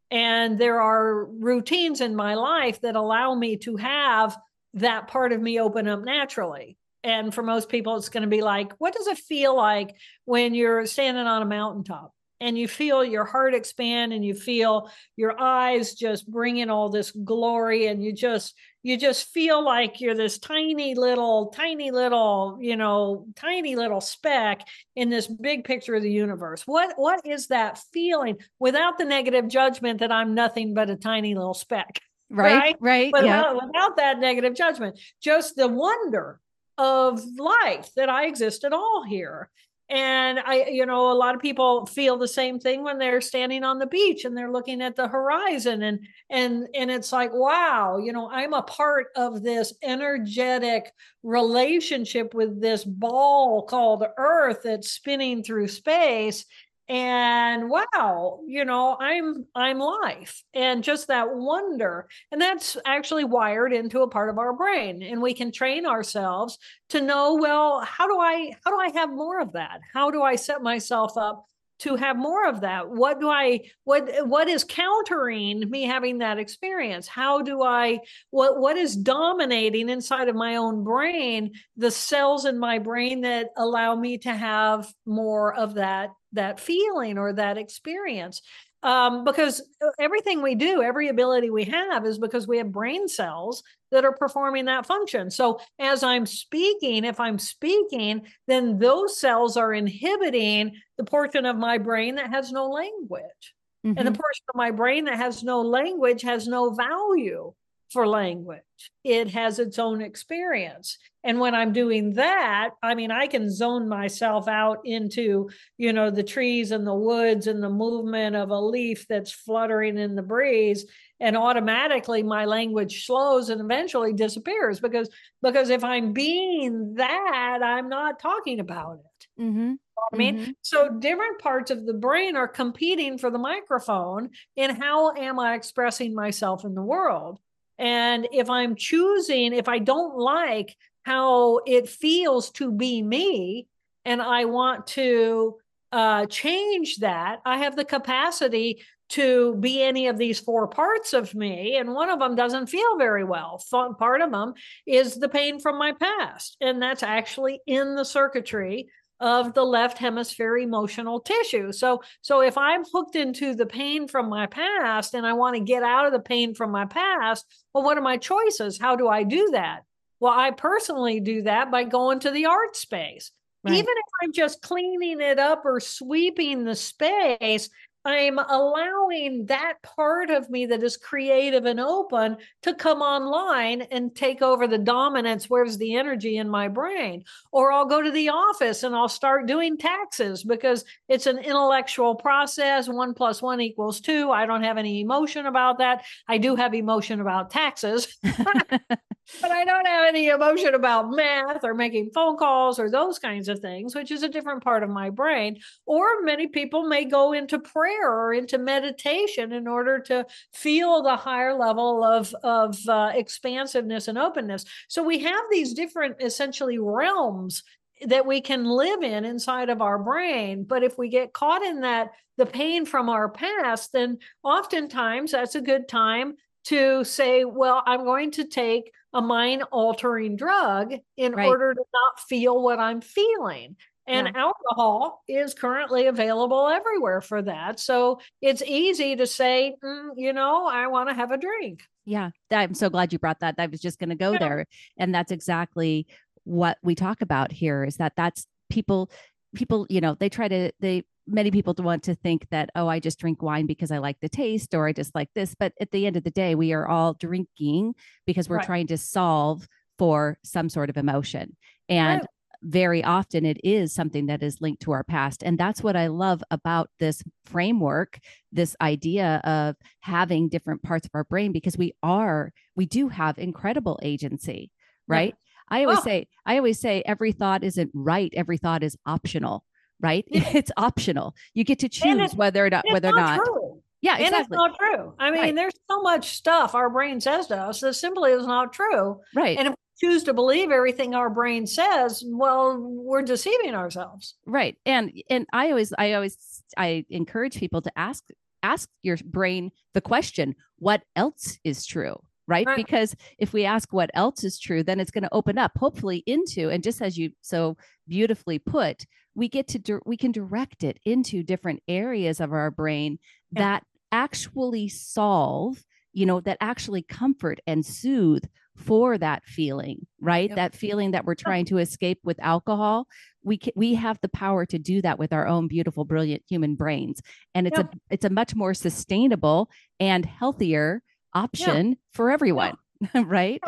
And 0.09 0.57
there 0.57 0.81
are 0.81 1.25
routines 1.25 2.01
in 2.01 2.15
my 2.15 2.33
life 2.33 2.81
that 2.81 2.95
allow 2.95 3.35
me 3.35 3.57
to 3.57 3.77
have 3.77 4.35
that 4.73 5.07
part 5.07 5.31
of 5.31 5.41
me 5.41 5.59
open 5.59 5.87
up 5.87 6.03
naturally. 6.03 6.77
And 7.03 7.33
for 7.33 7.41
most 7.41 7.69
people, 7.69 7.97
it's 7.97 8.09
going 8.09 8.23
to 8.23 8.29
be 8.29 8.41
like, 8.41 8.73
what 8.77 8.93
does 8.93 9.07
it 9.07 9.17
feel 9.17 9.55
like 9.55 9.95
when 10.25 10.53
you're 10.53 10.85
standing 10.85 11.25
on 11.25 11.41
a 11.41 11.45
mountaintop? 11.45 12.13
and 12.41 12.57
you 12.57 12.67
feel 12.67 13.05
your 13.05 13.23
heart 13.23 13.53
expand 13.53 14.11
and 14.11 14.25
you 14.25 14.33
feel 14.33 14.89
your 15.15 15.39
eyes 15.39 15.93
just 15.93 16.29
bring 16.29 16.57
in 16.57 16.69
all 16.69 16.89
this 16.89 17.11
glory 17.11 17.85
and 17.85 18.03
you 18.03 18.11
just 18.11 18.55
you 18.83 18.97
just 18.97 19.29
feel 19.29 19.63
like 19.63 20.01
you're 20.01 20.15
this 20.15 20.39
tiny 20.39 20.95
little 20.95 21.47
tiny 21.55 21.91
little 21.91 22.57
you 22.59 22.75
know 22.75 23.27
tiny 23.35 23.75
little 23.75 24.01
speck 24.01 24.67
in 24.95 25.09
this 25.09 25.27
big 25.27 25.63
picture 25.63 25.95
of 25.95 26.01
the 26.03 26.11
universe 26.11 26.63
what 26.65 26.93
what 26.97 27.25
is 27.25 27.47
that 27.47 27.79
feeling 27.93 28.35
without 28.59 28.97
the 28.97 29.05
negative 29.05 29.47
judgment 29.47 29.99
that 29.99 30.11
i'm 30.11 30.33
nothing 30.33 30.73
but 30.73 30.89
a 30.89 30.95
tiny 30.95 31.35
little 31.35 31.53
speck 31.53 32.01
right 32.29 32.55
right, 32.55 32.75
right 32.79 33.13
without, 33.13 33.55
yeah. 33.55 33.65
without 33.65 33.97
that 33.97 34.19
negative 34.19 34.55
judgment 34.55 34.99
just 35.21 35.55
the 35.55 35.67
wonder 35.67 36.39
of 36.77 37.21
life 37.37 37.89
that 37.95 38.09
i 38.09 38.25
exist 38.25 38.63
at 38.63 38.73
all 38.73 39.03
here. 39.07 39.49
And 39.89 40.39
i 40.39 40.65
you 40.69 40.85
know 40.85 41.11
a 41.11 41.13
lot 41.13 41.35
of 41.35 41.41
people 41.41 41.85
feel 41.85 42.17
the 42.17 42.27
same 42.27 42.59
thing 42.59 42.83
when 42.83 42.97
they're 42.97 43.21
standing 43.21 43.63
on 43.63 43.77
the 43.77 43.87
beach 43.87 44.23
and 44.25 44.35
they're 44.35 44.51
looking 44.51 44.81
at 44.81 44.95
the 44.95 45.07
horizon. 45.07 45.81
And 45.81 46.07
and 46.29 46.67
and 46.73 46.89
it's 46.89 47.11
like 47.11 47.31
wow 47.33 47.97
you 47.97 48.13
know 48.13 48.29
i'm 48.31 48.53
a 48.53 48.63
part 48.63 49.07
of 49.15 49.43
this 49.43 49.73
energetic 49.83 50.91
relationship 51.23 52.33
with 52.33 52.61
this 52.61 52.83
ball 52.85 53.63
called 53.63 54.05
earth 54.17 54.61
that's 54.63 54.91
spinning 54.91 55.43
through 55.43 55.67
space 55.67 56.45
and 56.91 57.69
wow 57.69 58.41
you 58.45 58.65
know 58.65 58.97
i'm 58.99 59.45
i'm 59.55 59.79
life 59.79 60.43
and 60.53 60.83
just 60.83 61.07
that 61.07 61.33
wonder 61.33 62.09
and 62.33 62.41
that's 62.41 62.75
actually 62.85 63.23
wired 63.23 63.71
into 63.71 64.01
a 64.01 64.09
part 64.09 64.29
of 64.29 64.37
our 64.37 64.51
brain 64.51 65.01
and 65.01 65.21
we 65.21 65.33
can 65.33 65.53
train 65.53 65.85
ourselves 65.85 66.57
to 66.89 67.01
know 67.01 67.35
well 67.35 67.79
how 67.79 68.07
do 68.07 68.19
i 68.19 68.53
how 68.65 68.71
do 68.71 68.77
i 68.77 68.91
have 68.93 69.09
more 69.09 69.39
of 69.39 69.53
that? 69.53 69.81
How 69.93 70.11
do 70.11 70.21
i 70.21 70.35
set 70.35 70.61
myself 70.61 71.17
up 71.17 71.45
to 71.79 71.95
have 71.95 72.15
more 72.15 72.47
of 72.47 72.61
that? 72.61 72.89
What 72.89 73.19
do 73.19 73.29
i 73.29 73.61
what 73.83 74.27
what 74.27 74.47
is 74.47 74.63
countering 74.63 75.69
me 75.69 75.83
having 75.83 76.19
that 76.19 76.37
experience? 76.37 77.07
How 77.07 77.41
do 77.41 77.63
i 77.63 77.99
what 78.29 78.59
what 78.59 78.77
is 78.77 78.95
dominating 78.95 79.89
inside 79.89 80.29
of 80.29 80.35
my 80.35 80.57
own 80.57 80.83
brain 80.83 81.51
the 81.77 81.91
cells 81.91 82.45
in 82.45 82.59
my 82.59 82.79
brain 82.79 83.21
that 83.21 83.49
allow 83.57 83.95
me 83.95 84.17
to 84.19 84.33
have 84.33 84.91
more 85.05 85.53
of 85.53 85.75
that 85.75 86.09
that 86.33 86.59
feeling 86.59 87.17
or 87.17 87.33
that 87.33 87.57
experience 87.57 88.41
um, 88.83 89.23
because 89.23 89.61
everything 89.99 90.41
we 90.41 90.55
do, 90.55 90.81
every 90.81 91.09
ability 91.09 91.49
we 91.49 91.65
have 91.65 92.05
is 92.05 92.17
because 92.17 92.47
we 92.47 92.57
have 92.57 92.71
brain 92.71 93.07
cells 93.07 93.63
that 93.91 94.05
are 94.05 94.13
performing 94.13 94.65
that 94.65 94.87
function. 94.87 95.29
So 95.29 95.59
as 95.77 96.01
I'm 96.01 96.25
speaking, 96.25 97.03
if 97.03 97.19
I'm 97.19 97.37
speaking, 97.37 98.23
then 98.47 98.79
those 98.79 99.19
cells 99.19 99.55
are 99.55 99.73
inhibiting 99.73 100.73
the 100.97 101.03
portion 101.03 101.45
of 101.45 101.57
my 101.57 101.77
brain 101.77 102.15
that 102.15 102.31
has 102.31 102.51
no 102.51 102.69
language. 102.69 103.53
Mm-hmm. 103.85 103.97
And 103.97 104.07
the 104.07 104.11
mm-hmm. 104.11 104.21
portion 104.21 104.45
of 104.49 104.55
my 104.55 104.71
brain 104.71 105.05
that 105.05 105.17
has 105.17 105.43
no 105.43 105.61
language 105.61 106.23
has 106.23 106.47
no 106.47 106.71
value 106.71 107.53
for 107.91 108.07
language. 108.07 108.61
It 109.03 109.29
has 109.29 109.59
its 109.59 109.77
own 109.77 110.01
experience. 110.01 110.97
And 111.23 111.39
when 111.39 111.53
I'm 111.53 111.73
doing 111.73 112.13
that, 112.13 112.71
I 112.81 112.95
mean, 112.95 113.11
I 113.11 113.27
can 113.27 113.49
zone 113.49 113.87
myself 113.87 114.47
out 114.47 114.79
into, 114.85 115.49
you 115.77 115.93
know, 115.93 116.09
the 116.09 116.23
trees 116.23 116.71
and 116.71 116.87
the 116.87 116.95
woods 116.95 117.47
and 117.47 117.61
the 117.61 117.69
movement 117.69 118.35
of 118.35 118.49
a 118.49 118.59
leaf 118.59 119.07
that's 119.07 119.31
fluttering 119.31 119.97
in 119.97 120.15
the 120.15 120.23
breeze. 120.23 120.85
And 121.19 121.37
automatically 121.37 122.23
my 122.23 122.45
language 122.45 123.05
slows 123.05 123.49
and 123.49 123.61
eventually 123.61 124.13
disappears 124.13 124.79
because 124.79 125.09
because 125.43 125.69
if 125.69 125.83
I'm 125.83 126.13
being 126.13 126.95
that, 126.95 127.59
I'm 127.63 127.89
not 127.89 128.19
talking 128.19 128.59
about 128.59 128.99
it. 128.99 129.41
Mm-hmm. 129.41 129.73
I 130.11 130.17
mean, 130.17 130.39
mm-hmm. 130.39 130.51
so 130.61 130.89
different 130.89 131.39
parts 131.39 131.71
of 131.71 131.85
the 131.85 131.93
brain 131.93 132.35
are 132.35 132.47
competing 132.47 133.17
for 133.17 133.29
the 133.29 133.37
microphone 133.37 134.31
in 134.55 134.75
how 134.75 135.13
am 135.15 135.39
I 135.39 135.53
expressing 135.53 136.15
myself 136.15 136.65
in 136.65 136.73
the 136.73 136.81
world? 136.81 137.39
And 137.81 138.27
if 138.31 138.49
I'm 138.49 138.75
choosing, 138.75 139.53
if 139.53 139.67
I 139.67 139.79
don't 139.79 140.15
like 140.17 140.77
how 141.03 141.61
it 141.65 141.89
feels 141.89 142.51
to 142.51 142.71
be 142.71 143.01
me, 143.01 143.67
and 144.05 144.21
I 144.21 144.45
want 144.45 144.87
to 144.87 145.57
uh, 145.91 146.27
change 146.27 146.97
that, 146.97 147.39
I 147.43 147.57
have 147.57 147.75
the 147.75 147.83
capacity 147.83 148.83
to 149.09 149.55
be 149.55 149.81
any 149.83 150.07
of 150.07 150.17
these 150.17 150.39
four 150.39 150.67
parts 150.67 151.13
of 151.13 151.35
me. 151.35 151.75
And 151.75 151.93
one 151.93 152.09
of 152.09 152.19
them 152.19 152.35
doesn't 152.35 152.67
feel 152.67 152.97
very 152.97 153.23
well. 153.23 153.61
Part 153.69 154.21
of 154.21 154.31
them 154.31 154.53
is 154.85 155.15
the 155.15 155.27
pain 155.27 155.59
from 155.59 155.77
my 155.77 155.91
past. 155.91 156.55
And 156.61 156.81
that's 156.81 157.03
actually 157.03 157.59
in 157.67 157.95
the 157.95 158.05
circuitry 158.05 158.87
of 159.21 159.53
the 159.53 159.63
left 159.63 159.97
hemisphere 159.97 160.57
emotional 160.57 161.21
tissue. 161.21 161.71
So 161.71 162.01
so 162.21 162.41
if 162.41 162.57
I'm 162.57 162.83
hooked 162.83 163.15
into 163.15 163.55
the 163.55 163.67
pain 163.67 164.07
from 164.07 164.27
my 164.27 164.47
past 164.47 165.13
and 165.13 165.25
I 165.25 165.33
want 165.33 165.55
to 165.55 165.61
get 165.61 165.83
out 165.83 166.07
of 166.07 166.11
the 166.11 166.19
pain 166.19 166.55
from 166.55 166.71
my 166.71 166.85
past, 166.85 167.45
well 167.73 167.83
what 167.83 167.97
are 167.97 168.01
my 168.01 168.17
choices? 168.17 168.79
How 168.79 168.95
do 168.95 169.07
I 169.07 169.23
do 169.23 169.51
that? 169.53 169.81
Well, 170.19 170.33
I 170.33 170.51
personally 170.51 171.19
do 171.19 171.43
that 171.43 171.71
by 171.71 171.83
going 171.83 172.19
to 172.21 172.31
the 172.31 172.47
art 172.47 172.75
space. 172.75 173.31
Right. 173.63 173.75
Even 173.75 173.89
if 173.89 174.05
I'm 174.23 174.33
just 174.33 174.61
cleaning 174.61 175.21
it 175.21 175.37
up 175.37 175.63
or 175.65 175.79
sweeping 175.79 176.63
the 176.63 176.75
space, 176.75 177.69
I'm 178.03 178.39
allowing 178.39 179.45
that 179.45 179.75
part 179.83 180.31
of 180.31 180.49
me 180.49 180.65
that 180.67 180.81
is 180.81 180.97
creative 180.97 181.65
and 181.65 181.79
open 181.79 182.37
to 182.63 182.73
come 182.73 183.01
online 183.01 183.81
and 183.83 184.15
take 184.15 184.41
over 184.41 184.67
the 184.67 184.77
dominance. 184.77 185.49
Where's 185.49 185.77
the 185.77 185.95
energy 185.95 186.37
in 186.37 186.49
my 186.49 186.67
brain? 186.67 187.23
Or 187.51 187.71
I'll 187.71 187.85
go 187.85 188.01
to 188.01 188.11
the 188.11 188.29
office 188.29 188.83
and 188.83 188.95
I'll 188.95 189.09
start 189.09 189.45
doing 189.45 189.77
taxes 189.77 190.43
because 190.43 190.83
it's 191.09 191.27
an 191.27 191.37
intellectual 191.37 192.15
process. 192.15 192.89
One 192.89 193.13
plus 193.13 193.41
one 193.41 193.61
equals 193.61 194.01
two. 194.01 194.31
I 194.31 194.47
don't 194.47 194.63
have 194.63 194.77
any 194.77 195.01
emotion 195.01 195.45
about 195.45 195.77
that. 195.77 196.03
I 196.27 196.39
do 196.39 196.55
have 196.55 196.73
emotion 196.73 197.21
about 197.21 197.51
taxes. 197.51 198.17
but 199.41 199.51
I 199.51 199.63
don't 199.65 199.87
have 199.87 200.07
any 200.07 200.27
emotion 200.27 200.73
about 200.73 201.11
math 201.11 201.63
or 201.63 201.73
making 201.73 202.11
phone 202.13 202.37
calls 202.37 202.79
or 202.79 202.89
those 202.89 203.19
kinds 203.19 203.47
of 203.49 203.59
things, 203.59 203.95
which 203.95 204.11
is 204.11 204.23
a 204.23 204.29
different 204.29 204.63
part 204.63 204.83
of 204.83 204.89
my 204.89 205.09
brain. 205.09 205.59
Or 205.85 206.21
many 206.23 206.47
people 206.47 206.87
may 206.87 207.05
go 207.05 207.33
into 207.33 207.59
prayer 207.59 208.11
or 208.11 208.33
into 208.33 208.57
meditation 208.57 209.51
in 209.51 209.67
order 209.67 209.99
to 209.99 210.25
feel 210.53 211.01
the 211.01 211.15
higher 211.15 211.53
level 211.53 212.03
of, 212.03 212.33
of 212.43 212.77
uh, 212.87 213.11
expansiveness 213.13 214.07
and 214.07 214.17
openness. 214.17 214.65
So 214.87 215.03
we 215.03 215.19
have 215.19 215.43
these 215.51 215.73
different 215.73 216.21
essentially 216.21 216.77
realms 216.77 217.63
that 218.07 218.25
we 218.25 218.41
can 218.41 218.65
live 218.65 219.03
in 219.03 219.25
inside 219.25 219.69
of 219.69 219.81
our 219.81 219.99
brain. 219.99 220.63
But 220.63 220.83
if 220.83 220.97
we 220.97 221.09
get 221.09 221.33
caught 221.33 221.61
in 221.61 221.81
that, 221.81 222.11
the 222.37 222.45
pain 222.45 222.85
from 222.85 223.09
our 223.09 223.29
past, 223.29 223.91
then 223.93 224.17
oftentimes 224.43 225.31
that's 225.31 225.55
a 225.55 225.61
good 225.61 225.87
time 225.87 226.35
to 226.65 227.03
say, 227.03 227.45
well, 227.45 227.83
I'm 227.85 228.03
going 228.03 228.31
to 228.31 228.45
take 228.45 228.91
a 229.13 229.21
mind 229.21 229.63
altering 229.71 230.35
drug 230.35 230.93
in 231.17 231.33
right. 231.33 231.47
order 231.47 231.73
to 231.73 231.83
not 231.93 232.19
feel 232.19 232.61
what 232.61 232.79
I'm 232.79 233.01
feeling. 233.01 233.75
And 234.07 234.27
yeah. 234.27 234.41
alcohol 234.41 235.23
is 235.27 235.53
currently 235.53 236.07
available 236.07 236.67
everywhere 236.67 237.21
for 237.21 237.41
that. 237.43 237.79
So 237.79 238.19
it's 238.41 238.63
easy 238.63 239.15
to 239.15 239.27
say, 239.27 239.75
mm, 239.83 240.09
you 240.15 240.33
know, 240.33 240.67
I 240.67 240.87
want 240.87 241.09
to 241.09 241.15
have 241.15 241.31
a 241.31 241.37
drink. 241.37 241.83
Yeah. 242.05 242.31
I'm 242.49 242.73
so 242.73 242.89
glad 242.89 243.13
you 243.13 243.19
brought 243.19 243.41
that. 243.41 243.55
I 243.57 243.67
was 243.67 243.79
just 243.79 243.99
going 243.99 244.09
to 244.09 244.15
go 244.15 244.33
yeah. 244.33 244.39
there. 244.39 244.65
And 244.97 245.13
that's 245.13 245.31
exactly 245.31 246.07
what 246.43 246.77
we 246.81 246.95
talk 246.95 247.21
about 247.21 247.51
here 247.51 247.83
is 247.83 247.97
that 247.97 248.13
that's 248.17 248.47
people, 248.69 249.11
people, 249.55 249.85
you 249.89 250.01
know, 250.01 250.15
they 250.15 250.29
try 250.29 250.47
to, 250.47 250.71
they, 250.79 251.03
many 251.27 251.51
people 251.51 251.73
want 251.77 252.03
to 252.03 252.15
think 252.15 252.47
that, 252.49 252.69
oh, 252.75 252.87
I 252.87 252.99
just 252.99 253.19
drink 253.19 253.41
wine 253.41 253.65
because 253.65 253.91
I 253.91 253.99
like 253.99 254.17
the 254.21 254.29
taste 254.29 254.73
or 254.73 254.87
I 254.87 254.93
just 254.93 255.13
like 255.15 255.29
this. 255.35 255.55
But 255.57 255.73
at 255.79 255.91
the 255.91 256.05
end 256.05 256.17
of 256.17 256.23
the 256.23 256.31
day, 256.31 256.55
we 256.55 256.73
are 256.73 256.87
all 256.87 257.13
drinking 257.13 257.95
because 258.25 258.49
we're 258.49 258.57
right. 258.57 258.65
trying 258.65 258.87
to 258.87 258.97
solve 258.97 259.67
for 259.97 260.37
some 260.43 260.69
sort 260.69 260.89
of 260.89 260.97
emotion. 260.97 261.55
And 261.89 262.21
right 262.21 262.27
very 262.63 263.03
often 263.03 263.45
it 263.45 263.59
is 263.63 263.93
something 263.93 264.27
that 264.27 264.43
is 264.43 264.61
linked 264.61 264.81
to 264.83 264.91
our 264.91 265.03
past. 265.03 265.43
And 265.43 265.57
that's 265.57 265.81
what 265.81 265.95
I 265.95 266.07
love 266.07 266.43
about 266.51 266.89
this 266.99 267.23
framework, 267.45 268.19
this 268.51 268.75
idea 268.81 269.41
of 269.43 269.75
having 270.01 270.49
different 270.49 270.83
parts 270.83 271.05
of 271.05 271.11
our 271.13 271.23
brain, 271.23 271.51
because 271.51 271.77
we 271.77 271.93
are, 272.03 272.53
we 272.75 272.85
do 272.85 273.09
have 273.09 273.37
incredible 273.37 273.99
agency, 274.03 274.71
right? 275.07 275.33
Yeah. 275.71 275.77
I 275.77 275.83
always 275.83 275.99
oh. 275.99 276.03
say, 276.03 276.27
I 276.45 276.57
always 276.57 276.79
say 276.79 277.01
every 277.05 277.31
thought 277.31 277.63
isn't 277.63 277.91
right, 277.93 278.31
every 278.35 278.57
thought 278.57 278.83
is 278.83 278.97
optional, 279.05 279.63
right? 280.01 280.25
Yeah. 280.27 280.49
It's 280.53 280.71
optional. 280.77 281.35
You 281.53 281.63
get 281.63 281.79
to 281.79 281.89
choose 281.89 282.35
whether 282.35 282.65
or 282.65 282.69
not, 282.69 282.85
whether 282.91 283.09
or 283.09 283.15
not. 283.15 283.45
True. 283.45 283.81
Yeah, 284.01 284.17
exactly. 284.17 284.35
And 284.35 284.41
it's 284.41 284.49
not 284.51 284.77
true. 284.79 285.13
I 285.19 285.31
mean, 285.31 285.39
right. 285.39 285.55
there's 285.55 285.73
so 285.89 286.01
much 286.01 286.35
stuff 286.35 286.73
our 286.73 286.89
brain 286.89 287.21
says 287.21 287.47
to 287.47 287.57
us 287.57 287.81
that 287.81 287.93
simply 287.93 288.31
is 288.31 288.47
not 288.47 288.73
true. 288.73 289.19
Right. 289.35 289.57
And 289.57 289.69
if 289.69 289.73
we 289.73 290.07
choose 290.07 290.23
to 290.23 290.33
believe 290.33 290.71
everything 290.71 291.13
our 291.13 291.29
brain 291.29 291.67
says, 291.67 292.23
well, 292.25 292.77
we're 292.79 293.21
deceiving 293.21 293.75
ourselves. 293.75 294.35
Right. 294.45 294.75
And 294.85 295.11
and 295.29 295.45
I 295.53 295.69
always 295.69 295.93
I 295.97 296.13
always 296.13 296.63
I 296.77 297.05
encourage 297.09 297.57
people 297.57 297.81
to 297.83 297.91
ask 297.95 298.23
ask 298.63 298.89
your 299.03 299.17
brain 299.23 299.71
the 299.93 300.01
question, 300.01 300.55
what 300.77 301.03
else 301.15 301.59
is 301.63 301.85
true? 301.85 302.19
Right? 302.47 302.65
right. 302.65 302.75
Because 302.75 303.15
if 303.37 303.53
we 303.53 303.65
ask 303.65 303.93
what 303.93 304.09
else 304.13 304.43
is 304.43 304.59
true, 304.59 304.83
then 304.83 304.99
it's 304.99 305.11
going 305.11 305.23
to 305.23 305.33
open 305.33 305.57
up 305.57 305.71
hopefully 305.77 306.23
into 306.25 306.69
and 306.69 306.83
just 306.83 307.01
as 307.01 307.17
you 307.17 307.31
so 307.41 307.77
beautifully 308.07 308.59
put, 308.59 309.05
we 309.35 309.47
get 309.47 309.67
to 309.67 310.01
we 310.05 310.17
can 310.17 310.31
direct 310.31 310.83
it 310.83 310.99
into 311.05 311.43
different 311.43 311.81
areas 311.87 312.39
of 312.39 312.51
our 312.51 312.71
brain 312.71 313.19
yeah. 313.51 313.61
that 313.61 313.83
actually 314.11 314.87
solve 314.89 315.83
you 316.13 316.25
know 316.25 316.41
that 316.41 316.57
actually 316.59 317.01
comfort 317.01 317.59
and 317.65 317.85
soothe 317.85 318.43
for 318.75 319.17
that 319.17 319.45
feeling, 319.45 320.07
right? 320.19 320.49
Yep. 320.49 320.55
That 320.55 320.75
feeling 320.75 321.11
that 321.11 321.25
we're 321.25 321.35
trying 321.35 321.65
to 321.65 321.77
escape 321.77 322.19
with 322.23 322.39
alcohol. 322.41 323.07
We 323.43 323.57
can, 323.57 323.73
we 323.75 323.95
have 323.95 324.19
the 324.21 324.29
power 324.29 324.65
to 324.67 324.79
do 324.79 325.01
that 325.01 325.19
with 325.19 325.33
our 325.33 325.47
own 325.47 325.67
beautiful, 325.67 326.05
brilliant 326.05 326.43
human 326.47 326.75
brains, 326.75 327.21
and 327.55 327.67
it's 327.67 327.77
yep. 327.77 327.93
a 327.93 327.97
it's 328.09 328.25
a 328.25 328.29
much 328.29 328.55
more 328.55 328.73
sustainable 328.73 329.69
and 329.99 330.25
healthier 330.25 331.01
option 331.33 331.89
yep. 331.89 331.97
for 332.13 332.31
everyone, 332.31 332.75
right? 333.13 333.61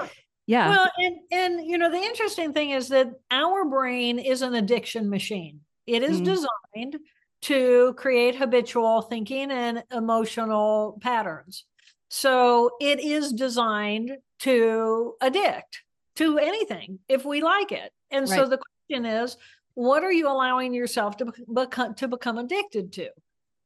Yeah. 0.46 0.70
Well, 0.70 0.90
and 0.98 1.16
and 1.32 1.66
you 1.66 1.78
know 1.78 1.90
the 1.90 1.98
interesting 1.98 2.54
thing 2.54 2.72
is 2.72 2.90
that 2.90 3.08
our 3.32 3.66
brain 3.66 4.20
is 4.20 4.42
an 4.42 4.56
addiction 4.56 5.10
machine. 5.10 5.62
It 5.88 6.04
is 6.04 6.22
mm. 6.22 6.26
designed 6.26 6.98
to 7.44 7.94
create 7.94 8.36
habitual 8.36 9.02
thinking 9.02 9.52
and 9.52 9.84
emotional 9.92 10.98
patterns. 11.02 11.66
So 12.10 12.72
it 12.80 13.00
is 13.00 13.34
designed 13.34 14.12
to 14.40 15.16
addict 15.22 15.82
to 16.16 16.38
anything 16.38 17.00
if 17.08 17.26
we 17.26 17.42
like 17.42 17.72
it. 17.72 17.92
And 18.12 18.30
right. 18.30 18.38
so 18.38 18.48
the 18.48 18.60
question 18.90 19.06
is, 19.06 19.38
what 19.74 20.04
are 20.04 20.12
you 20.12 20.30
allowing 20.30 20.74
yourself 20.74 21.18
to 21.18 21.34
become 21.54 21.96
to 21.96 22.08
become 22.08 22.38
addicted 22.38 22.94
to? 22.94 23.10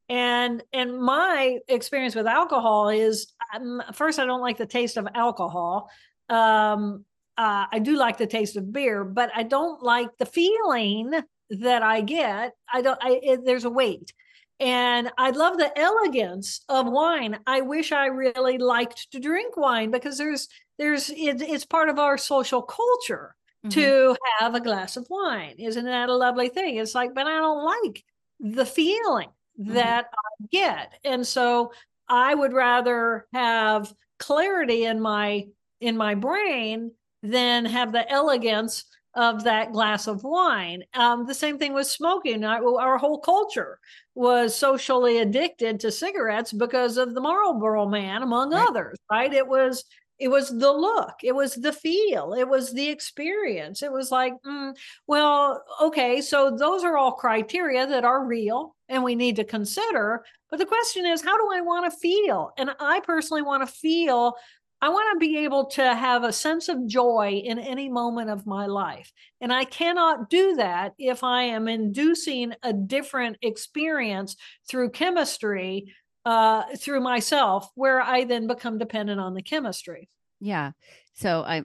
And 0.09 0.63
and 0.71 0.99
my 0.99 1.59
experience 1.67 2.15
with 2.15 2.27
alcohol 2.27 2.89
is 2.89 3.33
um, 3.53 3.81
first 3.93 4.19
I 4.19 4.25
don't 4.25 4.41
like 4.41 4.57
the 4.57 4.65
taste 4.65 4.97
of 4.97 5.07
alcohol. 5.13 5.89
Um, 6.29 7.05
uh, 7.37 7.65
I 7.71 7.79
do 7.79 7.95
like 7.95 8.17
the 8.17 8.27
taste 8.27 8.57
of 8.57 8.71
beer, 8.71 9.03
but 9.03 9.31
I 9.35 9.43
don't 9.43 9.81
like 9.83 10.09
the 10.17 10.25
feeling 10.25 11.11
that 11.49 11.83
I 11.83 12.01
get. 12.01 12.53
I 12.71 12.81
don't. 12.81 12.99
I, 13.01 13.19
it, 13.21 13.45
there's 13.45 13.65
a 13.65 13.69
weight. 13.69 14.13
And 14.59 15.11
I 15.19 15.29
love 15.29 15.57
the 15.57 15.71
elegance 15.77 16.61
of 16.67 16.87
wine. 16.87 17.37
I 17.45 17.61
wish 17.61 17.91
I 17.91 18.07
really 18.07 18.57
liked 18.57 19.11
to 19.11 19.19
drink 19.19 19.55
wine 19.55 19.91
because 19.91 20.17
there's 20.17 20.47
there's 20.79 21.09
it, 21.11 21.41
it's 21.41 21.65
part 21.65 21.89
of 21.89 21.99
our 21.99 22.17
social 22.17 22.63
culture 22.63 23.35
mm-hmm. 23.63 23.69
to 23.69 24.17
have 24.39 24.55
a 24.55 24.59
glass 24.59 24.97
of 24.97 25.07
wine. 25.09 25.55
Isn't 25.59 25.85
that 25.85 26.09
a 26.09 26.15
lovely 26.15 26.49
thing? 26.49 26.77
It's 26.77 26.95
like, 26.95 27.13
but 27.13 27.27
I 27.27 27.37
don't 27.37 27.63
like 27.63 28.03
the 28.39 28.65
feeling 28.65 29.29
mm-hmm. 29.59 29.73
that 29.73 30.05
I 30.11 30.45
get. 30.51 30.93
And 31.03 31.25
so 31.25 31.71
I 32.09 32.33
would 32.33 32.53
rather 32.53 33.27
have 33.33 33.93
clarity 34.17 34.85
in 34.85 34.99
my 34.99 35.47
in 35.79 35.97
my 35.97 36.15
brain 36.15 36.91
than 37.23 37.65
have 37.65 37.91
the 37.91 38.09
elegance 38.11 38.85
of 39.15 39.43
that 39.45 39.71
glass 39.71 40.05
of 40.07 40.23
wine. 40.23 40.83
Um, 40.93 41.25
the 41.25 41.33
same 41.33 41.57
thing 41.57 41.73
with 41.73 41.87
smoking. 41.87 42.43
Our, 42.43 42.79
our, 42.79 42.97
whole 42.99 43.19
culture 43.19 43.79
was 44.13 44.55
socially 44.55 45.17
addicted 45.17 45.79
to 45.79 45.91
cigarettes 45.91 46.53
because 46.53 46.97
of 46.97 47.15
the 47.15 47.21
Marlboro 47.21 47.87
Man, 47.87 48.21
among 48.21 48.53
right. 48.53 48.67
others. 48.67 48.97
Right? 49.09 49.33
It 49.33 49.47
was 49.47 49.83
it 50.19 50.29
was 50.29 50.49
the 50.49 50.71
look 50.71 51.15
it 51.23 51.33
was 51.33 51.55
the 51.55 51.71
feel 51.71 52.33
it 52.33 52.47
was 52.47 52.73
the 52.73 52.89
experience 52.89 53.83
it 53.83 53.91
was 53.91 54.11
like 54.11 54.33
mm, 54.45 54.75
well 55.05 55.63
okay 55.81 56.21
so 56.21 56.55
those 56.55 56.83
are 56.83 56.97
all 56.97 57.11
criteria 57.11 57.85
that 57.85 58.03
are 58.03 58.25
real 58.25 58.75
and 58.89 59.03
we 59.03 59.15
need 59.15 59.35
to 59.35 59.43
consider 59.43 60.23
but 60.49 60.57
the 60.57 60.65
question 60.65 61.05
is 61.05 61.23
how 61.23 61.37
do 61.37 61.55
i 61.55 61.61
want 61.61 61.91
to 61.91 61.99
feel 61.99 62.51
and 62.57 62.71
i 62.79 62.99
personally 63.01 63.43
want 63.43 63.65
to 63.65 63.71
feel 63.71 64.33
I 64.81 64.89
want 64.89 65.07
to 65.13 65.25
be 65.25 65.37
able 65.39 65.65
to 65.71 65.81
have 65.81 66.23
a 66.23 66.31
sense 66.31 66.69
of 66.69 66.85
joy 66.85 67.41
in 67.43 67.57
any 67.57 67.89
moment 67.89 68.29
of 68.29 68.45
my 68.45 68.67
life. 68.67 69.11
And 69.41 69.51
I 69.51 69.63
cannot 69.63 70.29
do 70.29 70.55
that 70.57 70.93
if 70.99 71.23
I 71.23 71.43
am 71.43 71.67
inducing 71.67 72.53
a 72.61 72.73
different 72.73 73.37
experience 73.41 74.35
through 74.69 74.91
chemistry 74.91 75.93
uh, 76.25 76.63
through 76.75 76.99
myself, 76.99 77.69
where 77.75 78.01
I 78.01 78.25
then 78.25 78.47
become 78.47 78.77
dependent 78.77 79.21
on 79.21 79.33
the 79.33 79.41
chemistry. 79.41 80.09
Yeah. 80.41 80.71
So 81.13 81.41
I 81.41 81.63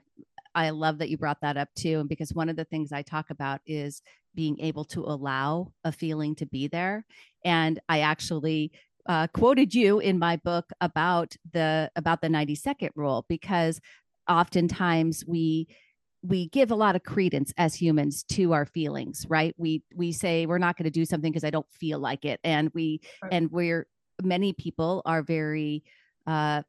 I 0.55 0.69
love 0.69 0.99
that 0.99 1.09
you 1.09 1.17
brought 1.17 1.41
that 1.41 1.57
up 1.57 1.69
too. 1.75 1.99
And 1.99 2.07
because 2.07 2.33
one 2.33 2.47
of 2.47 2.55
the 2.55 2.65
things 2.65 2.91
I 2.91 3.01
talk 3.01 3.29
about 3.29 3.59
is 3.65 4.01
being 4.35 4.59
able 4.59 4.85
to 4.85 5.01
allow 5.01 5.73
a 5.83 5.91
feeling 5.91 6.35
to 6.35 6.45
be 6.45 6.67
there. 6.67 7.05
And 7.43 7.79
I 7.89 7.99
actually 7.99 8.71
uh, 9.07 9.27
quoted 9.27 9.73
you 9.73 9.99
in 9.99 10.17
my 10.17 10.37
book 10.37 10.69
about 10.81 11.35
the 11.51 11.91
about 11.95 12.21
the 12.21 12.29
90 12.29 12.55
second 12.55 12.89
rule 12.95 13.25
because 13.27 13.79
oftentimes 14.29 15.23
we 15.27 15.67
we 16.21 16.47
give 16.49 16.71
a 16.71 16.75
lot 16.75 16.95
of 16.95 17.03
credence 17.03 17.51
as 17.57 17.75
humans 17.75 18.23
to 18.23 18.53
our 18.53 18.65
feelings 18.65 19.25
right 19.27 19.53
we 19.57 19.83
we 19.93 20.11
say 20.11 20.45
we're 20.45 20.57
not 20.57 20.77
going 20.77 20.85
to 20.85 20.89
do 20.91 21.05
something 21.05 21.31
because 21.31 21.43
i 21.43 21.49
don't 21.49 21.69
feel 21.71 21.99
like 21.99 22.23
it 22.23 22.39
and 22.43 22.71
we 22.73 23.01
right. 23.21 23.33
and 23.33 23.51
we're 23.51 23.85
many 24.23 24.53
people 24.53 25.01
are 25.05 25.21
very 25.21 25.83
uh 26.25 26.61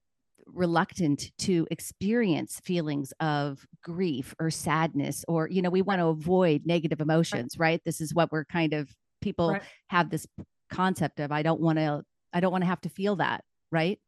reluctant 0.46 1.30
to 1.38 1.66
experience 1.70 2.60
feelings 2.64 3.12
of 3.20 3.64
grief 3.82 4.34
or 4.40 4.50
sadness 4.50 5.24
or 5.28 5.48
you 5.48 5.62
know 5.62 5.70
we 5.70 5.82
want 5.82 6.00
to 6.00 6.06
avoid 6.06 6.62
negative 6.66 7.00
emotions 7.00 7.56
right. 7.56 7.68
right, 7.70 7.80
this 7.84 8.00
is 8.00 8.12
what 8.12 8.30
we're 8.32 8.44
kind 8.44 8.74
of 8.74 8.90
people 9.22 9.50
right. 9.50 9.62
have 9.88 10.10
this 10.10 10.26
concept 10.70 11.20
of 11.20 11.30
i 11.30 11.42
don't 11.42 11.60
want 11.60 11.78
to 11.78 12.02
I 12.34 12.40
don't 12.40 12.52
want 12.52 12.62
to 12.62 12.68
have 12.68 12.80
to 12.82 12.88
feel 12.88 13.16
that. 13.16 13.44
Right? 13.70 13.98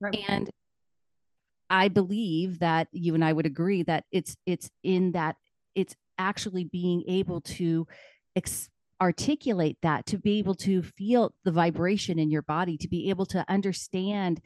right. 0.00 0.18
And 0.28 0.50
I 1.70 1.88
believe 1.88 2.58
that 2.58 2.88
you 2.92 3.14
and 3.14 3.24
I 3.24 3.32
would 3.32 3.46
agree 3.46 3.82
that 3.84 4.04
it's 4.12 4.36
it's 4.44 4.70
in 4.82 5.12
that 5.12 5.36
it's 5.74 5.96
actually 6.18 6.64
being 6.64 7.02
able 7.08 7.40
to 7.40 7.86
ex- 8.36 8.68
articulate 9.00 9.78
that 9.82 10.06
to 10.06 10.18
be 10.18 10.38
able 10.38 10.54
to 10.54 10.82
feel 10.82 11.34
the 11.44 11.50
vibration 11.50 12.18
in 12.18 12.30
your 12.30 12.42
body 12.42 12.76
to 12.76 12.88
be 12.88 13.10
able 13.10 13.26
to 13.26 13.44
understand 13.48 14.40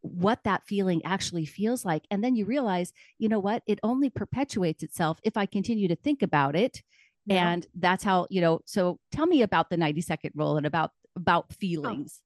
what 0.00 0.42
that 0.44 0.66
feeling 0.66 1.00
actually 1.04 1.44
feels 1.44 1.84
like 1.84 2.02
and 2.10 2.24
then 2.24 2.34
you 2.34 2.46
realize 2.46 2.92
you 3.18 3.28
know 3.28 3.38
what 3.38 3.62
it 3.66 3.78
only 3.82 4.10
perpetuates 4.10 4.82
itself 4.82 5.20
if 5.22 5.36
i 5.36 5.44
continue 5.46 5.86
to 5.86 5.94
think 5.94 6.22
about 6.22 6.56
it 6.56 6.82
yeah. 7.26 7.52
and 7.52 7.66
that's 7.76 8.02
how 8.02 8.26
you 8.30 8.40
know 8.40 8.60
so 8.64 8.98
tell 9.12 9.26
me 9.26 9.42
about 9.42 9.68
the 9.70 9.76
90 9.76 10.00
second 10.00 10.32
rule 10.34 10.56
and 10.56 10.66
about 10.66 10.90
about 11.14 11.44
oh. 11.50 11.54
feelings 11.60 12.20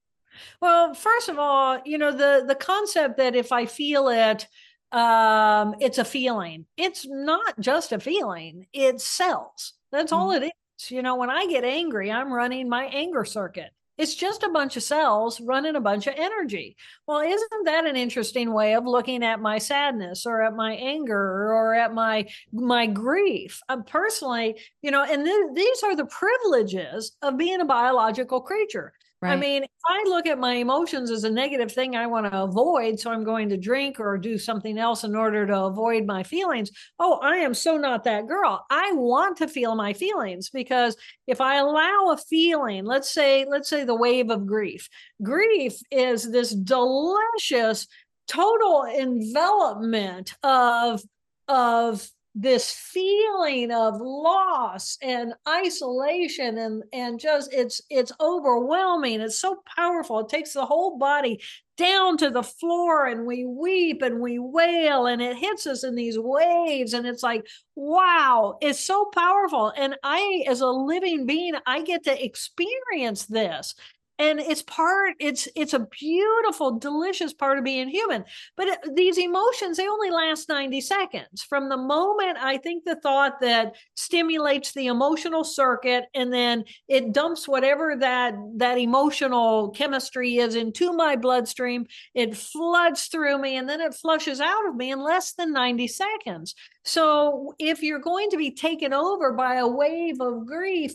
well, 0.61 0.95
first 0.95 1.29
of 1.29 1.39
all, 1.39 1.81
you 1.85 1.99
know 1.99 2.13
the 2.13 2.45
the 2.47 2.55
concept 2.55 3.19
that 3.19 3.35
if 3.35 3.53
I 3.53 3.67
feel 3.67 4.09
it, 4.09 4.47
um, 4.93 5.75
it's 5.81 5.99
a 5.99 6.05
feeling. 6.05 6.67
It's 6.77 7.07
not 7.07 7.59
just 7.59 7.93
a 7.93 8.01
feeling. 8.01 8.67
It's 8.73 9.05
cells. 9.05 9.75
That's 9.91 10.13
mm-hmm. 10.13 10.23
all 10.23 10.33
it 10.33 10.45
is. 10.45 10.91
You 10.91 11.03
know, 11.03 11.17
when 11.17 11.31
I 11.31 11.47
get 11.47 11.65
angry, 11.65 12.11
I'm 12.11 12.33
running 12.33 12.69
my 12.69 12.85
anger 12.85 13.25
circuit. 13.25 13.71
It's 13.97 14.15
just 14.15 14.43
a 14.43 14.49
bunch 14.49 14.77
of 14.77 14.83
cells 14.83 15.41
running 15.41 15.77
a 15.77 15.81
bunch 15.81 16.09
of 16.09 16.15
energy. 16.17 16.77
Well, 17.07 17.21
isn't 17.21 17.65
that 17.65 17.87
an 17.87 17.97
interesting 17.97 18.53
way 18.53 18.75
of 18.75 18.87
looking 18.87 19.23
at 19.23 19.41
my 19.41 19.59
sadness 19.59 20.27
or 20.27 20.43
at 20.43 20.55
my 20.55 20.75
anger 20.75 21.53
or 21.53 21.75
at 21.75 21.95
my 21.95 22.27
my 22.53 22.87
grief? 22.87 23.61
Um, 23.69 23.85
personally, 23.85 24.59
you 24.83 24.91
know, 24.91 25.05
and 25.05 25.25
th- 25.25 25.55
these 25.55 25.83
are 25.85 25.95
the 25.95 26.07
privileges 26.07 27.13
of 27.23 27.39
being 27.39 27.61
a 27.61 27.65
biological 27.65 28.41
creature. 28.41 28.93
Right. 29.25 29.33
I 29.33 29.37
mean, 29.37 29.63
if 29.63 29.71
I 29.89 30.05
look 30.07 30.27
at 30.27 30.39
my 30.39 30.57
emotions 30.57 31.11
as 31.11 31.25
a 31.25 31.31
negative 31.31 31.73
thing 31.73 31.97
I 31.97 32.07
want 32.07 32.31
to 32.31 32.43
avoid, 32.43 33.01
so 33.01 33.11
I'm 33.11 33.25
going 33.25 33.49
to 33.49 33.57
drink 33.57 33.99
or 33.99 34.19
do 34.19 34.37
something 34.37 34.77
else 34.77 35.03
in 35.03 35.17
order 35.17 35.47
to 35.47 35.63
avoid 35.63 36.05
my 36.05 36.23
feelings. 36.23 36.71
Oh, 36.99 37.19
I 37.23 37.37
am 37.37 37.55
so 37.55 37.79
not 37.79 38.05
that 38.05 38.27
girl. 38.27 38.67
I 38.69 38.93
want 38.93 39.39
to 39.39 39.49
feel 39.49 39.77
my 39.77 39.95
feelings 39.95 40.51
because 40.51 40.95
if 41.27 41.41
I 41.41 41.57
allow 41.57 42.11
a 42.11 42.19
feeling, 42.19 42.85
let's 42.85 43.11
say, 43.11 43.47
let's 43.49 43.71
say 43.71 43.85
the 43.85 43.95
wave 43.95 44.29
of 44.29 44.47
grief. 44.47 44.91
Grief 45.23 45.79
is 45.91 46.31
this 46.31 46.51
delicious 46.55 47.87
total 48.29 48.85
envelopment 48.85 50.35
of 50.43 51.03
of 51.49 52.07
this 52.35 52.73
feeling 52.73 53.71
of 53.71 54.01
loss 54.01 54.99
and 55.01 55.35
isolation 55.49 56.59
and 56.59 56.83
and 56.93 57.21
just 57.21 57.53
it's 57.53 57.81
it's 57.91 58.11
overwhelming. 58.21 59.21
It's 59.21 59.39
so 59.39 59.63
powerful. 59.77 60.19
It 60.19 60.29
takes 60.29 60.53
the 60.53 60.67
whole 60.67 60.99
body 60.99 61.41
down 61.77 62.17
to 62.17 62.31
the 62.31 62.43
floor 62.43 63.07
and 63.07 63.27
we 63.27 63.45
weep 63.45 64.03
and 64.03 64.21
we 64.21 64.39
wail 64.39 65.07
and 65.07 65.23
it 65.23 65.37
hits 65.37 65.67
us 65.67 65.85
in 65.85 65.95
these 65.95 66.19
waves 66.19 66.93
and 66.93 67.05
it's 67.05 67.23
like 67.23 67.45
wow 67.77 68.59
it's 68.61 68.81
so 68.81 69.05
powerful. 69.07 69.73
And 69.77 69.97
i 70.03 70.45
as 70.49 70.61
a 70.61 70.67
living 70.67 71.27
being 71.27 71.55
i 71.67 71.83
get 71.83 72.05
to 72.05 72.25
experience 72.25 73.27
this 73.27 73.75
and 74.19 74.41
it's 74.41 74.63
part 74.63 75.15
it's 75.19 75.49
it's 75.57 75.75
a 75.75 75.87
beautiful 76.01 76.79
delicious 76.79 77.33
part 77.33 77.59
of 77.59 77.65
being 77.65 77.89
human 77.89 78.25
but 78.57 78.69
it, 78.69 78.79
these 78.95 79.19
emotions 79.19 79.77
they 79.77 79.89
only 79.89 80.11
last 80.11 80.49
90 80.49 80.81
seconds. 80.81 81.43
From 81.43 81.69
the 81.69 81.77
moment 81.77 82.39
i 82.41 82.57
think 82.57 82.85
the 82.85 82.97
thought 82.97 83.41
that 83.41 83.75
stimulates 83.95 84.73
the 84.73 84.87
emotional 84.87 85.45
circuit 85.45 86.05
and 86.15 86.33
then 86.33 86.65
it 86.89 87.13
dumps 87.13 87.49
whatever 87.49 87.97
that 87.99 88.35
that 88.57 88.79
emotional 88.79 89.71
chemistry 89.71 90.37
is 90.37 90.55
into 90.55 90.93
my 90.93 91.17
bloodstream 91.17 91.87
it 92.15 92.37
floods 92.37 93.07
through 93.07 93.39
me 93.39 93.57
and 93.57 93.69
then 93.69 93.81
it 93.81 93.95
flushes 93.95 94.41
out 94.41 94.69
of 94.69 94.77
me 94.77 94.91
in 94.93 95.01
less 95.01 95.33
than 95.33 95.53
90 95.53 95.89
seconds. 95.89 96.55
So 96.85 97.55
if 97.59 97.83
you're 97.83 97.99
going 97.99 98.31
to 98.31 98.37
be 98.37 98.51
taken 98.51 98.93
over 98.93 99.33
by 99.33 99.57
a 99.57 99.69
wave 99.69 100.21
of 100.21 100.47
grief 100.47 100.95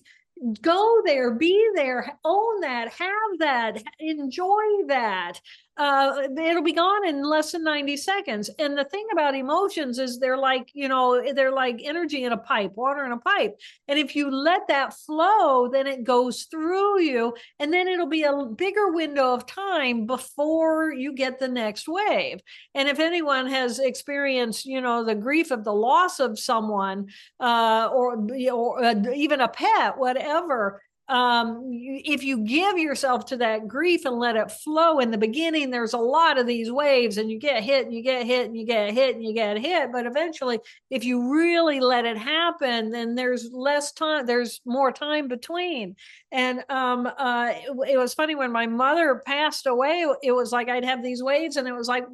go 0.61 1.01
there, 1.05 1.33
be 1.35 1.69
there, 1.75 2.17
own 2.23 2.61
that, 2.61 2.93
have 2.93 3.39
that, 3.39 3.83
enjoy 3.99 4.63
that 4.87 5.39
uh, 5.79 6.27
it'll 6.37 6.61
be 6.61 6.73
gone 6.73 7.07
in 7.07 7.23
less 7.23 7.53
than 7.53 7.63
90 7.63 7.95
seconds. 7.95 8.49
And 8.59 8.77
the 8.77 8.83
thing 8.83 9.07
about 9.13 9.33
emotions 9.33 9.97
is 9.97 10.19
they're 10.19 10.37
like, 10.37 10.69
you 10.73 10.89
know, 10.89 11.31
they're 11.33 11.53
like 11.53 11.79
energy 11.81 12.25
in 12.25 12.33
a 12.33 12.37
pipe, 12.37 12.73
water 12.75 13.05
in 13.05 13.13
a 13.13 13.17
pipe. 13.17 13.57
And 13.87 13.97
if 13.97 14.13
you 14.13 14.29
let 14.29 14.67
that 14.67 14.93
flow, 14.93 15.69
then 15.69 15.87
it 15.87 16.03
goes 16.03 16.47
through 16.51 16.99
you. 16.99 17.33
And 17.59 17.71
then 17.71 17.87
it'll 17.87 18.07
be 18.07 18.23
a 18.23 18.43
bigger 18.43 18.91
window 18.91 19.33
of 19.33 19.45
time 19.45 20.05
before 20.05 20.91
you 20.91 21.13
get 21.13 21.39
the 21.39 21.47
next 21.47 21.87
wave. 21.87 22.41
And 22.75 22.89
if 22.89 22.99
anyone 22.99 23.47
has 23.47 23.79
experienced, 23.79 24.65
you 24.65 24.81
know, 24.81 25.05
the 25.05 25.15
grief 25.15 25.49
of 25.49 25.63
the 25.63 25.73
loss 25.73 26.19
of 26.19 26.37
someone 26.37 27.07
uh, 27.39 27.89
or, 27.93 28.27
or 28.51 28.83
uh, 28.83 28.95
even 29.15 29.39
a 29.39 29.47
pet, 29.47 29.97
whatever, 29.97 30.81
um, 31.09 31.63
if 31.71 32.23
you 32.23 32.37
give 32.37 32.77
yourself 32.77 33.25
to 33.25 33.37
that 33.37 33.67
grief 33.67 34.05
and 34.05 34.19
let 34.19 34.35
it 34.35 34.51
flow 34.51 34.99
in 34.99 35.09
the 35.09 35.17
beginning, 35.17 35.71
there's 35.71 35.93
a 35.93 35.97
lot 35.97 36.37
of 36.37 36.45
these 36.45 36.71
waves 36.71 37.17
and 37.17 37.31
you 37.31 37.39
get 37.39 37.63
hit 37.63 37.87
and 37.87 37.95
you 37.95 38.03
get 38.03 38.27
hit 38.27 38.45
and 38.45 38.55
you 38.55 38.63
get 38.63 38.93
hit 38.93 39.15
and 39.15 39.23
you 39.23 39.33
get 39.33 39.57
hit. 39.57 39.91
But 39.91 40.05
eventually, 40.05 40.59
if 40.91 41.03
you 41.03 41.33
really 41.33 41.79
let 41.79 42.05
it 42.05 42.17
happen, 42.17 42.91
then 42.91 43.15
there's 43.15 43.49
less 43.51 43.91
time, 43.91 44.27
there's 44.27 44.61
more 44.65 44.91
time 44.91 45.27
between. 45.27 45.95
And 46.31 46.63
um, 46.69 47.07
uh, 47.17 47.53
it, 47.55 47.93
it 47.93 47.97
was 47.97 48.13
funny 48.13 48.35
when 48.35 48.51
my 48.51 48.67
mother 48.67 49.23
passed 49.25 49.65
away, 49.65 50.05
it 50.21 50.31
was 50.31 50.51
like 50.51 50.69
I'd 50.69 50.85
have 50.85 51.01
these 51.01 51.23
waves 51.23 51.57
and 51.57 51.67
it 51.67 51.73
was 51.73 51.87
like, 51.87 52.05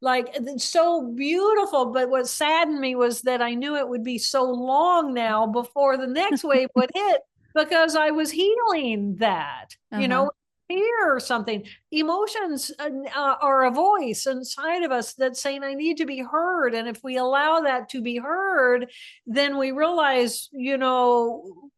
like 0.00 0.34
so 0.56 1.12
beautiful. 1.12 1.92
But 1.92 2.08
what 2.08 2.28
saddened 2.28 2.80
me 2.80 2.94
was 2.94 3.22
that 3.22 3.42
I 3.42 3.54
knew 3.54 3.76
it 3.76 3.88
would 3.88 4.04
be 4.04 4.16
so 4.16 4.44
long 4.44 5.12
now 5.12 5.46
before 5.46 5.98
the 5.98 6.06
next 6.06 6.44
wave 6.44 6.68
would 6.74 6.90
hit 6.94 7.20
because 7.54 7.96
I 7.96 8.10
was 8.10 8.30
healing 8.30 9.16
that, 9.16 9.76
uh-huh. 9.92 10.00
you 10.00 10.08
know, 10.08 10.24
uh-huh. 10.24 10.30
fear 10.68 11.14
or 11.14 11.20
something. 11.20 11.64
Emotions 11.90 12.70
uh, 12.78 12.90
uh, 13.14 13.36
are 13.40 13.64
a 13.64 13.70
voice 13.70 14.26
inside 14.26 14.82
of 14.82 14.92
us 14.92 15.14
that's 15.14 15.40
saying, 15.40 15.64
I 15.64 15.74
need 15.74 15.98
to 15.98 16.06
be 16.06 16.20
heard. 16.20 16.74
And 16.74 16.88
if 16.88 17.02
we 17.02 17.16
allow 17.16 17.60
that 17.60 17.88
to 17.90 18.02
be 18.02 18.18
heard, 18.18 18.90
then 19.26 19.58
we 19.58 19.72
realize, 19.72 20.48
you 20.52 20.76
know, 20.78 21.70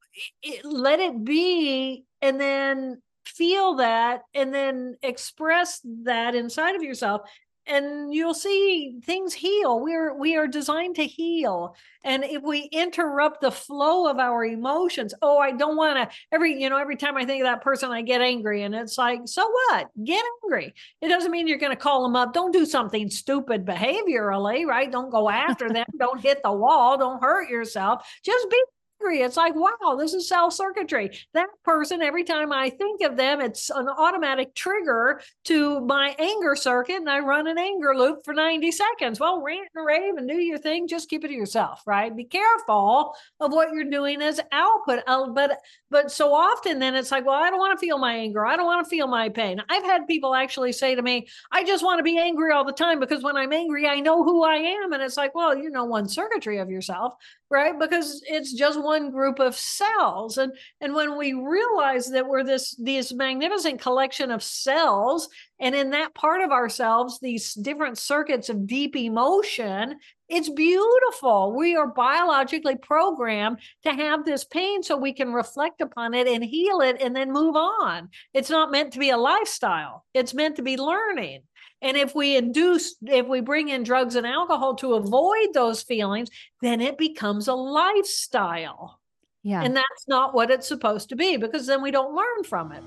it, 0.43 0.65
let 0.65 1.01
it 1.01 1.25
be 1.25 2.05
and 2.21 2.41
then 2.41 3.01
feel 3.25 3.77
that 3.77 4.23
and 4.35 4.53
then 4.53 4.97
express 5.03 5.81
that 6.05 6.35
inside 6.35 6.75
of 6.75 6.83
yourself 6.83 7.23
and 7.71 8.13
you'll 8.13 8.35
see 8.35 8.99
things 9.05 9.33
heal. 9.33 9.81
We're 9.81 10.13
we 10.15 10.37
are 10.37 10.47
designed 10.47 10.97
to 10.97 11.07
heal. 11.07 11.77
And 12.03 12.25
if 12.25 12.43
we 12.43 12.69
interrupt 12.73 13.41
the 13.41 13.51
flow 13.51 14.09
of 14.09 14.19
our 14.19 14.45
emotions 14.45 15.15
oh 15.23 15.39
i 15.39 15.53
don't 15.53 15.77
want 15.77 15.97
to 15.97 16.17
every 16.33 16.61
you 16.61 16.71
know 16.71 16.79
every 16.79 16.97
time 16.97 17.17
i 17.17 17.25
think 17.27 17.43
of 17.43 17.47
that 17.47 17.63
person 17.63 17.91
i 17.91 18.01
get 18.01 18.23
angry 18.23 18.63
and 18.63 18.75
it's 18.75 18.97
like 18.97 19.21
so 19.27 19.49
what? 19.49 19.89
Get 20.03 20.25
angry. 20.45 20.75
It 21.01 21.09
doesn't 21.09 21.31
mean 21.31 21.47
you're 21.47 21.59
going 21.59 21.73
to 21.73 21.77
call 21.77 22.03
them 22.03 22.17
up. 22.17 22.33
Don't 22.33 22.53
do 22.53 22.65
something 22.67 23.11
stupid 23.11 23.65
behaviorally 23.67 24.67
right? 24.67 24.91
Don't 24.91 25.11
go 25.11 25.29
after 25.29 25.69
them. 25.69 25.87
Don't 25.99 26.21
hit 26.21 26.43
the 26.43 26.53
wall. 26.53 26.99
Don't 26.99 27.23
hurt 27.23 27.49
yourself. 27.49 28.09
Just 28.25 28.51
be 28.51 28.63
it's 29.03 29.37
like, 29.37 29.55
wow, 29.55 29.97
this 29.99 30.15
is 30.15 30.29
cell 30.29 30.51
circuitry. 30.51 31.11
That 31.35 31.49
person, 31.65 32.03
every 32.03 32.25
time 32.25 32.53
I 32.53 32.71
think 32.71 33.03
of 33.03 33.17
them, 33.17 33.41
it's 33.41 33.71
an 33.71 33.89
automatic 33.89 34.55
trigger 34.55 35.21
to 35.45 35.81
my 35.81 36.15
anger 36.19 36.55
circuit, 36.55 36.97
and 36.97 37.09
I 37.09 37.21
run 37.21 37.47
an 37.47 37.59
anger 37.59 37.97
loop 37.97 38.25
for 38.25 38.35
90 38.35 38.71
seconds. 38.71 39.19
Well, 39.19 39.43
rant 39.43 39.69
and 39.75 39.87
rave 39.87 40.15
and 40.17 40.29
do 40.29 40.37
your 40.37 40.59
thing. 40.59 40.87
Just 40.87 41.09
keep 41.09 41.25
it 41.25 41.29
to 41.29 41.35
yourself, 41.35 41.83
right? 41.87 42.15
Be 42.15 42.25
careful 42.25 43.15
of 43.41 43.53
what 43.53 43.73
you're 43.73 43.85
doing 43.85 44.23
as 44.23 44.41
output. 44.53 45.03
But 45.07 45.59
but 45.91 46.11
so 46.11 46.33
often 46.33 46.79
then 46.79 46.95
it's 46.95 47.11
like, 47.11 47.27
well, 47.27 47.43
I 47.43 47.51
don't 47.51 47.59
want 47.59 47.79
to 47.79 47.85
feel 47.85 47.99
my 47.99 48.15
anger. 48.15 48.47
I 48.47 48.57
don't 48.57 48.67
want 48.67 48.85
to 48.85 48.89
feel 48.89 49.07
my 49.07 49.29
pain. 49.29 49.63
I've 49.69 49.85
had 49.85 50.07
people 50.07 50.35
actually 50.35 50.73
say 50.73 50.95
to 50.95 51.03
me, 51.03 51.29
I 51.51 51.65
just 51.65 51.85
want 51.85 51.99
to 51.99 52.05
be 52.05 52.19
angry 52.19 52.53
all 52.53 52.65
the 52.65 52.73
time 52.73 53.01
because 53.01 53.23
when 53.23 53.37
I'm 53.37 53.53
angry, 53.53 53.87
I 53.87 54.01
know 54.01 54.23
who 54.23 54.43
I 54.45 54.57
am. 54.57 54.93
And 54.93 55.03
it's 55.03 55.17
like, 55.17 55.35
well, 55.35 55.57
you 55.57 55.71
know 55.71 55.85
one 55.85 56.09
circuitry 56.09 56.59
of 56.59 56.71
yourself 56.71 57.15
right 57.51 57.79
because 57.79 58.23
it's 58.27 58.53
just 58.53 58.81
one 58.81 59.11
group 59.11 59.41
of 59.41 59.57
cells 59.57 60.39
and 60.39 60.53
and 60.81 60.95
when 60.95 61.19
we 61.19 61.33
realize 61.33 62.09
that 62.09 62.27
we're 62.27 62.45
this 62.45 62.75
this 62.77 63.13
magnificent 63.13 63.81
collection 63.81 64.31
of 64.31 64.43
cells 64.43 65.29
and 65.59 65.75
in 65.75 65.91
that 65.91 66.15
part 66.15 66.41
of 66.41 66.53
ourselves 66.53 67.19
these 67.21 67.55
different 67.55 67.99
circuits 67.99 68.49
of 68.49 68.67
deep 68.67 68.95
emotion 68.97 69.97
it's 70.31 70.49
beautiful 70.49 71.55
we 71.57 71.77
are 71.77 71.89
biologically 71.89 72.77
programmed 72.77 73.59
to 73.83 73.93
have 73.93 74.25
this 74.25 74.45
pain 74.45 74.83
so 74.83 74.97
we 74.97 75.13
can 75.13 75.33
reflect 75.33 75.81
upon 75.81 76.15
it 76.15 76.27
and 76.27 76.45
heal 76.45 76.81
it 76.81 77.01
and 77.01 77.15
then 77.15 77.33
move 77.33 77.57
on 77.57 78.09
it's 78.33 78.51
not 78.51 78.71
meant 78.71 78.93
to 78.93 78.99
be 78.99 79.11
a 79.11 79.17
lifestyle 79.17 80.05
it's 80.15 80.35
meant 80.35 80.57
to 80.57 80.63
be 80.63 80.77
learning 80.77 81.43
and 81.83 81.97
if 81.97 82.15
we 82.15 82.37
induce, 82.37 82.97
if 83.07 83.27
we 83.27 83.41
bring 83.41 83.71
in 83.71 83.85
drugs 83.85 84.15
and 84.15 84.27
alcohol 84.27 84.75
to 84.77 84.95
avoid 84.95 85.55
those 85.55 85.83
feelings, 85.83 86.29
then 86.61 86.81
it 86.81 86.99
becomes 86.99 87.49
a 87.49 87.55
lifestyle. 87.55 89.01
Yeah. 89.43 89.63
And 89.63 89.75
that's 89.75 90.07
not 90.07 90.35
what 90.35 90.51
it's 90.51 90.69
supposed 90.69 91.09
to 91.09 91.17
be 91.17 91.39
because 91.39 91.67
then 91.67 91.81
we 91.81 91.91
don't 91.91 92.15
learn 92.15 92.45
from 92.45 92.73
it. 92.73 92.83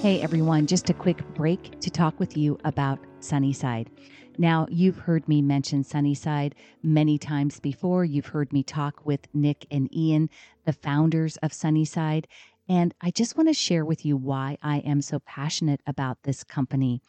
Hey 0.00 0.22
everyone, 0.22 0.66
just 0.66 0.88
a 0.88 0.94
quick 0.94 1.22
break 1.34 1.78
to 1.80 1.90
talk 1.90 2.18
with 2.18 2.34
you 2.34 2.58
about 2.64 2.98
Sunnyside. 3.20 3.90
Now, 4.40 4.66
you've 4.70 5.00
heard 5.00 5.28
me 5.28 5.42
mention 5.42 5.84
Sunnyside 5.84 6.54
many 6.82 7.18
times 7.18 7.60
before. 7.60 8.06
You've 8.06 8.28
heard 8.28 8.54
me 8.54 8.62
talk 8.62 9.04
with 9.04 9.28
Nick 9.34 9.66
and 9.70 9.94
Ian, 9.94 10.30
the 10.64 10.72
founders 10.72 11.36
of 11.42 11.52
Sunnyside, 11.52 12.26
and 12.66 12.94
I 13.02 13.10
just 13.10 13.36
want 13.36 13.50
to 13.50 13.52
share 13.52 13.84
with 13.84 14.06
you 14.06 14.16
why 14.16 14.56
I 14.62 14.78
am 14.78 15.02
so 15.02 15.18
passionate 15.18 15.82
about 15.86 16.22
this 16.22 16.42
company. 16.42 17.02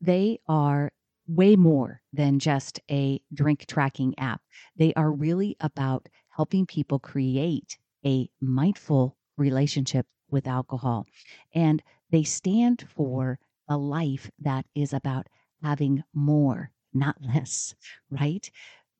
They 0.00 0.40
are 0.48 0.90
way 1.28 1.54
more 1.54 2.02
than 2.12 2.40
just 2.40 2.80
a 2.90 3.20
drink 3.32 3.66
tracking 3.66 4.18
app. 4.18 4.42
They 4.74 4.92
are 4.94 5.12
really 5.12 5.56
about 5.60 6.08
helping 6.30 6.66
people 6.66 6.98
create 6.98 7.78
a 8.04 8.28
mindful 8.40 9.16
relationship 9.36 10.08
with 10.32 10.48
alcohol. 10.48 11.06
And 11.54 11.80
they 12.10 12.24
stand 12.24 12.84
for 12.92 13.38
a 13.68 13.76
life 13.76 14.32
that 14.40 14.66
is 14.74 14.92
about 14.92 15.28
having 15.62 16.02
more, 16.14 16.70
not 16.92 17.16
less, 17.22 17.74
right? 18.10 18.50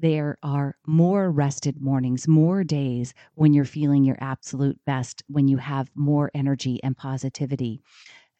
there 0.02 0.36
are 0.42 0.76
more 0.84 1.30
rested 1.30 1.80
mornings, 1.80 2.26
more 2.26 2.64
days 2.64 3.14
when 3.36 3.54
you're 3.54 3.64
feeling 3.64 4.02
your 4.02 4.18
absolute 4.20 4.76
best, 4.84 5.22
when 5.28 5.46
you 5.46 5.58
have 5.58 5.88
more 5.94 6.28
energy 6.34 6.80
and 6.82 6.96
positivity. 6.96 7.80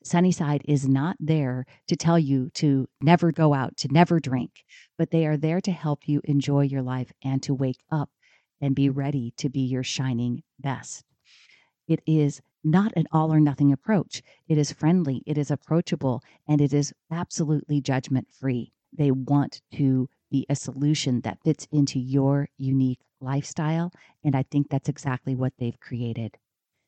Sunnyside 0.03 0.62
is 0.64 0.89
not 0.89 1.16
there 1.20 1.64
to 1.87 1.95
tell 1.95 2.18
you 2.18 2.51
to 2.55 2.89
never 3.01 3.31
go 3.31 3.55
out, 3.55 3.77
to 3.77 3.89
never 3.93 4.18
drink, 4.18 4.64
but 4.99 5.12
they 5.12 5.25
are 5.25 5.37
there 5.37 5.61
to 5.61 5.70
help 5.70 6.09
you 6.09 6.20
enjoy 6.25 6.62
your 6.62 6.83
life 6.83 7.12
and 7.23 7.41
to 7.45 7.55
wake 7.55 7.81
up 7.93 8.11
and 8.61 8.75
be 8.75 8.89
ready 8.89 9.33
to 9.37 9.49
be 9.49 9.61
your 9.61 9.85
shining 9.85 10.43
best. 10.59 11.05
It 11.87 12.01
is 12.09 12.41
not 12.65 12.93
an 12.97 13.07
all 13.13 13.33
or 13.33 13.41
nothing 13.41 13.73
approach. 13.73 14.23
It 14.49 14.59
is 14.59 14.73
friendly, 14.73 15.23
it 15.27 15.39
is 15.39 15.51
approachable, 15.51 16.23
and 16.47 16.61
it 16.61 16.73
is 16.73 16.93
absolutely 17.11 17.81
judgment 17.81 18.29
free. 18.31 18.73
They 18.93 19.11
want 19.11 19.61
to 19.75 20.09
be 20.31 20.47
a 20.49 20.57
solution 20.57 21.21
that 21.23 21.43
fits 21.45 21.67
into 21.73 21.99
your 21.99 22.49
unique 22.57 23.01
lifestyle. 23.21 23.93
And 24.25 24.35
I 24.35 24.45
think 24.45 24.69
that's 24.69 24.89
exactly 24.89 25.35
what 25.35 25.53
they've 25.59 25.79
created. 25.81 26.39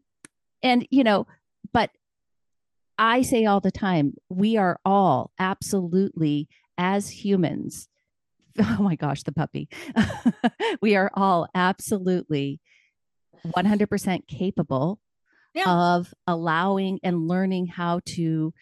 and 0.62 0.86
you 0.90 1.04
know, 1.04 1.26
but 1.72 1.90
I 2.98 3.22
say 3.22 3.46
all 3.46 3.60
the 3.60 3.70
time, 3.70 4.14
we 4.28 4.56
are 4.56 4.78
all 4.84 5.30
absolutely 5.38 6.48
as 6.76 7.08
humans 7.08 7.88
oh 8.60 8.82
my 8.82 8.96
gosh, 8.96 9.22
the 9.22 9.32
puppy. 9.32 9.68
we 10.80 10.96
are 10.96 11.10
all 11.14 11.48
absolutely 11.54 12.60
100% 13.46 14.26
capable 14.28 14.98
yeah. 15.54 15.68
of 15.68 16.12
allowing 16.26 17.00
and 17.02 17.28
learning 17.28 17.66
how 17.66 18.00
to 18.04 18.52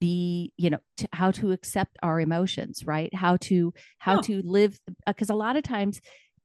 be 0.00 0.52
you 0.56 0.68
know 0.68 0.80
to, 0.96 1.08
how 1.12 1.30
to 1.30 1.52
accept 1.52 1.96
our 2.02 2.20
emotions 2.20 2.82
right? 2.84 3.14
How 3.14 3.36
to 3.42 3.72
how 3.98 4.20
to 4.22 4.42
live 4.44 4.76
because 5.06 5.30
uh, 5.30 5.34
a 5.34 5.36
lot 5.36 5.54
of 5.54 5.62
times 5.62 6.00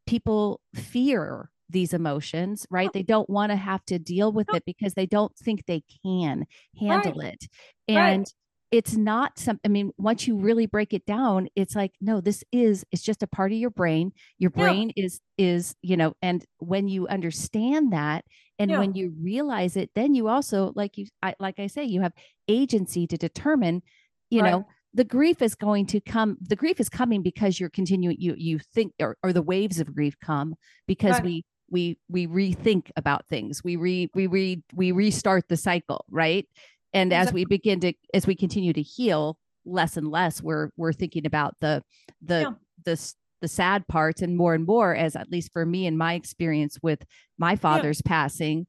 people 0.05 0.61
fear 0.75 1.49
these 1.67 1.91
emotions 1.91 2.67
right? 2.69 2.93
They 2.93 3.01
don't 3.01 3.27
want 3.27 3.51
to 3.51 3.55
have 3.55 3.83
to 3.85 3.97
deal 3.97 4.31
with 4.31 4.53
it 4.53 4.63
because 4.63 4.93
they 4.93 5.07
don't 5.07 5.35
think 5.37 5.65
they 5.65 5.83
can 6.03 6.45
handle 6.79 7.15
right. 7.15 7.33
it. 7.33 7.47
And 7.87 8.19
right 8.19 8.33
it's 8.71 8.95
not 8.95 9.37
some 9.37 9.59
i 9.65 9.67
mean 9.67 9.91
once 9.97 10.27
you 10.27 10.37
really 10.37 10.65
break 10.65 10.93
it 10.93 11.05
down 11.05 11.47
it's 11.55 11.75
like 11.75 11.91
no 11.99 12.21
this 12.21 12.43
is 12.51 12.85
it's 12.91 13.01
just 13.01 13.21
a 13.21 13.27
part 13.27 13.51
of 13.51 13.57
your 13.57 13.69
brain 13.69 14.11
your 14.39 14.49
brain 14.49 14.91
yeah. 14.95 15.05
is 15.05 15.21
is 15.37 15.75
you 15.81 15.97
know 15.97 16.13
and 16.21 16.45
when 16.59 16.87
you 16.87 17.07
understand 17.07 17.91
that 17.91 18.23
and 18.57 18.71
yeah. 18.71 18.79
when 18.79 18.93
you 18.93 19.13
realize 19.21 19.75
it 19.75 19.89
then 19.93 20.13
you 20.13 20.27
also 20.27 20.71
like 20.75 20.97
you 20.97 21.05
I, 21.21 21.35
like 21.39 21.59
i 21.59 21.67
say 21.67 21.83
you 21.83 22.01
have 22.01 22.13
agency 22.47 23.05
to 23.07 23.17
determine 23.17 23.81
you 24.29 24.41
right. 24.41 24.51
know 24.51 24.65
the 24.93 25.03
grief 25.03 25.41
is 25.41 25.55
going 25.55 25.85
to 25.87 25.99
come 25.99 26.37
the 26.41 26.55
grief 26.55 26.79
is 26.79 26.89
coming 26.89 27.21
because 27.21 27.59
you're 27.59 27.69
continuing 27.69 28.15
you 28.19 28.35
you 28.37 28.59
think 28.59 28.93
or, 28.99 29.17
or 29.23 29.33
the 29.33 29.41
waves 29.41 29.79
of 29.79 29.93
grief 29.93 30.15
come 30.21 30.55
because 30.87 31.13
right. 31.13 31.23
we 31.23 31.45
we 31.69 31.97
we 32.09 32.27
rethink 32.27 32.91
about 32.95 33.25
things 33.27 33.63
we 33.63 33.75
re 33.75 34.09
we 34.13 34.27
re 34.27 34.61
we 34.73 34.91
restart 34.91 35.47
the 35.47 35.57
cycle 35.57 36.05
right 36.11 36.47
and 36.93 37.13
as 37.13 37.31
we 37.31 37.45
begin 37.45 37.79
to 37.79 37.93
as 38.13 38.27
we 38.27 38.35
continue 38.35 38.73
to 38.73 38.81
heal 38.81 39.37
less 39.65 39.97
and 39.97 40.09
less 40.09 40.41
we're 40.41 40.69
we're 40.77 40.93
thinking 40.93 41.25
about 41.25 41.55
the 41.61 41.83
the 42.21 42.41
yeah. 42.41 42.51
the 42.85 43.13
the 43.41 43.47
sad 43.47 43.87
parts 43.87 44.21
and 44.21 44.37
more 44.37 44.53
and 44.53 44.65
more 44.65 44.95
as 44.95 45.15
at 45.15 45.31
least 45.31 45.51
for 45.51 45.65
me 45.65 45.85
in 45.85 45.97
my 45.97 46.13
experience 46.13 46.77
with 46.81 47.03
my 47.37 47.55
father's 47.55 48.01
yeah. 48.05 48.09
passing 48.09 48.67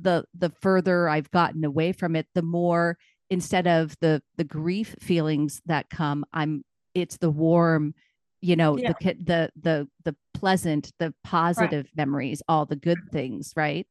the 0.00 0.24
the 0.34 0.50
further 0.60 1.08
i've 1.08 1.30
gotten 1.30 1.64
away 1.64 1.92
from 1.92 2.16
it 2.16 2.26
the 2.34 2.42
more 2.42 2.96
instead 3.30 3.66
of 3.66 3.94
the 4.00 4.22
the 4.36 4.44
grief 4.44 4.94
feelings 5.00 5.60
that 5.66 5.90
come 5.90 6.24
i'm 6.32 6.64
it's 6.94 7.18
the 7.18 7.30
warm 7.30 7.94
you 8.40 8.56
know 8.56 8.76
yeah. 8.76 8.92
the 9.00 9.14
the 9.14 9.50
the 9.60 9.88
the 10.04 10.16
pleasant 10.34 10.92
the 10.98 11.14
positive 11.24 11.86
right. 11.86 11.96
memories 11.96 12.42
all 12.48 12.66
the 12.66 12.76
good 12.76 12.98
things 13.10 13.52
right 13.56 13.86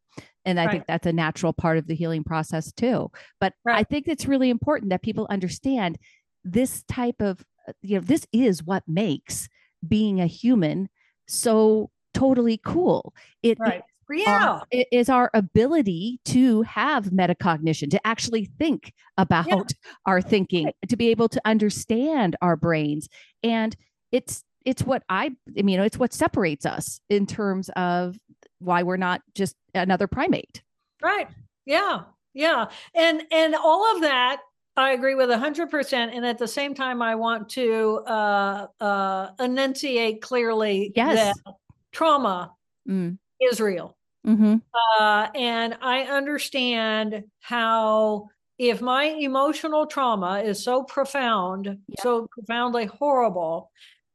and 0.45 0.59
i 0.59 0.65
right. 0.65 0.71
think 0.71 0.85
that's 0.87 1.07
a 1.07 1.13
natural 1.13 1.53
part 1.53 1.77
of 1.77 1.87
the 1.87 1.95
healing 1.95 2.23
process 2.23 2.71
too 2.71 3.09
but 3.39 3.53
right. 3.65 3.77
i 3.77 3.83
think 3.83 4.07
it's 4.07 4.25
really 4.25 4.49
important 4.49 4.89
that 4.89 5.01
people 5.01 5.27
understand 5.29 5.97
this 6.43 6.83
type 6.83 7.21
of 7.21 7.43
uh, 7.67 7.73
you 7.81 7.95
know 7.95 8.01
this 8.01 8.25
is 8.31 8.63
what 8.63 8.83
makes 8.87 9.47
being 9.87 10.19
a 10.19 10.27
human 10.27 10.89
so 11.27 11.89
totally 12.13 12.59
cool 12.63 13.13
it, 13.43 13.57
right. 13.59 13.83
yeah. 14.09 14.49
Our, 14.49 14.63
it 14.71 14.87
is 14.91 15.09
our 15.09 15.31
ability 15.33 16.19
to 16.25 16.63
have 16.63 17.05
metacognition, 17.05 17.89
to 17.91 18.05
actually 18.05 18.45
think 18.59 18.93
about 19.17 19.47
yeah. 19.47 19.61
our 20.05 20.21
thinking, 20.21 20.71
to 20.89 20.97
be 20.97 21.07
able 21.07 21.29
to 21.29 21.41
understand 21.45 22.35
our 22.41 22.57
brains. 22.57 23.07
And 23.41 23.73
it's 24.11 24.43
it's 24.65 24.83
what 24.83 25.03
I, 25.09 25.31
I 25.57 25.61
mean, 25.61 25.79
it's 25.79 25.97
what 25.97 26.13
separates 26.13 26.65
us 26.65 26.99
in 27.09 27.25
terms 27.25 27.69
of 27.75 28.17
why 28.61 28.83
we're 28.83 28.97
not 28.97 29.21
just 29.35 29.55
another 29.73 30.07
primate. 30.07 30.61
Right. 31.01 31.27
Yeah. 31.65 32.01
Yeah. 32.33 32.67
And 32.93 33.23
and 33.31 33.55
all 33.55 33.95
of 33.95 34.01
that 34.01 34.41
I 34.77 34.91
agree 34.91 35.15
with 35.15 35.29
100%. 35.29 35.93
And 35.93 36.25
at 36.25 36.37
the 36.37 36.47
same 36.47 36.73
time, 36.73 37.01
I 37.01 37.15
want 37.15 37.49
to 37.49 37.97
uh, 38.07 38.67
uh, 38.79 39.29
enunciate 39.39 40.21
clearly 40.21 40.93
yes. 40.95 41.35
that 41.45 41.55
trauma 41.91 42.53
mm. 42.87 43.17
is 43.39 43.59
real. 43.59 43.97
Mm-hmm. 44.25 44.55
Uh, 44.99 45.27
and 45.35 45.77
I 45.81 46.03
understand 46.03 47.23
how, 47.39 48.29
if 48.57 48.81
my 48.81 49.05
emotional 49.05 49.87
trauma 49.87 50.41
is 50.41 50.63
so 50.63 50.83
profound, 50.83 51.65
yeah. 51.65 52.01
so 52.01 52.27
profoundly 52.31 52.85
horrible, 52.85 53.71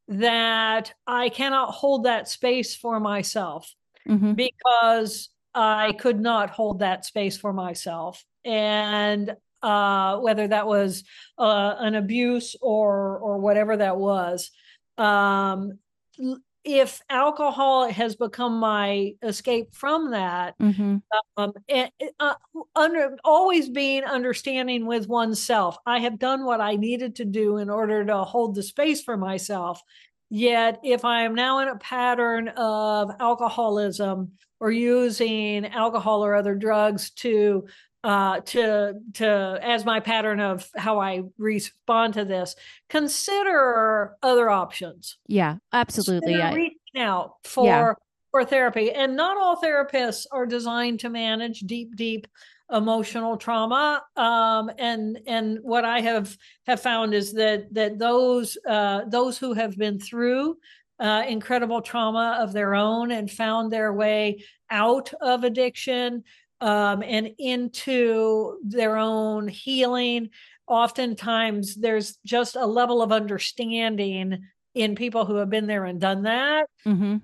that 0.09 0.95
I 1.07 1.29
cannot 1.29 1.73
hold 1.73 2.05
that 2.05 2.29
space 2.29 2.75
for 2.75 3.01
myself 3.01 3.75
mm-hmm. 4.09 4.35
because 4.35 5.29
I 5.55 5.93
could 5.93 6.21
not 6.21 6.51
hold 6.51 6.81
that 6.81 7.05
space 7.05 7.37
for 7.37 7.53
myself. 7.53 8.25
And 8.45 9.37
uh, 9.63 10.19
whether 10.19 10.47
that 10.49 10.67
was 10.67 11.05
uh, 11.39 11.75
an 11.79 11.95
abuse 11.95 12.57
or 12.61 13.19
or 13.19 13.39
whatever 13.39 13.77
that 13.77 13.97
was, 13.97 14.51
um, 14.99 15.79
if 16.67 17.01
alcohol 17.09 17.89
has 17.89 18.17
become 18.17 18.59
my 18.59 19.15
escape 19.23 19.73
from 19.73 20.11
that, 20.11 20.59
mm-hmm. 20.59 20.97
um, 21.37 21.53
and, 21.69 21.91
uh, 22.19 22.35
under 22.75 23.17
always 23.25 23.69
being 23.69 24.03
understanding 24.03 24.85
with 24.85 25.07
oneself, 25.07 25.79
I 25.87 26.01
have 26.01 26.19
done 26.19 26.45
what 26.45 26.61
I 26.61 26.75
needed 26.75 27.17
to 27.17 27.25
do 27.25 27.59
in 27.59 27.71
order 27.71 28.05
to 28.05 28.25
hold 28.25 28.57
the 28.57 28.65
space 28.65 29.01
for 29.01 29.17
myself. 29.17 29.81
Yet, 30.29 30.81
if 30.83 31.05
I 31.05 31.23
am 31.23 31.35
now 31.35 31.61
in 31.61 31.69
a 31.69 31.77
pattern 31.77 32.49
of 32.49 33.13
alcoholism 33.21 34.33
or 34.59 34.71
using 34.71 35.67
alcohol 35.67 36.25
or 36.25 36.35
other 36.35 36.55
drugs 36.55 37.11
to 37.11 37.67
uh, 38.07 38.39
to 38.41 38.95
to 39.15 39.59
as 39.63 39.85
my 39.85 39.99
pattern 39.99 40.39
of 40.39 40.69
how 40.77 41.01
I 41.01 41.23
respond 41.39 42.15
to 42.15 42.25
this. 42.25 42.55
Consider 42.89 44.17
other 44.23 44.49
options. 44.49 45.19
Yeah, 45.27 45.57
absolutely. 45.73 46.35
Consider 46.35 46.55
reaching 46.55 47.03
out 47.03 47.33
for 47.43 47.67
yeah. 47.67 47.93
for 48.31 48.45
therapy, 48.45 48.93
and 48.93 49.17
not 49.17 49.37
all 49.37 49.61
therapists 49.61 50.27
are 50.31 50.47
designed 50.47 51.01
to 51.01 51.09
manage 51.09 51.61
deep, 51.61 51.97
deep 51.97 52.29
emotional 52.73 53.37
trauma. 53.37 54.03
Um, 54.17 54.71
and 54.79 55.19
and 55.27 55.59
what 55.63 55.85
I 55.85 56.01
have 56.01 56.37
have 56.67 56.81
found 56.81 57.15
is 57.15 57.33
that 57.35 57.73
that 57.75 57.99
those 57.99 58.57
uh, 58.69 59.03
those 59.07 59.39
who 59.39 59.55
have 59.55 59.77
been 59.77 59.99
through 59.99 60.57
uh, 60.99 61.25
incredible 61.29 61.83
trauma 61.83 62.39
of 62.41 62.53
their 62.53 62.75
own 62.75 63.11
and 63.11 63.31
found 63.31 63.71
their 63.71 63.93
way 63.93 64.43
out 64.71 65.13
of 65.21 65.45
addiction 65.45 66.25
um, 66.61 67.03
and 67.03 67.31
into 67.39 68.59
their 68.65 68.97
own 68.97 69.49
healing. 69.49 70.31
Oftentimes, 70.67 71.77
there's 71.77 72.19
just 72.25 72.57
a 72.57 72.67
level 72.67 73.03
of 73.03 73.13
understanding 73.13 74.43
in 74.75 74.95
people 74.95 75.25
who 75.25 75.37
have 75.37 75.51
been 75.51 75.67
there 75.67 75.85
and 75.85 76.01
done 76.01 76.23
that. 76.25 76.69
Mm-hmm. 76.87 77.17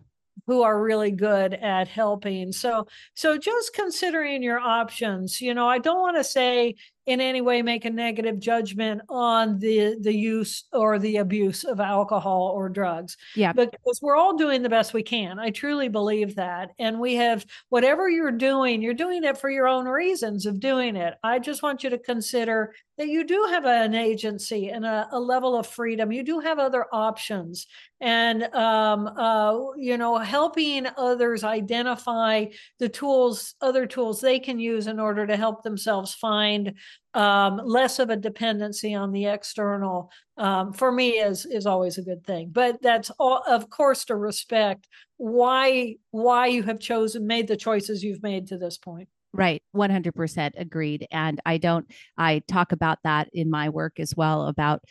Who 0.46 0.62
are 0.62 0.82
really 0.82 1.10
good 1.10 1.54
at 1.54 1.88
helping. 1.88 2.52
So 2.52 2.86
so 3.14 3.38
just 3.38 3.74
considering 3.74 4.42
your 4.42 4.58
options 4.58 5.40
you 5.40 5.54
know 5.54 5.68
i 5.68 5.78
don't 5.78 6.00
want 6.00 6.16
to 6.16 6.24
say 6.24 6.74
in 7.06 7.20
any 7.20 7.40
way 7.40 7.62
make 7.62 7.84
a 7.84 7.90
negative 7.90 8.38
judgment 8.38 9.02
on 9.08 9.58
the 9.58 9.96
the 10.00 10.14
use 10.14 10.64
or 10.72 10.98
the 10.98 11.16
abuse 11.16 11.64
of 11.64 11.80
alcohol 11.80 12.52
or 12.54 12.68
drugs. 12.68 13.16
Yeah. 13.34 13.52
Because 13.52 14.00
we're 14.00 14.16
all 14.16 14.36
doing 14.36 14.62
the 14.62 14.68
best 14.68 14.94
we 14.94 15.02
can. 15.02 15.38
I 15.38 15.50
truly 15.50 15.88
believe 15.88 16.36
that. 16.36 16.70
And 16.78 17.00
we 17.00 17.14
have 17.14 17.44
whatever 17.70 18.08
you're 18.08 18.30
doing, 18.30 18.82
you're 18.82 18.94
doing 18.94 19.24
it 19.24 19.38
for 19.38 19.50
your 19.50 19.66
own 19.66 19.86
reasons 19.86 20.46
of 20.46 20.60
doing 20.60 20.96
it. 20.96 21.14
I 21.22 21.38
just 21.38 21.62
want 21.62 21.82
you 21.82 21.90
to 21.90 21.98
consider 21.98 22.74
that 22.98 23.08
you 23.08 23.24
do 23.24 23.46
have 23.50 23.64
an 23.64 23.94
agency 23.94 24.68
and 24.68 24.84
a, 24.84 25.08
a 25.12 25.18
level 25.18 25.56
of 25.56 25.66
freedom. 25.66 26.12
You 26.12 26.22
do 26.22 26.40
have 26.40 26.58
other 26.58 26.86
options. 26.92 27.66
And 28.00 28.42
um, 28.54 29.06
uh, 29.16 29.58
you 29.76 29.96
know, 29.96 30.18
helping 30.18 30.86
others 30.96 31.42
identify 31.44 32.46
the 32.78 32.88
tools, 32.88 33.54
other 33.60 33.86
tools 33.86 34.20
they 34.20 34.38
can 34.40 34.58
use 34.58 34.88
in 34.88 35.00
order 35.00 35.26
to 35.26 35.36
help 35.36 35.62
themselves 35.62 36.12
find 36.12 36.74
um, 37.14 37.60
less 37.64 37.98
of 37.98 38.10
a 38.10 38.16
dependency 38.16 38.94
on 38.94 39.12
the 39.12 39.26
external 39.26 40.10
um, 40.38 40.72
for 40.72 40.90
me 40.90 41.10
is 41.10 41.44
is 41.46 41.66
always 41.66 41.98
a 41.98 42.02
good 42.02 42.24
thing. 42.24 42.50
But 42.50 42.80
that's 42.82 43.10
all 43.18 43.42
of 43.46 43.68
course 43.68 44.04
to 44.06 44.16
respect 44.16 44.88
why 45.18 45.96
why 46.10 46.46
you 46.46 46.62
have 46.62 46.80
chosen 46.80 47.26
made 47.26 47.48
the 47.48 47.56
choices 47.56 48.02
you've 48.02 48.22
made 48.22 48.48
to 48.48 48.58
this 48.58 48.78
point. 48.78 49.08
Right. 49.34 49.62
100% 49.74 50.52
agreed. 50.56 51.06
And 51.10 51.40
i 51.46 51.58
don't 51.58 51.86
i 52.18 52.40
talk 52.48 52.72
about 52.72 52.98
that 53.04 53.28
in 53.32 53.50
my 53.50 53.68
work 53.68 53.98
as 53.98 54.14
well 54.16 54.46
about 54.46 54.82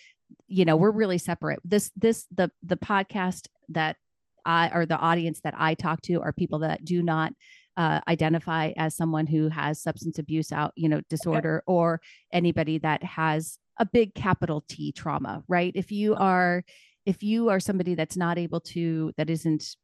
you 0.47 0.65
know 0.65 0.75
we're 0.75 0.91
really 0.91 1.17
separate. 1.17 1.59
This 1.63 1.91
this 1.95 2.27
the 2.35 2.51
the 2.63 2.77
podcast 2.77 3.47
that 3.69 3.97
i 4.45 4.69
or 4.73 4.85
the 4.85 4.97
audience 4.97 5.41
that 5.43 5.53
i 5.57 5.73
talk 5.73 6.01
to 6.01 6.21
are 6.21 6.33
people 6.33 6.59
that 6.59 6.83
do 6.83 7.03
not 7.03 7.33
uh, 7.77 8.01
identify 8.07 8.71
as 8.77 8.95
someone 8.95 9.27
who 9.27 9.49
has 9.49 9.81
substance 9.81 10.19
abuse 10.19 10.51
out 10.51 10.73
you 10.75 10.89
know 10.89 11.01
disorder 11.09 11.63
okay. 11.67 11.73
or 11.73 12.01
anybody 12.33 12.77
that 12.77 13.03
has 13.03 13.57
a 13.77 13.85
big 13.85 14.13
capital 14.13 14.63
T 14.67 14.91
trauma 14.91 15.43
right 15.47 15.71
if 15.75 15.91
you 15.91 16.15
are 16.15 16.63
if 17.05 17.23
you 17.23 17.49
are 17.49 17.59
somebody 17.59 17.95
that's 17.95 18.17
not 18.17 18.37
able 18.37 18.59
to 18.59 19.13
that 19.17 19.29
isn't 19.29 19.75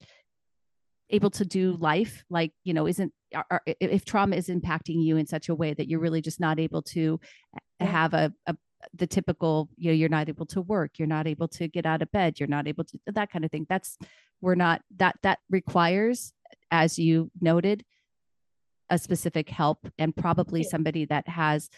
able 1.09 1.29
to 1.29 1.45
do 1.45 1.77
life 1.79 2.23
like 2.29 2.51
you 2.63 2.73
know 2.73 2.87
isn't 2.87 3.13
are, 3.33 3.61
if 3.65 4.05
trauma 4.05 4.35
is 4.35 4.47
impacting 4.49 5.01
you 5.01 5.17
in 5.17 5.25
such 5.25 5.49
a 5.49 5.55
way 5.55 5.73
that 5.73 5.87
you're 5.87 5.99
really 5.99 6.21
just 6.21 6.39
not 6.39 6.59
able 6.59 6.81
to 6.81 7.19
yeah. 7.79 7.87
have 7.87 8.13
a, 8.13 8.33
a 8.45 8.55
the 8.93 9.07
typical 9.07 9.69
you 9.77 9.89
know 9.89 9.95
you're 9.95 10.09
not 10.09 10.29
able 10.29 10.45
to 10.45 10.61
work 10.61 10.91
you're 10.97 11.07
not 11.07 11.27
able 11.27 11.47
to 11.47 11.67
get 11.67 11.85
out 11.85 12.01
of 12.01 12.11
bed 12.11 12.39
you're 12.39 12.47
not 12.47 12.67
able 12.67 12.83
to 12.83 12.99
that 13.07 13.31
kind 13.31 13.43
of 13.43 13.51
thing 13.51 13.65
that's 13.69 13.97
we're 14.41 14.55
not 14.55 14.81
that 14.97 15.15
that 15.23 15.39
requires 15.49 16.33
as 16.71 16.97
you 16.99 17.31
noted, 17.39 17.83
a 18.89 18.97
specific 18.97 19.49
help 19.49 19.87
and 19.97 20.15
probably 20.15 20.63
somebody 20.63 21.05
that 21.05 21.27
has 21.27 21.69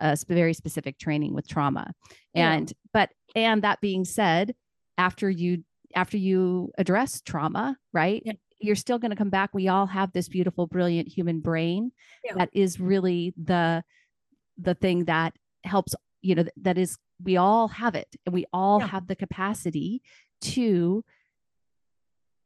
a 0.00 0.16
very 0.28 0.54
specific 0.54 0.98
training 0.98 1.34
with 1.34 1.46
trauma. 1.46 1.92
Yeah. 2.34 2.52
And 2.52 2.72
but 2.92 3.10
and 3.34 3.62
that 3.62 3.80
being 3.80 4.04
said, 4.04 4.54
after 4.98 5.28
you 5.28 5.64
after 5.94 6.16
you 6.16 6.72
address 6.78 7.20
trauma, 7.20 7.76
right? 7.92 8.22
Yeah. 8.24 8.32
You're 8.60 8.76
still 8.76 8.98
going 8.98 9.10
to 9.10 9.16
come 9.16 9.30
back. 9.30 9.50
We 9.52 9.68
all 9.68 9.86
have 9.86 10.12
this 10.12 10.28
beautiful, 10.28 10.66
brilliant 10.66 11.08
human 11.08 11.40
brain 11.40 11.92
that 12.34 12.48
is 12.52 12.80
really 12.80 13.34
the 13.36 13.84
the 14.56 14.74
thing 14.74 15.04
that 15.04 15.34
helps, 15.64 15.94
you 16.22 16.34
know, 16.34 16.44
that 16.62 16.78
is 16.78 16.96
we 17.22 17.36
all 17.36 17.68
have 17.68 17.94
it 17.94 18.08
and 18.24 18.32
we 18.32 18.46
all 18.52 18.80
have 18.80 19.06
the 19.06 19.16
capacity 19.16 20.02
to 20.40 21.04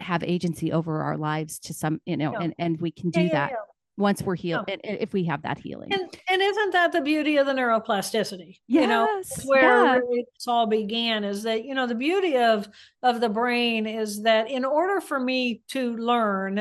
have 0.00 0.22
agency 0.22 0.72
over 0.72 1.02
our 1.02 1.16
lives 1.16 1.58
to 1.58 1.74
some 1.74 2.00
you 2.04 2.16
know 2.16 2.32
yeah. 2.32 2.40
and 2.40 2.54
and 2.58 2.80
we 2.80 2.90
can 2.90 3.10
do 3.10 3.22
yeah, 3.22 3.32
that 3.32 3.50
yeah, 3.50 3.56
once 3.96 4.22
we're 4.22 4.36
healed 4.36 4.64
and, 4.68 4.80
and, 4.84 4.98
if 5.00 5.12
we 5.12 5.24
have 5.24 5.42
that 5.42 5.58
healing. 5.58 5.92
And, 5.92 6.16
and 6.30 6.40
isn't 6.40 6.72
that 6.72 6.92
the 6.92 7.00
beauty 7.00 7.36
of 7.36 7.46
the 7.46 7.52
neuroplasticity? 7.52 8.60
Yes, 8.68 8.82
you 8.82 8.86
know 8.86 9.22
where 9.44 10.02
it's 10.10 10.46
all 10.46 10.66
began 10.66 11.24
is 11.24 11.42
that 11.42 11.64
you 11.64 11.74
know 11.74 11.86
the 11.86 11.94
beauty 11.94 12.36
of 12.36 12.68
of 13.02 13.20
the 13.20 13.28
brain 13.28 13.86
is 13.86 14.22
that 14.22 14.50
in 14.50 14.64
order 14.64 15.00
for 15.00 15.18
me 15.18 15.62
to 15.68 15.96
learn 15.96 16.60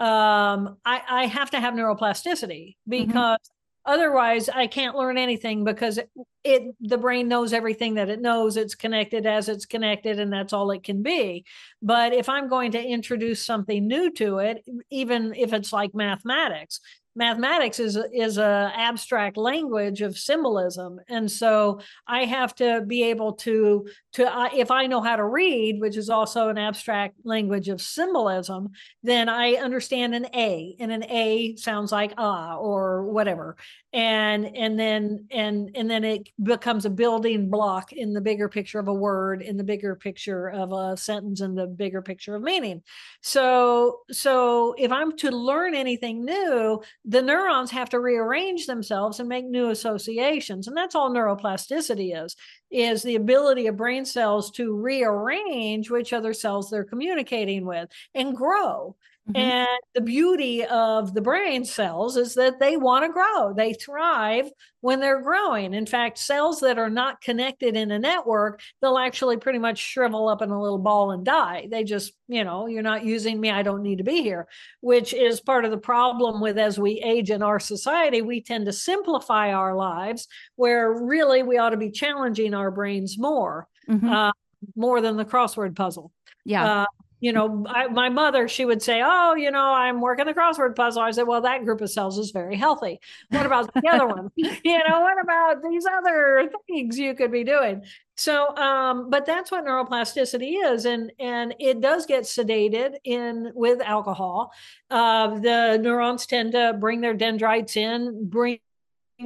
um 0.00 0.76
i 0.84 1.00
i 1.08 1.26
have 1.26 1.50
to 1.50 1.60
have 1.60 1.74
neuroplasticity 1.74 2.76
mm-hmm. 2.88 3.06
because 3.06 3.38
otherwise 3.84 4.48
i 4.48 4.66
can't 4.66 4.96
learn 4.96 5.18
anything 5.18 5.64
because 5.64 5.98
it, 5.98 6.10
it, 6.44 6.74
the 6.80 6.98
brain 6.98 7.28
knows 7.28 7.52
everything 7.52 7.94
that 7.94 8.08
it 8.08 8.20
knows. 8.20 8.56
It's 8.56 8.74
connected 8.74 9.26
as 9.26 9.48
it's 9.48 9.64
connected 9.64 10.18
and 10.18 10.32
that's 10.32 10.52
all 10.52 10.72
it 10.72 10.82
can 10.82 11.02
be. 11.02 11.44
But 11.80 12.12
if 12.12 12.28
i'm 12.28 12.48
going 12.48 12.72
to 12.72 12.82
introduce 12.82 13.44
something 13.44 13.86
new 13.86 14.10
to 14.12 14.38
it 14.38 14.64
even 14.90 15.34
if 15.36 15.52
it's 15.52 15.72
like 15.72 15.94
mathematics 15.94 16.80
mathematics 17.14 17.78
is 17.78 17.98
is 18.12 18.38
a 18.38 18.72
abstract 18.74 19.36
language 19.36 20.02
of 20.02 20.18
symbolism. 20.18 21.00
And 21.08 21.30
so 21.30 21.80
i 22.06 22.24
have 22.24 22.54
to 22.56 22.82
be 22.86 23.04
able 23.04 23.34
to 23.34 23.86
to 24.12 24.48
if 24.54 24.70
i 24.70 24.86
know 24.86 25.00
how 25.00 25.16
to 25.16 25.24
read 25.24 25.80
which 25.80 25.96
is 25.96 26.10
also 26.10 26.48
an 26.48 26.58
abstract 26.58 27.14
language 27.24 27.68
of 27.68 27.80
symbolism 27.80 28.70
then 29.02 29.28
i 29.28 29.54
understand 29.54 30.14
an 30.14 30.26
a 30.34 30.76
and 30.78 30.92
an 30.92 31.04
a 31.04 31.56
sounds 31.56 31.92
like 31.92 32.12
ah 32.18 32.56
or 32.56 33.06
whatever. 33.06 33.56
And 33.92 34.56
and 34.56 34.78
then 34.78 35.26
and 35.30 35.70
and 35.74 35.90
then 35.90 36.04
it 36.04 36.28
becomes 36.42 36.86
a 36.86 36.90
building 36.90 37.50
block 37.50 37.92
in 37.92 38.14
the 38.14 38.20
bigger 38.20 38.48
picture 38.48 38.78
of 38.78 38.88
a 38.88 38.94
word 38.94 39.42
in 39.42 39.56
the 39.56 39.64
bigger 39.64 39.94
picture 39.94 40.48
of 40.48 40.72
a 40.72 40.96
sentence 40.96 41.40
in 41.40 41.54
the 41.54 41.66
bigger 41.66 42.00
picture 42.00 42.34
of 42.34 42.42
meaning. 42.42 42.82
So 43.20 44.00
so 44.10 44.74
if 44.78 44.90
i'm 44.92 45.16
to 45.18 45.30
learn 45.30 45.74
anything 45.74 46.24
new 46.24 46.82
the 47.04 47.22
neurons 47.22 47.70
have 47.70 47.88
to 47.90 47.98
rearrange 47.98 48.66
themselves 48.66 49.18
and 49.18 49.28
make 49.28 49.44
new 49.44 49.70
associations 49.70 50.68
and 50.68 50.76
that's 50.76 50.94
all 50.94 51.10
neuroplasticity 51.10 52.24
is 52.24 52.36
is 52.70 53.02
the 53.02 53.16
ability 53.16 53.66
of 53.66 53.76
brain 53.76 54.04
cells 54.04 54.50
to 54.52 54.76
rearrange 54.76 55.90
which 55.90 56.12
other 56.12 56.32
cells 56.32 56.70
they're 56.70 56.84
communicating 56.84 57.66
with 57.66 57.88
and 58.14 58.36
grow 58.36 58.94
Mm-hmm. 59.28 59.36
And 59.36 59.80
the 59.94 60.00
beauty 60.00 60.64
of 60.64 61.14
the 61.14 61.20
brain 61.20 61.64
cells 61.64 62.16
is 62.16 62.34
that 62.34 62.58
they 62.58 62.76
want 62.76 63.04
to 63.04 63.12
grow. 63.12 63.54
They 63.54 63.72
thrive 63.72 64.50
when 64.80 64.98
they're 64.98 65.22
growing. 65.22 65.74
In 65.74 65.86
fact, 65.86 66.18
cells 66.18 66.58
that 66.60 66.76
are 66.76 66.90
not 66.90 67.20
connected 67.20 67.76
in 67.76 67.92
a 67.92 68.00
network, 68.00 68.60
they'll 68.80 68.98
actually 68.98 69.36
pretty 69.36 69.60
much 69.60 69.78
shrivel 69.78 70.28
up 70.28 70.42
in 70.42 70.50
a 70.50 70.60
little 70.60 70.78
ball 70.78 71.12
and 71.12 71.24
die. 71.24 71.68
They 71.70 71.84
just, 71.84 72.14
you 72.26 72.42
know, 72.42 72.66
you're 72.66 72.82
not 72.82 73.04
using 73.04 73.40
me. 73.40 73.48
I 73.48 73.62
don't 73.62 73.82
need 73.82 73.98
to 73.98 74.04
be 74.04 74.22
here, 74.22 74.48
which 74.80 75.14
is 75.14 75.40
part 75.40 75.64
of 75.64 75.70
the 75.70 75.78
problem 75.78 76.40
with 76.40 76.58
as 76.58 76.80
we 76.80 77.00
age 77.00 77.30
in 77.30 77.44
our 77.44 77.60
society, 77.60 78.22
we 78.22 78.42
tend 78.42 78.66
to 78.66 78.72
simplify 78.72 79.52
our 79.52 79.76
lives 79.76 80.26
where 80.56 80.92
really 80.92 81.44
we 81.44 81.58
ought 81.58 81.70
to 81.70 81.76
be 81.76 81.92
challenging 81.92 82.54
our 82.54 82.72
brains 82.72 83.16
more. 83.18 83.68
Mm-hmm. 83.88 84.08
Uh, 84.08 84.32
more 84.76 85.00
than 85.00 85.16
the 85.16 85.24
crossword 85.24 85.74
puzzle. 85.74 86.12
Yeah. 86.44 86.82
Uh, 86.82 86.86
you 87.22 87.32
know, 87.32 87.64
I, 87.68 87.86
my 87.86 88.08
mother, 88.08 88.48
she 88.48 88.64
would 88.64 88.82
say, 88.82 89.00
Oh, 89.02 89.36
you 89.36 89.52
know, 89.52 89.72
I'm 89.72 90.00
working 90.00 90.26
the 90.26 90.34
crossword 90.34 90.74
puzzle. 90.74 91.02
I 91.02 91.12
said, 91.12 91.28
Well, 91.28 91.42
that 91.42 91.64
group 91.64 91.80
of 91.80 91.88
cells 91.88 92.18
is 92.18 92.32
very 92.32 92.56
healthy. 92.56 92.98
What 93.30 93.46
about 93.46 93.72
the 93.72 93.88
other 93.88 94.08
one? 94.08 94.30
You 94.64 94.78
know, 94.88 95.00
what 95.00 95.20
about 95.22 95.62
these 95.62 95.86
other 95.86 96.50
things 96.66 96.98
you 96.98 97.14
could 97.14 97.30
be 97.30 97.44
doing? 97.44 97.84
So, 98.16 98.54
um, 98.56 99.08
but 99.08 99.24
that's 99.24 99.52
what 99.52 99.64
neuroplasticity 99.64 100.72
is, 100.72 100.84
and 100.84 101.12
and 101.20 101.54
it 101.60 101.80
does 101.80 102.06
get 102.06 102.24
sedated 102.24 102.96
in 103.04 103.52
with 103.54 103.80
alcohol. 103.80 104.52
Uh, 104.90 105.38
the 105.38 105.78
neurons 105.80 106.26
tend 106.26 106.52
to 106.52 106.76
bring 106.78 107.00
their 107.00 107.14
dendrites 107.14 107.76
in, 107.76 108.28
bring 108.28 108.58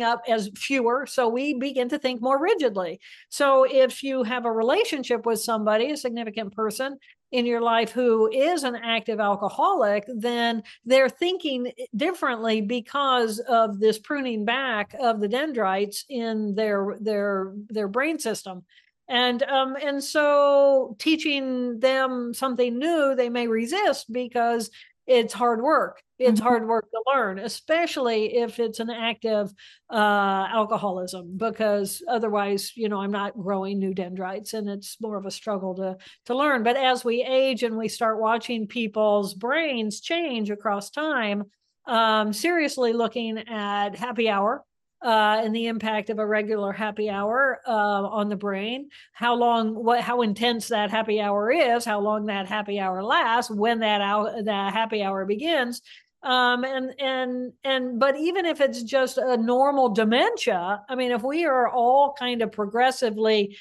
up 0.03 0.23
as 0.29 0.51
fewer 0.55 1.07
so 1.07 1.29
we 1.29 1.55
begin 1.55 1.89
to 1.89 1.99
think 1.99 2.21
more 2.21 2.39
rigidly 2.39 3.01
so 3.31 3.65
if 3.65 4.03
you 4.03 4.23
have 4.23 4.45
a 4.45 4.53
relationship 4.53 5.25
with 5.25 5.41
somebody 5.41 5.91
a 5.91 5.97
significant 5.97 6.55
person 6.55 6.99
in 7.33 7.47
your 7.47 7.61
life 7.61 7.91
who 7.91 8.31
is 8.31 8.62
an 8.62 8.77
active 8.77 9.20
alcoholic, 9.20 10.05
then 10.09 10.62
they're 10.85 11.09
thinking 11.09 11.72
differently 11.95 12.61
because 12.61 13.39
of 13.41 13.81
this 13.81 13.99
pruning 13.99 14.45
back 14.45 14.95
of 15.01 15.20
the 15.20 15.29
dendrites 15.29 16.05
in 16.09 16.55
their 16.55 16.97
their 17.01 17.53
their 17.68 17.89
brain 17.89 18.18
system. 18.18 18.64
And 19.09 19.43
um, 19.45 19.77
and 19.81 20.03
so 20.03 20.97
teaching 20.99 21.79
them 21.81 22.35
something 22.35 22.79
new, 22.79 23.14
they 23.14 23.29
may 23.29 23.47
resist 23.47 24.12
because 24.12 24.70
it's 25.07 25.33
hard 25.33 25.63
work. 25.63 26.03
It's 26.19 26.41
mm-hmm. 26.41 26.49
hard 26.49 26.67
work 26.67 26.91
to 26.91 27.03
learn, 27.15 27.39
especially 27.39 28.37
if 28.37 28.59
it's 28.59 28.81
an 28.81 28.91
active 28.91 29.53
uh, 29.91 30.49
alcoholism, 30.51 31.37
because 31.37 32.03
otherwise, 32.09 32.73
you 32.77 32.89
know, 32.89 33.01
I'm 33.01 33.13
not 33.13 33.39
growing 33.39 33.79
new 33.79 33.95
dendrites, 33.95 34.55
and 34.55 34.69
it's 34.69 34.97
more 35.01 35.17
of 35.17 35.27
a 35.27 35.31
struggle 35.31 35.75
to 35.77 35.97
to 36.27 36.35
learn. 36.35 36.63
But 36.63 36.77
as 36.77 37.05
we 37.05 37.23
age 37.23 37.63
and 37.63 37.77
we 37.77 37.89
start 37.89 38.21
watching 38.21 38.67
people's 38.67 39.35
brains 39.35 40.01
change 40.01 40.51
across 40.51 40.91
time, 40.91 41.45
um, 41.87 42.33
seriously 42.33 42.93
looking 42.93 43.39
at 43.39 43.95
happy 43.95 44.29
hour 44.29 44.65
uh, 45.07 45.41
and 45.45 45.55
the 45.55 45.69
impact 45.69 46.11
of 46.11 46.19
a 46.19 46.27
regular 46.27 46.73
happy 46.73 47.09
hour 47.09 47.61
uh, 47.65 47.71
on 47.71 48.29
the 48.29 48.35
brain, 48.35 48.91
how 49.13 49.37
long, 49.37 49.73
what, 49.73 50.01
how 50.01 50.23
intense 50.23 50.67
that 50.67 50.91
happy 50.91 51.21
hour 51.21 51.49
is, 51.49 51.85
how 51.85 52.01
long 52.01 52.27
that 52.27 52.47
happy 52.47 52.81
hour 52.81 53.05
lasts, 53.05 53.49
when 53.49 53.79
that 53.79 54.01
hour, 54.01 54.43
that 54.43 54.73
happy 54.73 55.05
hour 55.05 55.25
begins, 55.25 55.81
um, 56.25 56.65
and 56.65 56.93
and 56.99 57.53
and 57.63 58.01
but 58.01 58.17
even 58.17 58.47
if 58.47 58.61
it's 58.61 58.83
just 58.83 59.17
a 59.17 59.37
normal 59.37 59.91
dementia 59.91 60.83
i 60.89 60.95
mean 60.97 61.13
if 61.13 61.23
we 61.23 61.45
are 61.45 61.69
all 61.69 62.17
kind 62.19 62.43
of 62.43 62.51
progressively 62.51 63.57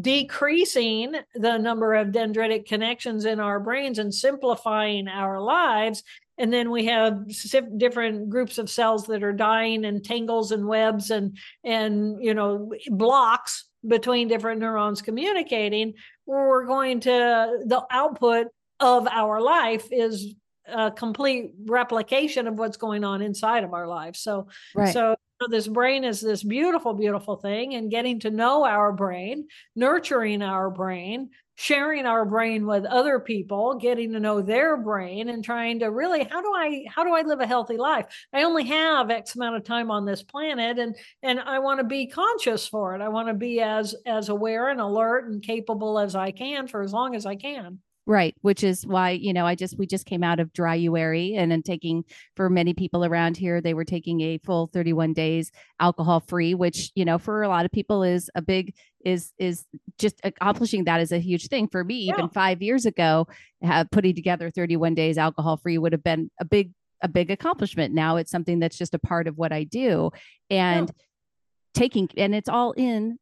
decreasing 0.00 1.14
the 1.34 1.58
number 1.58 1.94
of 1.94 2.08
dendritic 2.08 2.66
connections 2.66 3.24
in 3.24 3.38
our 3.38 3.60
brains 3.60 4.00
and 4.00 4.12
simplifying 4.12 5.06
our 5.06 5.40
lives 5.40 6.02
and 6.40 6.50
then 6.50 6.70
we 6.70 6.86
have 6.86 7.26
different 7.76 8.30
groups 8.30 8.56
of 8.56 8.70
cells 8.70 9.06
that 9.06 9.22
are 9.22 9.32
dying 9.32 9.84
and 9.84 10.02
tangles 10.02 10.50
and 10.50 10.66
webs 10.66 11.10
and 11.10 11.36
and 11.62 12.24
you 12.24 12.34
know 12.34 12.72
blocks 12.88 13.66
between 13.86 14.26
different 14.26 14.60
neurons 14.60 15.02
communicating 15.02 15.94
we're 16.26 16.66
going 16.66 16.98
to 17.00 17.10
the 17.66 17.82
output 17.90 18.48
of 18.80 19.06
our 19.08 19.40
life 19.40 19.86
is 19.92 20.34
a 20.66 20.90
complete 20.90 21.52
replication 21.66 22.46
of 22.46 22.58
what's 22.58 22.76
going 22.76 23.04
on 23.04 23.22
inside 23.22 23.62
of 23.62 23.74
our 23.74 23.86
lives 23.86 24.20
so 24.20 24.48
right. 24.74 24.92
so 24.92 25.14
this 25.48 25.68
brain 25.68 26.04
is 26.04 26.20
this 26.20 26.42
beautiful 26.42 26.94
beautiful 26.94 27.36
thing 27.36 27.74
and 27.74 27.90
getting 27.90 28.20
to 28.20 28.30
know 28.30 28.64
our 28.64 28.92
brain 28.92 29.46
nurturing 29.76 30.42
our 30.42 30.70
brain 30.70 31.30
sharing 31.60 32.06
our 32.06 32.24
brain 32.24 32.64
with 32.64 32.86
other 32.86 33.20
people 33.20 33.74
getting 33.74 34.12
to 34.12 34.18
know 34.18 34.40
their 34.40 34.78
brain 34.78 35.28
and 35.28 35.44
trying 35.44 35.78
to 35.78 35.90
really 35.90 36.24
how 36.24 36.40
do 36.40 36.50
i 36.56 36.82
how 36.88 37.04
do 37.04 37.14
i 37.14 37.20
live 37.20 37.40
a 37.40 37.46
healthy 37.46 37.76
life? 37.76 38.06
I 38.32 38.44
only 38.44 38.64
have 38.64 39.10
x 39.10 39.34
amount 39.34 39.56
of 39.56 39.64
time 39.64 39.90
on 39.90 40.06
this 40.06 40.22
planet 40.22 40.78
and 40.78 40.96
and 41.22 41.38
i 41.38 41.58
want 41.58 41.78
to 41.78 41.84
be 41.84 42.06
conscious 42.06 42.66
for 42.66 42.94
it. 42.94 43.02
I 43.02 43.10
want 43.10 43.28
to 43.28 43.34
be 43.34 43.60
as 43.60 43.94
as 44.06 44.30
aware 44.30 44.70
and 44.70 44.80
alert 44.80 45.28
and 45.28 45.42
capable 45.42 45.98
as 45.98 46.14
i 46.14 46.30
can 46.30 46.66
for 46.66 46.80
as 46.80 46.94
long 46.94 47.14
as 47.14 47.26
i 47.26 47.36
can 47.36 47.80
Right, 48.06 48.34
which 48.40 48.64
is 48.64 48.84
why, 48.86 49.10
you 49.10 49.32
know, 49.32 49.46
I 49.46 49.54
just 49.54 49.78
we 49.78 49.86
just 49.86 50.06
came 50.06 50.24
out 50.24 50.40
of 50.40 50.52
dryuary 50.52 51.36
and 51.36 51.52
then 51.52 51.62
taking 51.62 52.04
for 52.34 52.48
many 52.50 52.74
people 52.74 53.04
around 53.04 53.36
here, 53.36 53.60
they 53.60 53.74
were 53.74 53.84
taking 53.84 54.20
a 54.22 54.38
full 54.38 54.66
31 54.66 55.12
days 55.12 55.52
alcohol 55.78 56.20
free, 56.20 56.54
which, 56.54 56.90
you 56.94 57.04
know, 57.04 57.18
for 57.18 57.42
a 57.42 57.48
lot 57.48 57.66
of 57.66 57.70
people 57.70 58.02
is 58.02 58.28
a 58.34 58.42
big 58.42 58.74
is 59.04 59.32
is 59.38 59.64
just 59.98 60.20
accomplishing 60.24 60.84
that 60.84 61.00
is 61.00 61.12
a 61.12 61.18
huge 61.18 61.48
thing 61.48 61.68
for 61.68 61.82
me 61.82 62.06
yeah. 62.06 62.14
even 62.14 62.28
5 62.28 62.62
years 62.62 62.86
ago 62.86 63.26
uh, 63.64 63.84
putting 63.90 64.14
together 64.14 64.50
31 64.50 64.94
days 64.94 65.18
alcohol 65.18 65.56
free 65.56 65.78
would 65.78 65.92
have 65.92 66.04
been 66.04 66.30
a 66.40 66.44
big 66.44 66.72
a 67.02 67.08
big 67.08 67.30
accomplishment 67.30 67.94
now 67.94 68.16
it's 68.16 68.30
something 68.30 68.58
that's 68.58 68.76
just 68.76 68.94
a 68.94 68.98
part 68.98 69.26
of 69.26 69.38
what 69.38 69.52
i 69.52 69.64
do 69.64 70.10
and 70.50 70.88
yeah. 70.88 71.04
taking 71.74 72.08
and 72.16 72.34
it's 72.34 72.48
all 72.48 72.72
in 72.72 73.18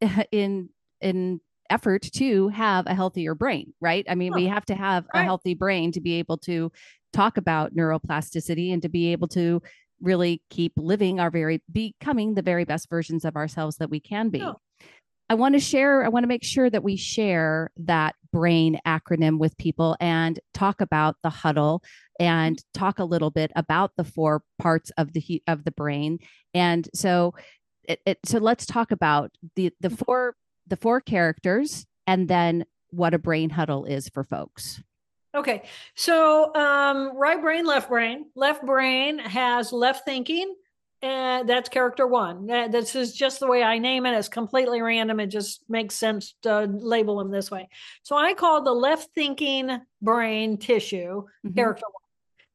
in 0.32 0.68
in 1.00 1.40
effort 1.70 2.02
to 2.02 2.48
have 2.48 2.86
a 2.86 2.94
healthier 2.94 3.34
brain, 3.34 3.72
right? 3.80 4.04
I 4.08 4.14
mean, 4.14 4.32
we 4.34 4.46
have 4.46 4.64
to 4.66 4.74
have 4.74 5.06
right. 5.14 5.20
a 5.20 5.24
healthy 5.24 5.54
brain 5.54 5.92
to 5.92 6.00
be 6.00 6.14
able 6.14 6.38
to 6.38 6.70
talk 7.12 7.36
about 7.36 7.74
neuroplasticity 7.74 8.72
and 8.72 8.82
to 8.82 8.88
be 8.88 9.12
able 9.12 9.28
to 9.28 9.62
really 10.00 10.42
keep 10.50 10.72
living 10.76 11.20
our 11.20 11.30
very 11.30 11.62
becoming 11.72 12.34
the 12.34 12.42
very 12.42 12.64
best 12.64 12.90
versions 12.90 13.24
of 13.24 13.36
ourselves 13.36 13.76
that 13.76 13.90
we 13.90 14.00
can 14.00 14.28
be. 14.28 14.46
I 15.28 15.34
want 15.34 15.54
to 15.54 15.60
share, 15.60 16.04
I 16.04 16.08
want 16.08 16.22
to 16.22 16.28
make 16.28 16.44
sure 16.44 16.70
that 16.70 16.84
we 16.84 16.96
share 16.96 17.70
that 17.78 18.14
brain 18.32 18.78
acronym 18.86 19.38
with 19.38 19.56
people 19.56 19.96
and 19.98 20.38
talk 20.54 20.80
about 20.80 21.16
the 21.22 21.30
huddle 21.30 21.82
and 22.20 22.62
talk 22.74 22.98
a 22.98 23.04
little 23.04 23.30
bit 23.30 23.50
about 23.56 23.92
the 23.96 24.04
four 24.04 24.42
parts 24.58 24.90
of 24.96 25.12
the 25.14 25.42
of 25.48 25.64
the 25.64 25.72
brain. 25.72 26.18
And 26.54 26.88
so 26.94 27.34
it, 27.84 28.00
it, 28.06 28.18
so 28.24 28.38
let's 28.38 28.66
talk 28.66 28.92
about 28.92 29.32
the 29.56 29.72
the 29.80 29.88
mm-hmm. 29.88 29.96
four 29.96 30.36
the 30.66 30.76
four 30.76 31.00
characters 31.00 31.86
and 32.06 32.28
then 32.28 32.64
what 32.90 33.14
a 33.14 33.18
brain 33.18 33.50
huddle 33.50 33.84
is 33.84 34.08
for 34.08 34.24
folks. 34.24 34.82
Okay. 35.34 35.64
So, 35.94 36.54
um, 36.54 37.16
right 37.16 37.40
brain, 37.40 37.66
left 37.66 37.90
brain. 37.90 38.26
Left 38.34 38.64
brain 38.64 39.18
has 39.18 39.70
left 39.70 40.06
thinking, 40.06 40.54
and 41.02 41.46
that's 41.46 41.68
character 41.68 42.06
one. 42.06 42.46
This 42.46 42.94
is 42.94 43.12
just 43.12 43.40
the 43.40 43.46
way 43.46 43.62
I 43.62 43.78
name 43.78 44.06
it. 44.06 44.16
It's 44.16 44.28
completely 44.28 44.80
random. 44.80 45.20
It 45.20 45.26
just 45.26 45.62
makes 45.68 45.94
sense 45.94 46.34
to 46.42 46.64
label 46.64 47.18
them 47.18 47.30
this 47.30 47.50
way. 47.50 47.68
So, 48.02 48.16
I 48.16 48.32
call 48.32 48.62
the 48.62 48.72
left 48.72 49.10
thinking 49.14 49.78
brain 50.00 50.56
tissue 50.56 51.24
mm-hmm. 51.24 51.54
character 51.54 51.84
one. 51.90 52.05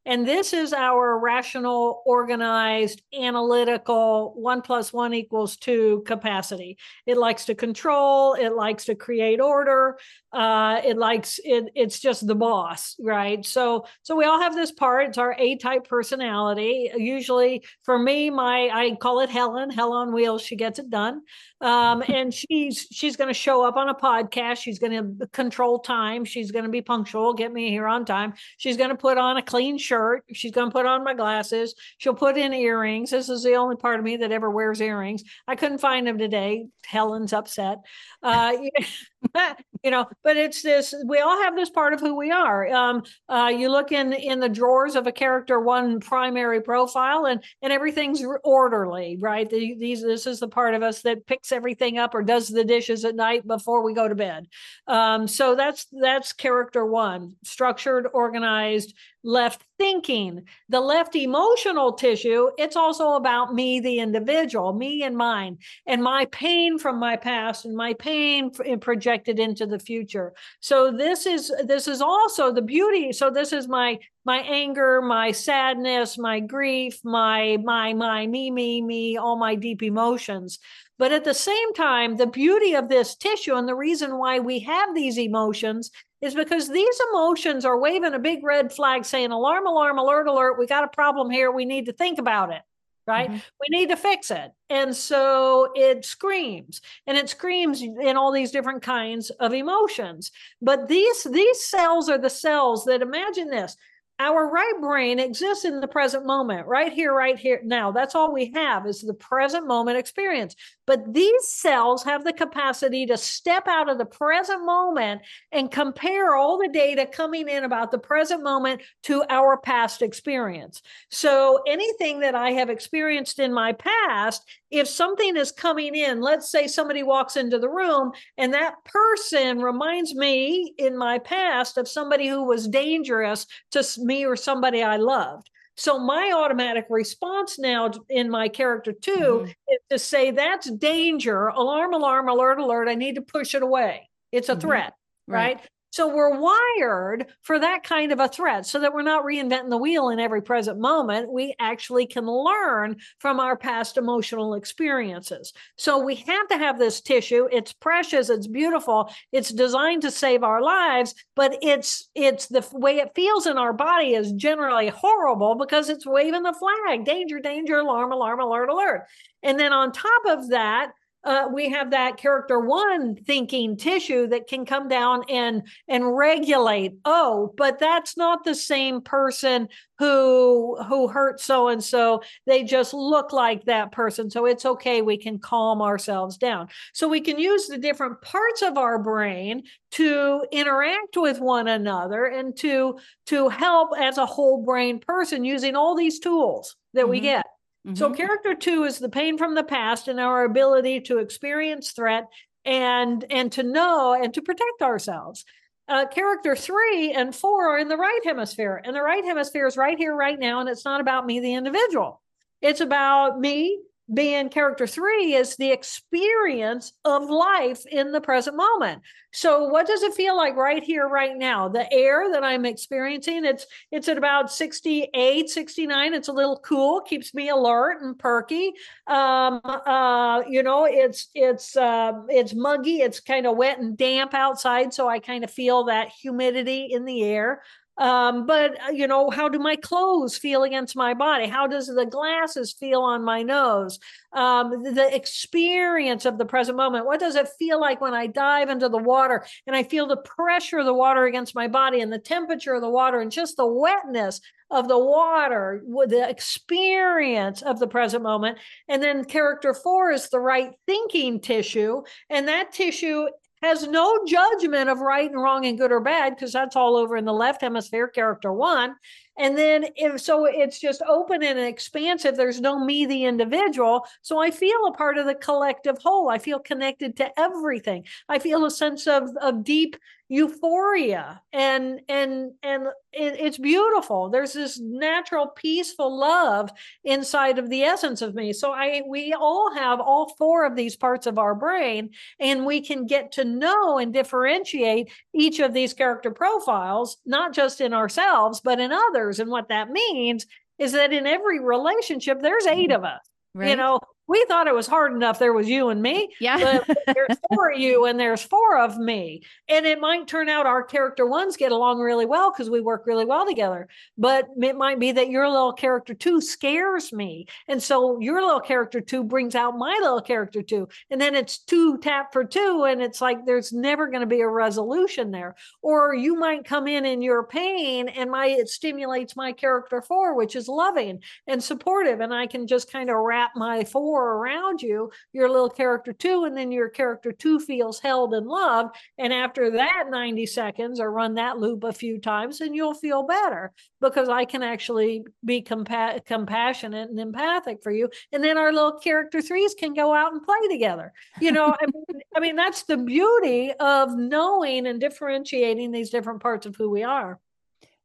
And 0.05 0.27
this 0.27 0.53
is 0.53 0.73
our 0.73 1.19
rational, 1.19 2.01
organized, 2.05 3.03
analytical 3.13 4.33
one 4.35 4.63
plus 4.63 4.91
one 4.91 5.13
equals 5.13 5.57
two 5.57 6.01
capacity. 6.07 6.77
It 7.05 7.17
likes 7.17 7.45
to 7.45 7.55
control, 7.55 8.33
it 8.33 8.55
likes 8.55 8.85
to 8.85 8.95
create 8.95 9.39
order, 9.39 9.99
uh, 10.33 10.81
it 10.83 10.97
likes 10.97 11.39
it, 11.43 11.71
it's 11.75 11.99
just 11.99 12.25
the 12.25 12.35
boss, 12.35 12.95
right? 12.99 13.45
So 13.45 13.85
so 14.01 14.15
we 14.15 14.25
all 14.25 14.39
have 14.41 14.55
this 14.55 14.71
part. 14.71 15.09
It's 15.09 15.17
our 15.17 15.35
A-type 15.37 15.87
personality. 15.87 16.91
Usually 16.95 17.63
for 17.83 17.97
me, 17.99 18.29
my 18.29 18.69
I 18.73 18.95
call 18.95 19.19
it 19.21 19.29
Helen, 19.29 19.69
Hell 19.69 19.93
on 19.93 20.13
wheels, 20.13 20.41
she 20.41 20.55
gets 20.55 20.79
it 20.79 20.89
done. 20.89 21.21
Um, 21.61 22.03
and 22.07 22.33
she's 22.33 22.87
she's 22.91 23.15
gonna 23.15 23.33
show 23.33 23.63
up 23.63 23.75
on 23.75 23.89
a 23.89 23.95
podcast, 23.95 24.57
she's 24.57 24.79
gonna 24.79 25.11
control 25.31 25.79
time, 25.79 26.25
she's 26.25 26.51
gonna 26.51 26.69
be 26.69 26.81
punctual, 26.81 27.33
get 27.33 27.51
me 27.53 27.69
here 27.69 27.87
on 27.87 28.05
time, 28.05 28.33
she's 28.57 28.77
gonna 28.77 28.95
put 28.95 29.17
on 29.17 29.37
a 29.37 29.41
clean 29.41 29.77
shirt. 29.77 30.23
She's 30.33 30.51
going 30.51 30.69
to 30.69 30.71
put 30.71 30.85
on 30.85 31.03
my 31.03 31.13
glasses. 31.13 31.75
She'll 31.97 32.13
put 32.13 32.37
in 32.37 32.53
earrings. 32.53 33.11
This 33.11 33.29
is 33.29 33.43
the 33.43 33.55
only 33.55 33.75
part 33.75 33.99
of 33.99 34.05
me 34.05 34.17
that 34.17 34.31
ever 34.31 34.49
wears 34.49 34.81
earrings. 34.81 35.23
I 35.47 35.55
couldn't 35.55 35.79
find 35.79 36.07
them 36.07 36.17
today. 36.17 36.67
Helen's 36.85 37.33
upset. 37.33 37.79
Uh, 38.23 38.53
you 39.83 39.91
know, 39.91 40.07
but 40.23 40.37
it's 40.37 40.61
this, 40.61 40.93
we 41.05 41.19
all 41.19 41.41
have 41.43 41.55
this 41.55 41.69
part 41.69 41.93
of 41.93 41.99
who 41.99 42.15
we 42.15 42.31
are. 42.31 42.67
Um, 42.67 43.03
uh, 43.29 43.51
you 43.55 43.69
look 43.69 43.91
in, 43.91 44.13
in 44.13 44.39
the 44.39 44.49
drawers 44.49 44.95
of 44.95 45.07
a 45.07 45.11
character 45.11 45.59
one 45.59 45.99
primary 45.99 46.61
profile 46.61 47.25
and, 47.25 47.43
and 47.61 47.71
everything's 47.71 48.23
orderly, 48.43 49.17
right? 49.19 49.49
The, 49.49 49.75
these, 49.79 50.01
this 50.01 50.27
is 50.27 50.39
the 50.39 50.47
part 50.47 50.73
of 50.73 50.83
us 50.83 51.01
that 51.03 51.25
picks 51.25 51.51
everything 51.51 51.97
up 51.97 52.13
or 52.15 52.23
does 52.23 52.47
the 52.47 52.63
dishes 52.63 53.05
at 53.05 53.15
night 53.15 53.45
before 53.47 53.83
we 53.83 53.93
go 53.93 54.07
to 54.07 54.15
bed. 54.15 54.47
Um, 54.87 55.27
so 55.27 55.55
that's, 55.55 55.87
that's 55.91 56.33
character 56.33 56.85
one, 56.85 57.35
structured, 57.43 58.07
organized, 58.13 58.93
left 59.23 59.63
thinking. 59.77 60.43
The 60.69 60.79
left 60.79 61.15
emotional 61.15 61.93
tissue, 61.93 62.49
it's 62.57 62.75
also 62.75 63.13
about 63.13 63.53
me, 63.53 63.79
the 63.79 63.99
individual, 63.99 64.73
me 64.73 65.03
and 65.03 65.15
mine, 65.15 65.57
and 65.85 66.03
my 66.03 66.25
pain 66.25 66.77
from 66.77 66.99
my 66.99 67.15
past 67.15 67.65
and 67.65 67.75
my 67.75 67.93
pain 67.93 68.51
projected 68.79 69.39
into 69.39 69.65
the 69.65 69.79
future. 69.79 70.33
So 70.59 70.91
this 70.91 71.25
is 71.25 71.51
this 71.63 71.87
is 71.87 72.01
also 72.01 72.51
the 72.51 72.61
beauty. 72.61 73.11
So 73.11 73.29
this 73.29 73.53
is 73.53 73.67
my 73.67 73.99
my 74.25 74.39
anger, 74.39 75.01
my 75.01 75.31
sadness, 75.31 76.17
my 76.17 76.39
grief, 76.39 76.99
my 77.03 77.57
my 77.63 77.93
my 77.93 78.27
me 78.27 78.51
me 78.51 78.81
me, 78.81 79.17
all 79.17 79.35
my 79.35 79.55
deep 79.55 79.83
emotions. 79.83 80.59
But 80.97 81.11
at 81.11 81.23
the 81.23 81.33
same 81.33 81.73
time, 81.73 82.17
the 82.17 82.27
beauty 82.27 82.75
of 82.75 82.87
this 82.87 83.15
tissue 83.15 83.55
and 83.55 83.67
the 83.67 83.73
reason 83.73 84.19
why 84.19 84.37
we 84.37 84.59
have 84.59 84.93
these 84.93 85.17
emotions 85.17 85.89
is 86.21 86.35
because 86.35 86.69
these 86.69 87.01
emotions 87.09 87.65
are 87.65 87.79
waving 87.79 88.13
a 88.13 88.19
big 88.19 88.43
red 88.43 88.71
flag 88.71 89.05
saying, 89.05 89.31
alarm, 89.31 89.65
alarm, 89.65 89.97
alert, 89.97 90.27
alert, 90.27 90.59
we 90.59 90.67
got 90.67 90.83
a 90.83 90.87
problem 90.87 91.29
here. 91.29 91.51
We 91.51 91.65
need 91.65 91.87
to 91.87 91.93
think 91.93 92.19
about 92.19 92.51
it. 92.51 92.61
Right. 93.07 93.29
Mm-hmm. 93.29 93.39
We 93.59 93.79
need 93.79 93.89
to 93.89 93.97
fix 93.97 94.29
it. 94.29 94.51
And 94.69 94.95
so 94.95 95.71
it 95.75 96.05
screams 96.05 96.81
and 97.07 97.17
it 97.17 97.29
screams 97.29 97.81
in 97.81 98.15
all 98.15 98.31
these 98.31 98.51
different 98.51 98.83
kinds 98.83 99.31
of 99.31 99.53
emotions. 99.53 100.31
But 100.61 100.87
these, 100.87 101.23
these 101.23 101.65
cells 101.65 102.09
are 102.09 102.19
the 102.19 102.29
cells 102.29 102.85
that 102.85 103.01
imagine 103.01 103.49
this 103.49 103.75
our 104.21 104.47
right 104.47 104.73
brain 104.79 105.17
exists 105.17 105.65
in 105.65 105.81
the 105.81 105.87
present 105.87 106.27
moment, 106.27 106.67
right 106.67 106.93
here, 106.93 107.11
right 107.11 107.39
here. 107.39 107.59
Now, 107.63 107.91
that's 107.91 108.13
all 108.13 108.31
we 108.31 108.51
have 108.53 108.85
is 108.85 109.01
the 109.01 109.15
present 109.15 109.65
moment 109.65 109.97
experience. 109.97 110.55
But 110.91 111.13
these 111.13 111.47
cells 111.47 112.03
have 112.03 112.25
the 112.25 112.33
capacity 112.33 113.05
to 113.05 113.15
step 113.15 113.65
out 113.65 113.87
of 113.87 113.97
the 113.97 114.03
present 114.03 114.65
moment 114.65 115.21
and 115.53 115.71
compare 115.71 116.35
all 116.35 116.57
the 116.57 116.67
data 116.67 117.05
coming 117.05 117.47
in 117.47 117.63
about 117.63 117.91
the 117.91 117.97
present 117.97 118.43
moment 118.43 118.81
to 119.03 119.23
our 119.29 119.55
past 119.55 120.01
experience. 120.01 120.81
So, 121.09 121.63
anything 121.65 122.19
that 122.19 122.35
I 122.35 122.51
have 122.51 122.69
experienced 122.69 123.39
in 123.39 123.53
my 123.53 123.71
past, 123.71 124.43
if 124.69 124.85
something 124.85 125.37
is 125.37 125.53
coming 125.53 125.95
in, 125.95 126.19
let's 126.19 126.51
say 126.51 126.67
somebody 126.67 127.03
walks 127.03 127.37
into 127.37 127.57
the 127.57 127.69
room 127.69 128.11
and 128.37 128.53
that 128.53 128.83
person 128.83 129.61
reminds 129.61 130.13
me 130.13 130.73
in 130.77 130.97
my 130.97 131.19
past 131.19 131.77
of 131.77 131.87
somebody 131.87 132.27
who 132.27 132.43
was 132.43 132.67
dangerous 132.67 133.47
to 133.71 133.81
me 133.99 134.25
or 134.25 134.35
somebody 134.35 134.83
I 134.83 134.97
loved. 134.97 135.49
So 135.81 135.97
my 135.97 136.31
automatic 136.35 136.85
response 136.91 137.57
now 137.57 137.89
in 138.07 138.29
my 138.29 138.49
character 138.49 138.91
2 138.91 139.11
mm-hmm. 139.11 139.45
is 139.45 139.79
to 139.89 139.97
say 139.97 140.29
that's 140.29 140.69
danger, 140.69 141.47
alarm, 141.47 141.95
alarm, 141.95 142.29
alert, 142.29 142.59
alert. 142.59 142.87
I 142.87 142.93
need 142.93 143.15
to 143.15 143.23
push 143.23 143.55
it 143.55 143.63
away. 143.63 144.07
It's 144.31 144.47
a 144.47 144.51
mm-hmm. 144.51 144.61
threat, 144.61 144.93
right? 145.27 145.55
right? 145.55 145.69
So 145.91 146.07
we're 146.07 146.39
wired 146.39 147.27
for 147.41 147.59
that 147.59 147.83
kind 147.83 148.11
of 148.11 148.19
a 148.19 148.27
threat 148.29 148.65
so 148.65 148.79
that 148.79 148.93
we're 148.93 149.01
not 149.01 149.25
reinventing 149.25 149.69
the 149.69 149.77
wheel 149.77 150.09
in 150.09 150.19
every 150.19 150.41
present 150.41 150.79
moment. 150.79 151.31
We 151.31 151.53
actually 151.59 152.05
can 152.05 152.25
learn 152.25 152.97
from 153.19 153.39
our 153.39 153.57
past 153.57 153.97
emotional 153.97 154.53
experiences. 154.53 155.51
So 155.77 155.99
we 155.99 156.15
have 156.15 156.47
to 156.47 156.57
have 156.57 156.79
this 156.79 157.01
tissue. 157.01 157.47
It's 157.51 157.73
precious, 157.73 158.29
it's 158.29 158.47
beautiful, 158.47 159.11
it's 159.33 159.49
designed 159.49 160.03
to 160.03 160.11
save 160.11 160.43
our 160.43 160.61
lives, 160.61 161.13
but 161.35 161.57
it's 161.61 162.09
it's 162.15 162.47
the 162.47 162.65
way 162.71 162.97
it 162.97 163.11
feels 163.13 163.45
in 163.45 163.57
our 163.57 163.73
body 163.73 164.13
is 164.13 164.31
generally 164.31 164.87
horrible 164.87 165.55
because 165.55 165.89
it's 165.89 166.07
waving 166.07 166.43
the 166.43 166.53
flag, 166.53 167.03
danger, 167.03 167.39
danger, 167.39 167.79
alarm, 167.79 168.13
alarm, 168.13 168.39
alert, 168.39 168.69
alert. 168.69 169.07
And 169.43 169.59
then 169.59 169.73
on 169.73 169.91
top 169.91 170.23
of 170.27 170.49
that, 170.49 170.91
uh, 171.23 171.47
we 171.53 171.69
have 171.69 171.91
that 171.91 172.17
character 172.17 172.59
one 172.59 173.15
thinking 173.15 173.77
tissue 173.77 174.27
that 174.27 174.47
can 174.47 174.65
come 174.65 174.87
down 174.87 175.23
and 175.29 175.63
and 175.87 176.15
regulate. 176.15 176.93
Oh 177.05 177.53
but 177.57 177.79
that's 177.79 178.17
not 178.17 178.43
the 178.43 178.55
same 178.55 179.01
person 179.01 179.67
who 179.99 180.81
who 180.87 181.07
hurt 181.07 181.39
so 181.39 181.67
and 181.67 181.83
so 181.83 182.21
they 182.47 182.63
just 182.63 182.93
look 182.93 183.31
like 183.31 183.65
that 183.65 183.91
person. 183.91 184.31
So 184.31 184.45
it's 184.45 184.65
okay. 184.65 185.01
We 185.01 185.17
can 185.17 185.37
calm 185.37 185.81
ourselves 185.81 186.37
down. 186.37 186.69
So 186.93 187.07
we 187.07 187.21
can 187.21 187.37
use 187.37 187.67
the 187.67 187.77
different 187.77 188.21
parts 188.21 188.63
of 188.63 188.77
our 188.77 188.97
brain 188.97 189.63
to 189.91 190.45
interact 190.51 191.17
with 191.17 191.39
one 191.39 191.67
another 191.67 192.25
and 192.25 192.57
to 192.57 192.97
to 193.27 193.49
help 193.49 193.89
as 193.99 194.17
a 194.17 194.25
whole 194.25 194.63
brain 194.63 194.99
person 194.99 195.45
using 195.45 195.75
all 195.75 195.95
these 195.95 196.19
tools 196.19 196.75
that 196.93 197.01
mm-hmm. 197.01 197.11
we 197.11 197.19
get 197.19 197.45
Mm-hmm. 197.85 197.95
So, 197.95 198.11
character 198.13 198.53
two 198.53 198.83
is 198.83 198.99
the 198.99 199.09
pain 199.09 199.37
from 199.37 199.55
the 199.55 199.63
past 199.63 200.07
and 200.07 200.19
our 200.19 200.43
ability 200.43 201.01
to 201.01 201.17
experience 201.17 201.91
threat 201.91 202.27
and 202.63 203.25
and 203.29 203.51
to 203.53 203.63
know 203.63 204.13
and 204.13 204.33
to 204.33 204.41
protect 204.41 204.81
ourselves. 204.81 205.45
Uh, 205.87 206.05
character 206.07 206.55
three 206.55 207.11
and 207.11 207.35
four 207.35 207.69
are 207.69 207.79
in 207.79 207.87
the 207.87 207.97
right 207.97 208.21
hemisphere, 208.23 208.81
and 208.83 208.95
the 208.95 209.01
right 209.01 209.25
hemisphere 209.25 209.65
is 209.65 209.77
right 209.77 209.97
here, 209.97 210.15
right 210.15 210.39
now, 210.39 210.59
and 210.59 210.69
it's 210.69 210.85
not 210.85 211.01
about 211.01 211.25
me, 211.25 211.39
the 211.39 211.53
individual. 211.53 212.21
It's 212.61 212.81
about 212.81 213.39
me 213.39 213.79
being 214.13 214.49
character 214.49 214.85
three 214.85 215.33
is 215.33 215.55
the 215.55 215.71
experience 215.71 216.93
of 217.05 217.29
life 217.29 217.85
in 217.85 218.11
the 218.11 218.21
present 218.21 218.57
moment. 218.57 219.01
So 219.33 219.65
what 219.65 219.87
does 219.87 220.03
it 220.03 220.13
feel 220.13 220.35
like 220.35 220.57
right 220.57 220.83
here 220.83 221.07
right 221.07 221.37
now? 221.37 221.69
The 221.69 221.91
air 221.93 222.31
that 222.31 222.43
i'm 222.43 222.65
experiencing 222.65 223.45
it's 223.45 223.65
it's 223.91 224.07
at 224.09 224.17
about 224.17 224.51
68 224.51 225.49
69 225.49 226.13
it's 226.13 226.27
a 226.27 226.33
little 226.33 226.59
cool 226.59 227.01
keeps 227.01 227.33
me 227.33 227.49
alert 227.49 228.01
and 228.01 228.17
perky. 228.17 228.73
Um 229.07 229.61
uh 229.63 230.41
you 230.49 230.63
know 230.63 230.85
it's 230.85 231.29
it's 231.33 231.77
uh 231.77 232.11
it's 232.27 232.53
muggy 232.53 233.01
it's 233.01 233.19
kind 233.19 233.47
of 233.47 233.55
wet 233.55 233.79
and 233.79 233.97
damp 233.97 234.33
outside 234.33 234.93
so 234.93 235.07
i 235.07 235.19
kind 235.19 235.43
of 235.43 235.51
feel 235.51 235.85
that 235.85 236.09
humidity 236.09 236.89
in 236.91 237.05
the 237.05 237.23
air 237.23 237.61
um, 238.01 238.47
but 238.47 238.71
uh, 238.81 238.89
you 238.91 239.05
know, 239.05 239.29
how 239.29 239.47
do 239.47 239.59
my 239.59 239.75
clothes 239.75 240.35
feel 240.35 240.63
against 240.63 240.95
my 240.95 241.13
body? 241.13 241.45
How 241.45 241.67
does 241.67 241.85
the 241.85 242.07
glasses 242.07 242.73
feel 242.73 243.01
on 243.01 243.23
my 243.23 243.43
nose? 243.43 243.99
Um, 244.33 244.81
the 244.81 245.13
experience 245.13 246.25
of 246.25 246.39
the 246.39 246.45
present 246.45 246.77
moment. 246.77 247.05
What 247.05 247.19
does 247.19 247.35
it 247.35 247.47
feel 247.59 247.79
like 247.79 248.01
when 248.01 248.15
I 248.15 248.25
dive 248.25 248.69
into 248.69 248.89
the 248.89 248.97
water 248.97 249.45
and 249.67 249.75
I 249.75 249.83
feel 249.83 250.07
the 250.07 250.17
pressure 250.17 250.79
of 250.79 250.85
the 250.85 250.95
water 250.95 251.25
against 251.25 251.53
my 251.53 251.67
body 251.67 252.01
and 252.01 252.11
the 252.11 252.17
temperature 252.17 252.73
of 252.73 252.81
the 252.81 252.89
water 252.89 253.19
and 253.19 253.31
just 253.31 253.55
the 253.55 253.67
wetness 253.67 254.41
of 254.71 254.87
the 254.87 254.97
water, 254.97 255.83
the 256.07 256.27
experience 256.27 257.61
of 257.61 257.77
the 257.77 257.87
present 257.87 258.23
moment. 258.23 258.57
And 258.87 259.03
then 259.03 259.25
character 259.25 259.75
four 259.75 260.11
is 260.11 260.29
the 260.29 260.39
right 260.39 260.71
thinking 260.87 261.39
tissue. 261.39 262.01
And 262.31 262.47
that 262.47 262.71
tissue 262.71 263.27
has 263.61 263.87
no 263.87 264.25
judgment 264.25 264.89
of 264.89 264.99
right 264.99 265.29
and 265.29 265.41
wrong 265.41 265.65
and 265.65 265.77
good 265.77 265.91
or 265.91 265.99
bad 265.99 266.35
because 266.35 266.51
that's 266.51 266.75
all 266.75 266.95
over 266.95 267.15
in 267.15 267.25
the 267.25 267.33
left 267.33 267.61
hemisphere 267.61 268.07
character 268.07 268.51
one. 268.51 268.95
And 269.37 269.57
then 269.57 269.85
if 269.95 270.19
so 270.19 270.45
it's 270.45 270.79
just 270.79 271.01
open 271.07 271.41
and 271.43 271.59
expansive. 271.59 272.35
There's 272.35 272.59
no 272.59 272.83
me 272.83 273.05
the 273.05 273.25
individual. 273.25 274.05
So 274.21 274.39
i 274.39 274.51
feel 274.51 274.85
a 274.87 274.93
part 274.93 275.17
of 275.17 275.25
the 275.25 275.35
collective 275.35 275.97
whole. 275.99 276.29
I 276.29 276.37
feel 276.37 276.59
connected 276.59 277.15
to 277.17 277.39
everything. 277.39 278.05
I 278.27 278.39
feel 278.39 278.65
a 278.65 278.71
sense 278.71 279.07
of 279.07 279.29
of 279.41 279.63
deep 279.63 279.95
euphoria 280.31 281.41
and 281.51 281.99
and 282.07 282.53
and 282.63 282.83
it, 283.11 283.35
it's 283.37 283.57
beautiful 283.57 284.29
there's 284.29 284.53
this 284.53 284.79
natural 284.79 285.47
peaceful 285.47 286.17
love 286.17 286.71
inside 287.03 287.59
of 287.59 287.69
the 287.69 287.83
essence 287.83 288.21
of 288.21 288.33
me 288.33 288.53
so 288.53 288.71
i 288.71 289.01
we 289.05 289.33
all 289.33 289.75
have 289.75 289.99
all 289.99 290.33
four 290.37 290.65
of 290.65 290.73
these 290.73 290.95
parts 290.95 291.27
of 291.27 291.37
our 291.37 291.53
brain 291.53 292.09
and 292.39 292.65
we 292.65 292.79
can 292.79 293.05
get 293.05 293.33
to 293.33 293.43
know 293.43 293.97
and 293.97 294.13
differentiate 294.13 295.11
each 295.35 295.59
of 295.59 295.73
these 295.73 295.93
character 295.93 296.31
profiles 296.31 297.17
not 297.25 297.53
just 297.53 297.81
in 297.81 297.93
ourselves 297.93 298.61
but 298.63 298.79
in 298.79 298.93
others 298.93 299.41
and 299.41 299.51
what 299.51 299.67
that 299.67 299.89
means 299.89 300.45
is 300.79 300.93
that 300.93 301.11
in 301.11 301.27
every 301.27 301.59
relationship 301.59 302.41
there's 302.41 302.67
eight 302.67 302.89
mm-hmm. 302.89 303.03
of 303.03 303.03
us 303.03 303.21
right. 303.53 303.71
you 303.71 303.75
know 303.75 303.99
we 304.31 304.43
thought 304.47 304.67
it 304.67 304.73
was 304.73 304.87
hard 304.87 305.13
enough 305.13 305.39
there 305.39 305.53
was 305.53 305.69
you 305.69 305.89
and 305.89 306.01
me 306.01 306.33
yeah. 306.39 306.57
but 306.57 306.97
there's 307.15 307.37
four 307.49 307.71
of 307.71 307.79
you 307.79 308.05
and 308.05 308.19
there's 308.19 308.41
four 308.41 308.77
of 308.77 308.97
me 308.97 309.43
and 309.67 309.85
it 309.85 309.99
might 309.99 310.27
turn 310.27 310.49
out 310.49 310.65
our 310.65 310.83
character 310.83 311.25
ones 311.25 311.57
get 311.57 311.71
along 311.71 311.99
really 311.99 312.25
well 312.25 312.51
because 312.51 312.69
we 312.69 312.81
work 312.81 313.05
really 313.05 313.25
well 313.25 313.45
together 313.45 313.87
but 314.17 314.47
it 314.61 314.75
might 314.75 314.99
be 314.99 315.11
that 315.11 315.29
your 315.29 315.47
little 315.49 315.73
character 315.73 316.13
two 316.13 316.41
scares 316.41 317.13
me 317.13 317.45
and 317.67 317.81
so 317.81 318.19
your 318.19 318.41
little 318.41 318.59
character 318.59 319.01
two 319.01 319.23
brings 319.23 319.55
out 319.55 319.77
my 319.77 319.97
little 320.01 320.21
character 320.21 320.61
two 320.61 320.87
and 321.09 321.19
then 321.19 321.35
it's 321.35 321.59
two 321.59 321.97
tap 321.97 322.33
for 322.33 322.43
two 322.43 322.85
and 322.87 323.01
it's 323.01 323.21
like 323.21 323.45
there's 323.45 323.73
never 323.73 324.07
going 324.07 324.21
to 324.21 324.25
be 324.25 324.41
a 324.41 324.47
resolution 324.47 325.31
there. 325.31 325.55
Or 325.81 326.13
you 326.15 326.35
might 326.35 326.65
come 326.65 326.87
in 326.87 327.05
in 327.05 327.21
your 327.21 327.43
pain 327.43 328.07
and 328.09 328.31
my 328.31 328.47
it 328.47 328.69
stimulates 328.69 329.35
my 329.35 329.51
character 329.51 330.01
four 330.01 330.35
which 330.35 330.55
is 330.55 330.67
loving 330.67 331.19
and 331.47 331.63
supportive 331.63 332.19
and 332.19 332.33
i 332.33 332.47
can 332.47 332.67
just 332.67 332.91
kind 332.91 333.09
of 333.09 333.15
wrap 333.17 333.51
my 333.55 333.83
four 333.83 334.20
around 334.21 334.81
you, 334.81 335.11
your 335.33 335.49
little 335.49 335.69
character 335.69 336.13
two, 336.13 336.45
and 336.45 336.55
then 336.55 336.71
your 336.71 336.89
character 336.89 337.31
two 337.31 337.59
feels 337.59 337.99
held 337.99 338.33
and 338.33 338.47
loved. 338.47 338.95
And 339.17 339.33
after 339.33 339.71
that 339.71 340.05
90 340.09 340.45
seconds 340.45 340.99
or 340.99 341.11
run 341.11 341.35
that 341.35 341.57
loop 341.57 341.83
a 341.83 341.93
few 341.93 342.19
times, 342.19 342.61
and 342.61 342.75
you'll 342.75 342.93
feel 342.93 343.23
better 343.23 343.71
because 343.99 344.29
I 344.29 344.45
can 344.45 344.63
actually 344.63 345.25
be 345.45 345.61
compa- 345.61 346.25
compassionate 346.25 347.09
and 347.09 347.19
empathic 347.19 347.83
for 347.83 347.91
you. 347.91 348.09
And 348.31 348.43
then 348.43 348.57
our 348.57 348.71
little 348.71 348.99
character 348.99 349.41
threes 349.41 349.75
can 349.75 349.93
go 349.93 350.13
out 350.13 350.33
and 350.33 350.43
play 350.43 350.67
together. 350.69 351.13
You 351.39 351.51
know, 351.51 351.75
I, 351.81 351.85
mean, 351.85 352.21
I 352.35 352.39
mean, 352.39 352.55
that's 352.55 352.83
the 352.83 352.97
beauty 352.97 353.71
of 353.79 354.15
knowing 354.15 354.87
and 354.87 354.99
differentiating 354.99 355.91
these 355.91 356.09
different 356.09 356.41
parts 356.41 356.65
of 356.65 356.75
who 356.75 356.89
we 356.89 357.03
are. 357.03 357.39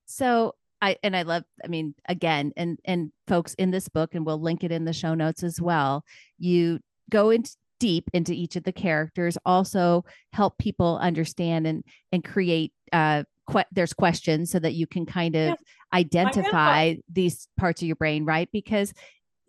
So 0.06 0.54
I 0.80 0.96
and 1.02 1.16
I 1.16 1.22
love, 1.22 1.44
I 1.64 1.68
mean, 1.68 1.94
again, 2.08 2.52
and 2.56 2.78
and 2.84 3.12
folks 3.26 3.54
in 3.54 3.70
this 3.70 3.88
book, 3.88 4.14
and 4.14 4.26
we'll 4.26 4.40
link 4.40 4.62
it 4.64 4.72
in 4.72 4.84
the 4.84 4.92
show 4.92 5.14
notes 5.14 5.42
as 5.42 5.60
well. 5.60 6.04
You 6.38 6.80
go 7.10 7.30
into 7.30 7.56
deep 7.78 8.08
into 8.12 8.32
each 8.32 8.56
of 8.56 8.64
the 8.64 8.72
characters, 8.72 9.38
also 9.44 10.04
help 10.32 10.58
people 10.58 10.98
understand 10.98 11.66
and 11.66 11.84
and 12.12 12.24
create 12.24 12.72
uh 12.92 13.24
que- 13.50 13.64
there's 13.72 13.92
questions 13.92 14.50
so 14.50 14.58
that 14.58 14.74
you 14.74 14.86
can 14.86 15.06
kind 15.06 15.34
of 15.34 15.48
yeah. 15.48 15.54
identify 15.94 16.94
these 17.10 17.48
parts 17.58 17.82
of 17.82 17.86
your 17.86 17.96
brain, 17.96 18.24
right? 18.24 18.48
Because 18.52 18.92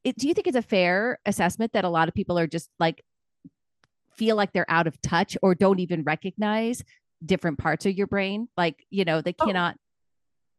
it, 0.04 0.18
do 0.18 0.28
you 0.28 0.34
think 0.34 0.48
it's 0.48 0.58
a 0.58 0.62
fair 0.62 1.20
assessment 1.26 1.74
that 1.74 1.84
a 1.84 1.90
lot 1.90 2.08
of 2.08 2.14
people 2.14 2.40
are 2.40 2.48
just 2.48 2.70
like 2.80 3.04
feel 4.16 4.36
like 4.36 4.54
they're 4.54 4.70
out 4.70 4.88
of 4.88 5.02
touch 5.02 5.38
or 5.42 5.54
don't 5.54 5.80
even 5.80 6.04
recognize 6.04 6.84
different 7.26 7.58
parts 7.58 7.86
of 7.86 7.94
your 7.94 8.08
brain? 8.08 8.48
Like, 8.56 8.86
you 8.90 9.04
know, 9.06 9.22
they 9.22 9.36
oh. 9.40 9.46
cannot 9.46 9.76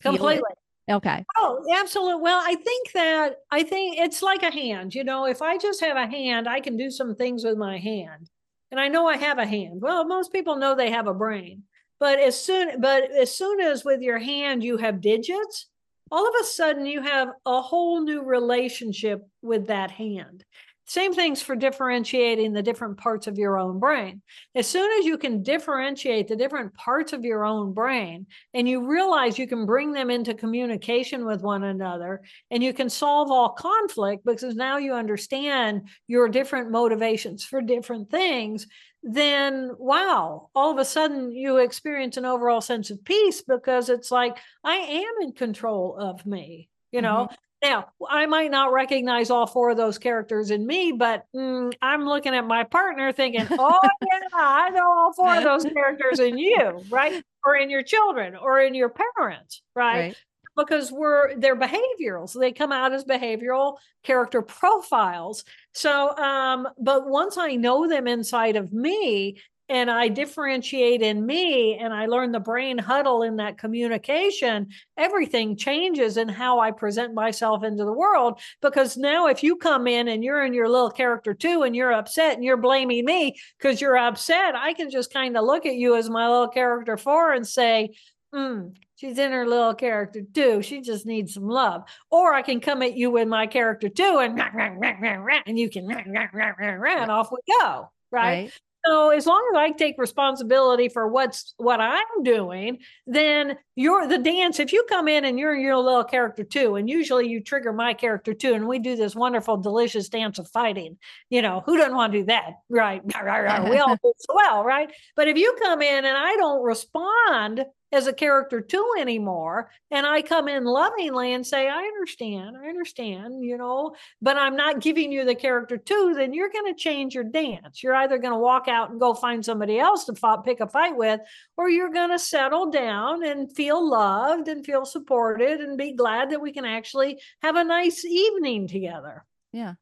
completely. 0.03 0.43
Okay. 0.91 1.25
Oh 1.37 1.63
absolutely 1.77 2.23
well 2.23 2.41
i 2.43 2.55
think 2.55 2.93
that 2.93 3.37
i 3.51 3.63
think 3.63 3.99
it's 3.99 4.23
like 4.23 4.43
a 4.43 4.51
hand 4.51 4.95
you 4.95 5.05
know 5.05 5.27
if 5.27 5.43
i 5.43 5.59
just 5.59 5.83
have 5.83 5.99
a 5.99 6.07
hand 6.07 6.49
i 6.49 6.61
can 6.61 6.79
do 6.79 6.91
some 6.91 7.15
things 7.15 7.45
with 7.45 7.59
my 7.59 7.79
hand. 7.79 8.31
And 8.71 8.81
i 8.81 8.89
know 8.89 9.07
i 9.07 9.17
have 9.17 9.39
a 9.39 9.47
hand. 9.47 9.81
Well 9.83 10.07
most 10.07 10.33
people 10.33 10.57
know 10.57 10.75
they 10.75 10.91
have 10.91 11.07
a 11.07 11.15
brain. 11.15 11.65
But 12.01 12.21
as 12.21 12.41
soon 12.41 12.81
but 12.81 13.11
as 13.11 13.35
soon 13.35 13.61
as 13.61 13.85
with 13.85 14.01
your 14.01 14.19
hand 14.19 14.65
you 14.65 14.77
have 14.79 15.01
digits 15.01 15.67
all 16.11 16.27
of 16.27 16.35
a 16.41 16.45
sudden 16.45 16.87
you 16.87 17.03
have 17.03 17.29
a 17.45 17.61
whole 17.61 18.01
new 18.01 18.23
relationship 18.23 19.27
with 19.43 19.67
that 19.67 19.91
hand 19.91 20.45
same 20.89 21.13
things 21.13 21.43
for 21.43 21.55
differentiating 21.55 22.55
the 22.55 22.63
different 22.63 22.97
parts 22.97 23.27
of 23.27 23.37
your 23.37 23.59
own 23.59 23.79
brain. 23.79 24.23
As 24.55 24.67
soon 24.67 24.91
as 24.99 25.05
you 25.05 25.19
can 25.19 25.43
differentiate 25.43 26.29
the 26.29 26.37
different 26.37 26.73
parts 26.73 27.13
of 27.13 27.27
your 27.27 27.45
own 27.45 27.75
brain 27.75 28.27
and 28.55 28.67
you 28.67 28.89
realize 28.89 29.39
you 29.39 29.47
can 29.47 29.67
bring 29.67 29.93
them 29.93 30.09
into 30.09 30.33
communication 30.33 31.27
with 31.27 31.43
one 31.43 31.63
another 31.63 32.23
and 32.51 32.65
you 32.65 32.73
can 32.73 32.89
solve 32.89 33.31
all 33.31 33.51
conflict 33.51 34.25
because 34.25 34.57
now 34.57 34.79
you 34.79 34.95
understand 34.95 35.83
your 36.07 36.27
different 36.27 36.71
motivations 36.71 37.45
for 37.45 37.61
different 37.61 38.11
things, 38.11 38.67
then 39.03 39.71
wow, 39.79 40.49
all 40.55 40.71
of 40.71 40.79
a 40.79 40.87
sudden 40.87 41.31
you 41.33 41.59
experience 41.59 42.17
an 42.17 42.25
overall 42.25 42.63
sense 42.63 42.89
of 42.89 43.05
peace 43.05 43.43
because 43.43 43.91
it's 43.91 44.11
like, 44.11 44.39
I 44.65 44.77
am 44.77 45.13
in 45.21 45.33
control 45.33 45.99
of 45.99 46.25
me. 46.25 46.71
You 46.93 47.03
know, 47.03 47.27
mm-hmm 47.27 47.35
Now, 47.63 47.89
I 48.09 48.27
might 48.27 48.51
not 48.51 48.73
recognize 48.73 49.31
all 49.31 49.47
four 49.47 49.71
of 49.71 49.77
those 49.77 49.99
characters 49.99 50.51
in 50.51 50.65
me, 50.65 50.93
but 50.93 51.25
mm, 51.35 51.73
I'm 51.83 52.05
looking 52.05 52.35
at 52.35 52.47
my 52.47 52.65
partner 52.65 53.13
thinking, 53.13 53.49
oh, 53.59 53.79
yeah, 54.07 54.29
I 54.33 54.71
know 54.71 54.87
all 54.87 55.13
four 55.13 55.37
of 55.37 55.43
those 55.43 55.65
characters 55.75 56.21
in 56.21 56.39
you, 56.39 56.85
right? 56.89 57.23
Or 57.45 57.57
in 57.57 57.69
your 57.69 57.83
children 57.83 58.37
or 58.37 58.61
in 58.61 58.75
your 58.75 58.91
parents, 58.91 59.63
right? 59.75 59.99
right. 59.99 60.17
Because 60.57 60.91
we're 60.91 61.37
they're 61.37 61.57
behavioral. 61.57 62.29
So 62.29 62.41
they 62.41 62.51
come 62.51 62.73
out 62.73 62.93
as 62.93 63.05
behavioral 63.05 63.77
character 64.03 64.43
profiles. 64.43 65.45
So 65.73 66.17
um, 66.17 66.67
but 66.77 67.09
once 67.09 67.39
I 67.39 67.55
know 67.55 67.89
them 67.89 68.09
inside 68.09 68.57
of 68.57 68.73
me, 68.73 69.41
and 69.69 69.91
I 69.91 70.09
differentiate 70.09 71.03
in 71.03 71.25
me 71.25 71.77
and 71.77 71.93
I 71.93 72.07
learn 72.07 72.33
the 72.33 72.41
brain 72.41 72.79
huddle 72.79 73.23
in 73.23 73.37
that 73.37 73.59
communication, 73.59 74.69
everything 74.97 75.57
changes 75.57 76.17
in 76.17 76.29
how 76.29 76.59
I 76.61 76.71
present 76.71 77.13
myself 77.13 77.63
into 77.63 77.85
the 77.85 77.93
world. 77.93 78.41
Because 78.63 78.97
now, 78.97 79.27
if 79.27 79.43
you 79.43 79.57
come 79.57 79.87
in 79.87 80.09
and 80.09 80.25
you're 80.25 80.45
in 80.45 80.55
your 80.55 80.69
little 80.69 80.91
character 80.91 81.35
two 81.35 81.63
and 81.65 81.77
you're 81.77 81.93
upset 81.93 82.35
and 82.35 82.45
you're 82.45 82.57
blaming 82.57 83.05
me 83.05 83.37
because 83.59 83.81
you're 83.81 83.99
upset, 83.99 84.55
I 84.55 84.73
can 84.73 84.91
just 84.91 85.13
kind 85.13 85.37
of 85.37 85.45
look 85.45 85.67
at 85.67 85.75
you 85.75 85.97
as 85.97 86.09
my 86.09 86.29
little 86.29 86.49
character 86.49 86.97
four 86.97 87.33
and 87.33 87.47
say, 87.47 87.91
mm, 88.35 88.75
she's 88.97 89.19
in 89.19 89.33
her 89.33 89.47
little 89.47 89.75
character 89.75 90.23
two. 90.33 90.63
She 90.63 90.81
just 90.81 91.05
needs 91.05 91.35
some 91.35 91.49
love. 91.49 91.83
Or 92.11 92.33
I 92.33 92.41
can 92.41 92.61
come 92.61 92.81
at 92.83 92.97
you 92.97 93.11
with 93.11 93.29
my 93.29 93.47
character 93.47 93.91
two 93.91 94.19
and 94.19 94.41
and 95.47 95.59
you 95.59 95.69
can 95.69 95.91
and 95.91 97.11
off 97.11 97.31
we 97.31 97.39
go. 97.61 97.91
Right? 98.11 98.45
right 98.45 98.53
so 98.89 99.11
as 99.11 99.27
long 99.27 99.47
as 99.53 99.59
I 99.59 99.71
take 99.73 99.97
responsibility 99.99 100.89
for 100.89 101.07
what's 101.09 101.53
what 101.59 101.79
I'm 101.79 102.23
doing, 102.23 102.79
then 103.07 103.59
you're 103.77 104.09
the 104.09 104.17
dance. 104.17 104.59
If 104.59 104.73
you 104.73 104.87
come 104.89 105.09
in 105.09 105.27
and 105.27 105.39
you're 105.39 105.55
your 105.55 105.77
little 105.77 106.05
character 106.05 106.43
two, 106.43 106.77
and 106.77 106.89
usually 106.89 107.29
you 107.29 107.43
trigger 107.43 107.71
my 107.71 107.93
character 107.93 108.33
two, 108.33 108.55
and 108.55 108.67
we 108.67 108.79
do 108.79 108.97
this 108.97 109.15
wonderful, 109.15 109.59
delicious 109.59 110.09
dance 110.09 110.39
of 110.39 110.49
fighting. 110.49 110.97
You 111.29 111.43
know, 111.43 111.63
who 111.67 111.77
doesn't 111.77 111.95
want 111.95 112.15
to 112.15 112.21
do 112.21 112.25
that? 112.27 112.53
Right. 112.71 113.03
we 113.71 113.77
all 113.77 113.97
do 114.03 114.13
so 114.19 114.35
well, 114.35 114.65
right? 114.65 114.91
But 115.17 115.29
if 115.29 115.37
you 115.37 115.55
come 115.61 115.83
in 115.83 116.05
and 116.07 116.17
I 116.17 116.37
don't 116.37 116.65
respond 116.65 117.67
as 117.93 118.07
a 118.07 118.13
character 118.13 118.61
two 118.61 118.87
anymore. 118.99 119.71
And 119.91 120.07
I 120.07 120.23
come 120.23 120.49
in 120.49 120.65
lovingly 120.65 121.33
and 121.33 121.47
say, 121.47 121.69
I 121.69 121.83
understand, 121.83 122.57
I 122.57 122.69
understand, 122.69 123.45
you 123.45 123.57
know, 123.57 123.95
but 124.21 124.37
I'm 124.37 124.57
not 124.57 124.81
giving 124.81 125.11
you 125.11 125.25
the 125.25 125.35
character 125.35 125.77
two, 125.77 126.15
then 126.17 126.35
you're 126.35 126.51
going 126.51 126.73
to 126.73 126.79
change 126.79 127.15
your 127.15 127.25
dance. 127.25 127.83
You're 127.83 127.95
either 127.95 128.19
going 128.19 128.35
to 128.35 128.39
walk 128.39 128.69
out 128.69 128.91
and 128.91 129.01
go 129.01 129.15
find 129.15 129.45
somebody 129.45 129.79
else 129.79 130.05
to 130.05 130.43
pick 130.45 130.61
a 130.61 130.69
fight 130.69 130.97
with, 130.97 131.21
or 131.57 131.71
you're 131.71 131.93
going 131.93 132.11
to 132.11 132.19
settle 132.19 132.71
down 132.71 133.25
and 133.25 133.55
feel 133.55 133.89
loved 133.89 134.49
and 134.49 134.65
feel 134.65 134.85
supported 134.85 135.61
and 135.61 135.79
be 135.79 135.93
glad 135.93 136.31
that 136.31 136.41
we 136.41 136.53
can 136.53 136.65
actually 136.65 137.21
have 137.43 137.57
a 137.57 137.65
nice 137.65 138.05
evening 138.05 138.69
together. 138.69 139.25
Yeah. 139.53 139.75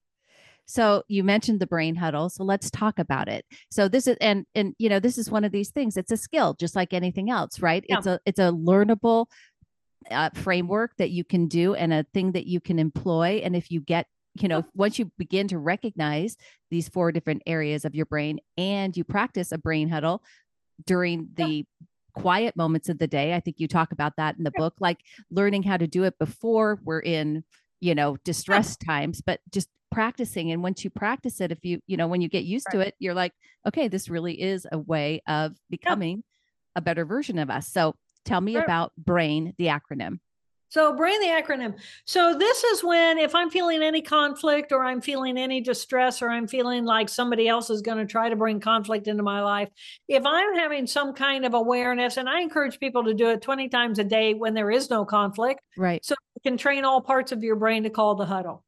So 0.66 1.04
you 1.08 1.24
mentioned 1.24 1.60
the 1.60 1.66
brain 1.66 1.94
huddle. 1.94 2.28
So 2.28 2.44
let's 2.44 2.70
talk 2.70 2.98
about 2.98 3.28
it. 3.28 3.44
So 3.70 3.88
this 3.88 4.06
is 4.06 4.16
and 4.20 4.46
and 4.54 4.74
you 4.78 4.88
know 4.88 5.00
this 5.00 5.18
is 5.18 5.30
one 5.30 5.44
of 5.44 5.52
these 5.52 5.70
things. 5.70 5.96
It's 5.96 6.12
a 6.12 6.16
skill, 6.16 6.54
just 6.54 6.76
like 6.76 6.92
anything 6.92 7.30
else, 7.30 7.60
right? 7.60 7.84
Yeah. 7.88 7.98
It's 7.98 8.06
a 8.06 8.20
it's 8.26 8.38
a 8.38 8.52
learnable 8.52 9.26
uh, 10.10 10.30
framework 10.34 10.92
that 10.98 11.10
you 11.10 11.24
can 11.24 11.48
do 11.48 11.74
and 11.74 11.92
a 11.92 12.04
thing 12.14 12.32
that 12.32 12.46
you 12.46 12.60
can 12.60 12.78
employ. 12.78 13.40
And 13.44 13.56
if 13.56 13.70
you 13.70 13.80
get 13.80 14.06
you 14.34 14.48
know 14.48 14.64
once 14.74 14.98
you 14.98 15.10
begin 15.16 15.48
to 15.48 15.58
recognize 15.58 16.36
these 16.70 16.88
four 16.88 17.10
different 17.10 17.42
areas 17.46 17.86
of 17.86 17.94
your 17.94 18.04
brain 18.04 18.38
and 18.58 18.94
you 18.94 19.02
practice 19.02 19.50
a 19.50 19.56
brain 19.56 19.88
huddle 19.88 20.22
during 20.84 21.28
the 21.34 21.44
yeah 21.46 21.86
quiet 22.16 22.56
moments 22.56 22.88
of 22.88 22.98
the 22.98 23.06
day. 23.06 23.34
I 23.34 23.40
think 23.40 23.60
you 23.60 23.68
talk 23.68 23.92
about 23.92 24.14
that 24.16 24.36
in 24.38 24.44
the 24.44 24.50
book, 24.50 24.74
like 24.80 24.98
learning 25.30 25.62
how 25.62 25.76
to 25.76 25.86
do 25.86 26.04
it 26.04 26.18
before 26.18 26.80
we're 26.82 27.00
in, 27.00 27.44
you 27.80 27.94
know, 27.94 28.16
distress 28.24 28.76
times, 28.76 29.20
but 29.20 29.40
just 29.52 29.68
practicing 29.90 30.50
and 30.50 30.62
once 30.62 30.84
you 30.84 30.90
practice 30.90 31.40
it 31.40 31.52
if 31.52 31.64
you 31.64 31.80
you 31.86 31.96
know 31.96 32.06
when 32.06 32.20
you 32.20 32.28
get 32.28 32.44
used 32.44 32.66
right. 32.68 32.80
to 32.80 32.86
it 32.88 32.94
you're 32.98 33.14
like 33.14 33.32
okay 33.66 33.88
this 33.88 34.08
really 34.08 34.40
is 34.40 34.66
a 34.72 34.78
way 34.78 35.22
of 35.26 35.52
becoming 35.70 36.16
yeah. 36.16 36.22
a 36.76 36.80
better 36.80 37.04
version 37.04 37.38
of 37.38 37.50
us 37.50 37.68
so 37.68 37.94
tell 38.24 38.40
me 38.40 38.52
sure. 38.52 38.62
about 38.62 38.92
brain 38.96 39.54
the 39.58 39.66
acronym 39.66 40.18
so 40.68 40.92
brain 40.96 41.18
the 41.20 41.28
acronym 41.28 41.78
so 42.04 42.36
this 42.36 42.64
is 42.64 42.82
when 42.82 43.16
if 43.18 43.34
i'm 43.34 43.48
feeling 43.48 43.82
any 43.82 44.02
conflict 44.02 44.72
or 44.72 44.84
i'm 44.84 45.00
feeling 45.00 45.38
any 45.38 45.60
distress 45.60 46.20
or 46.20 46.28
i'm 46.28 46.48
feeling 46.48 46.84
like 46.84 47.08
somebody 47.08 47.46
else 47.46 47.70
is 47.70 47.80
going 47.80 47.98
to 47.98 48.06
try 48.06 48.28
to 48.28 48.36
bring 48.36 48.58
conflict 48.58 49.06
into 49.06 49.22
my 49.22 49.40
life 49.40 49.68
if 50.08 50.26
i'm 50.26 50.54
having 50.56 50.86
some 50.86 51.14
kind 51.14 51.46
of 51.46 51.54
awareness 51.54 52.16
and 52.16 52.28
i 52.28 52.40
encourage 52.40 52.80
people 52.80 53.04
to 53.04 53.14
do 53.14 53.30
it 53.30 53.40
20 53.40 53.68
times 53.68 54.00
a 54.00 54.04
day 54.04 54.34
when 54.34 54.52
there 54.52 54.70
is 54.70 54.90
no 54.90 55.04
conflict 55.04 55.60
right 55.76 56.04
so 56.04 56.16
you 56.34 56.50
can 56.50 56.58
train 56.58 56.84
all 56.84 57.00
parts 57.00 57.30
of 57.30 57.44
your 57.44 57.56
brain 57.56 57.84
to 57.84 57.90
call 57.90 58.16
the 58.16 58.26
huddle 58.26 58.64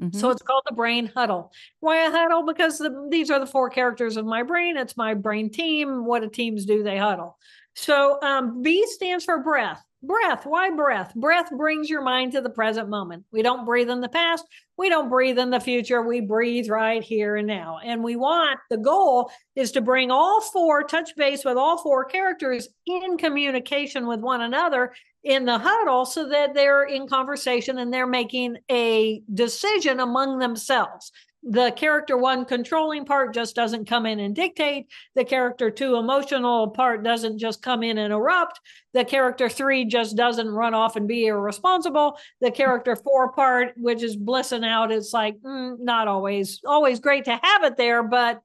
Mm-hmm. 0.00 0.18
So 0.18 0.30
it's 0.30 0.42
called 0.42 0.62
the 0.66 0.74
brain 0.74 1.10
huddle. 1.14 1.52
Why 1.80 2.06
a 2.06 2.10
huddle? 2.10 2.44
Because 2.44 2.78
the, 2.78 3.08
these 3.10 3.30
are 3.30 3.38
the 3.38 3.46
four 3.46 3.68
characters 3.68 4.16
of 4.16 4.24
my 4.24 4.42
brain. 4.42 4.76
It's 4.76 4.96
my 4.96 5.14
brain 5.14 5.50
team. 5.50 6.06
What 6.06 6.22
do 6.22 6.30
teams 6.30 6.64
do? 6.64 6.82
They 6.82 6.96
huddle. 6.96 7.36
So 7.74 8.20
um, 8.22 8.62
B 8.62 8.86
stands 8.86 9.24
for 9.24 9.42
breath. 9.42 9.84
Breath. 10.02 10.46
Why 10.46 10.70
breath? 10.70 11.14
Breath 11.14 11.50
brings 11.50 11.90
your 11.90 12.00
mind 12.00 12.32
to 12.32 12.40
the 12.40 12.48
present 12.48 12.88
moment. 12.88 13.24
We 13.32 13.42
don't 13.42 13.66
breathe 13.66 13.90
in 13.90 14.00
the 14.00 14.08
past. 14.08 14.46
We 14.78 14.88
don't 14.88 15.10
breathe 15.10 15.38
in 15.38 15.50
the 15.50 15.60
future. 15.60 16.00
We 16.00 16.22
breathe 16.22 16.70
right 16.70 17.02
here 17.02 17.36
and 17.36 17.46
now. 17.46 17.80
And 17.84 18.02
we 18.02 18.16
want 18.16 18.58
the 18.70 18.78
goal 18.78 19.30
is 19.56 19.72
to 19.72 19.82
bring 19.82 20.10
all 20.10 20.40
four, 20.40 20.84
touch 20.84 21.14
base 21.16 21.44
with 21.44 21.58
all 21.58 21.76
four 21.76 22.06
characters 22.06 22.66
in 22.86 23.18
communication 23.18 24.06
with 24.06 24.20
one 24.20 24.40
another 24.40 24.94
in 25.22 25.44
the 25.44 25.58
huddle 25.58 26.06
so 26.06 26.28
that 26.28 26.54
they're 26.54 26.84
in 26.84 27.06
conversation 27.06 27.78
and 27.78 27.92
they're 27.92 28.06
making 28.06 28.56
a 28.70 29.22
decision 29.32 30.00
among 30.00 30.38
themselves 30.38 31.12
the 31.42 31.72
character 31.72 32.16
one 32.16 32.44
controlling 32.44 33.06
part 33.06 33.32
just 33.32 33.56
doesn't 33.56 33.86
come 33.86 34.04
in 34.04 34.20
and 34.20 34.34
dictate. 34.34 34.88
The 35.14 35.24
character 35.24 35.70
two 35.70 35.96
emotional 35.96 36.68
part 36.68 37.02
doesn't 37.02 37.38
just 37.38 37.62
come 37.62 37.82
in 37.82 37.96
and 37.98 38.12
erupt. 38.12 38.60
The 38.92 39.04
character 39.04 39.48
three 39.48 39.86
just 39.86 40.16
doesn't 40.16 40.48
run 40.48 40.74
off 40.74 40.96
and 40.96 41.08
be 41.08 41.26
irresponsible. 41.26 42.18
The 42.40 42.50
character 42.50 42.94
four 42.94 43.32
part, 43.32 43.72
which 43.76 44.02
is 44.02 44.16
blissing 44.16 44.64
out, 44.64 44.92
it's 44.92 45.14
like 45.14 45.38
mm, 45.40 45.76
not 45.80 46.08
always, 46.08 46.60
always 46.66 47.00
great 47.00 47.24
to 47.24 47.40
have 47.42 47.64
it 47.64 47.76
there, 47.78 48.02
but 48.02 48.42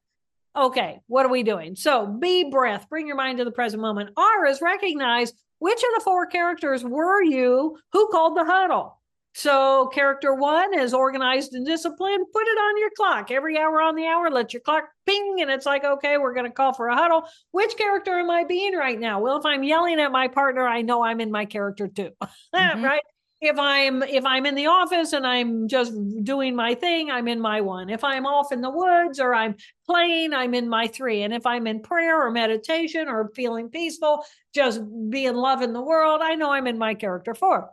okay, 0.55 1.01
what 1.07 1.25
are 1.25 1.31
we 1.31 1.43
doing? 1.43 1.75
So 1.75 2.07
be 2.07 2.49
breath, 2.49 2.87
bring 2.89 3.07
your 3.07 3.17
mind 3.17 3.39
to 3.39 3.45
the 3.45 3.51
present 3.51 3.81
moment. 3.81 4.11
R 4.15 4.45
is 4.45 4.61
recognize 4.61 5.33
which 5.59 5.77
of 5.79 5.89
the 5.95 6.01
four 6.03 6.25
characters 6.25 6.83
were 6.83 7.23
you 7.23 7.77
who 7.91 8.07
called 8.09 8.37
the 8.37 8.45
huddle? 8.45 8.99
So, 9.37 9.87
character 9.87 10.33
one 10.33 10.79
is 10.79 10.93
organized 10.93 11.55
and 11.55 11.65
disciplined. 11.65 12.25
Put 12.31 12.47
it 12.47 12.57
on 12.57 12.79
your 12.79 12.89
clock 12.95 13.31
every 13.31 13.57
hour 13.57 13.81
on 13.81 13.95
the 13.95 14.07
hour. 14.07 14.31
Let 14.31 14.53
your 14.53 14.61
clock 14.61 14.85
ping, 15.05 15.41
and 15.41 15.51
it's 15.51 15.65
like, 15.65 15.83
okay, 15.83 16.17
we're 16.17 16.33
going 16.33 16.45
to 16.45 16.51
call 16.51 16.71
for 16.71 16.87
a 16.87 16.95
huddle. 16.95 17.27
Which 17.51 17.75
character 17.75 18.17
am 18.17 18.29
I 18.29 18.45
being 18.45 18.77
right 18.77 18.97
now? 18.97 19.19
Well, 19.19 19.37
if 19.37 19.45
I'm 19.45 19.61
yelling 19.61 19.99
at 19.99 20.13
my 20.13 20.29
partner, 20.29 20.65
I 20.65 20.83
know 20.83 21.03
I'm 21.03 21.19
in 21.19 21.31
my 21.31 21.43
character 21.43 21.89
two, 21.89 22.11
mm-hmm. 22.55 22.81
right? 22.81 23.01
If 23.45 23.59
I'm 23.59 24.03
if 24.03 24.25
I'm 24.25 24.45
in 24.45 24.55
the 24.55 24.67
office 24.67 25.13
and 25.13 25.25
I'm 25.25 25.67
just 25.67 25.93
doing 26.23 26.55
my 26.55 26.75
thing, 26.75 27.11
I'm 27.11 27.27
in 27.27 27.39
my 27.39 27.61
one. 27.61 27.89
If 27.89 28.03
I'm 28.03 28.25
off 28.25 28.51
in 28.51 28.61
the 28.61 28.69
woods 28.69 29.19
or 29.19 29.33
I'm 29.33 29.55
playing, 29.85 30.33
I'm 30.33 30.53
in 30.53 30.67
my 30.67 30.87
three. 30.87 31.23
And 31.23 31.33
if 31.33 31.45
I'm 31.45 31.67
in 31.67 31.81
prayer 31.81 32.25
or 32.25 32.31
meditation 32.31 33.07
or 33.07 33.31
feeling 33.35 33.69
peaceful, 33.69 34.25
just 34.53 34.81
being 35.09 35.35
love 35.35 35.61
in 35.61 35.73
the 35.73 35.81
world, 35.81 36.21
I 36.23 36.35
know 36.35 36.51
I'm 36.51 36.67
in 36.67 36.77
my 36.77 36.93
character 36.93 37.33
four. 37.33 37.69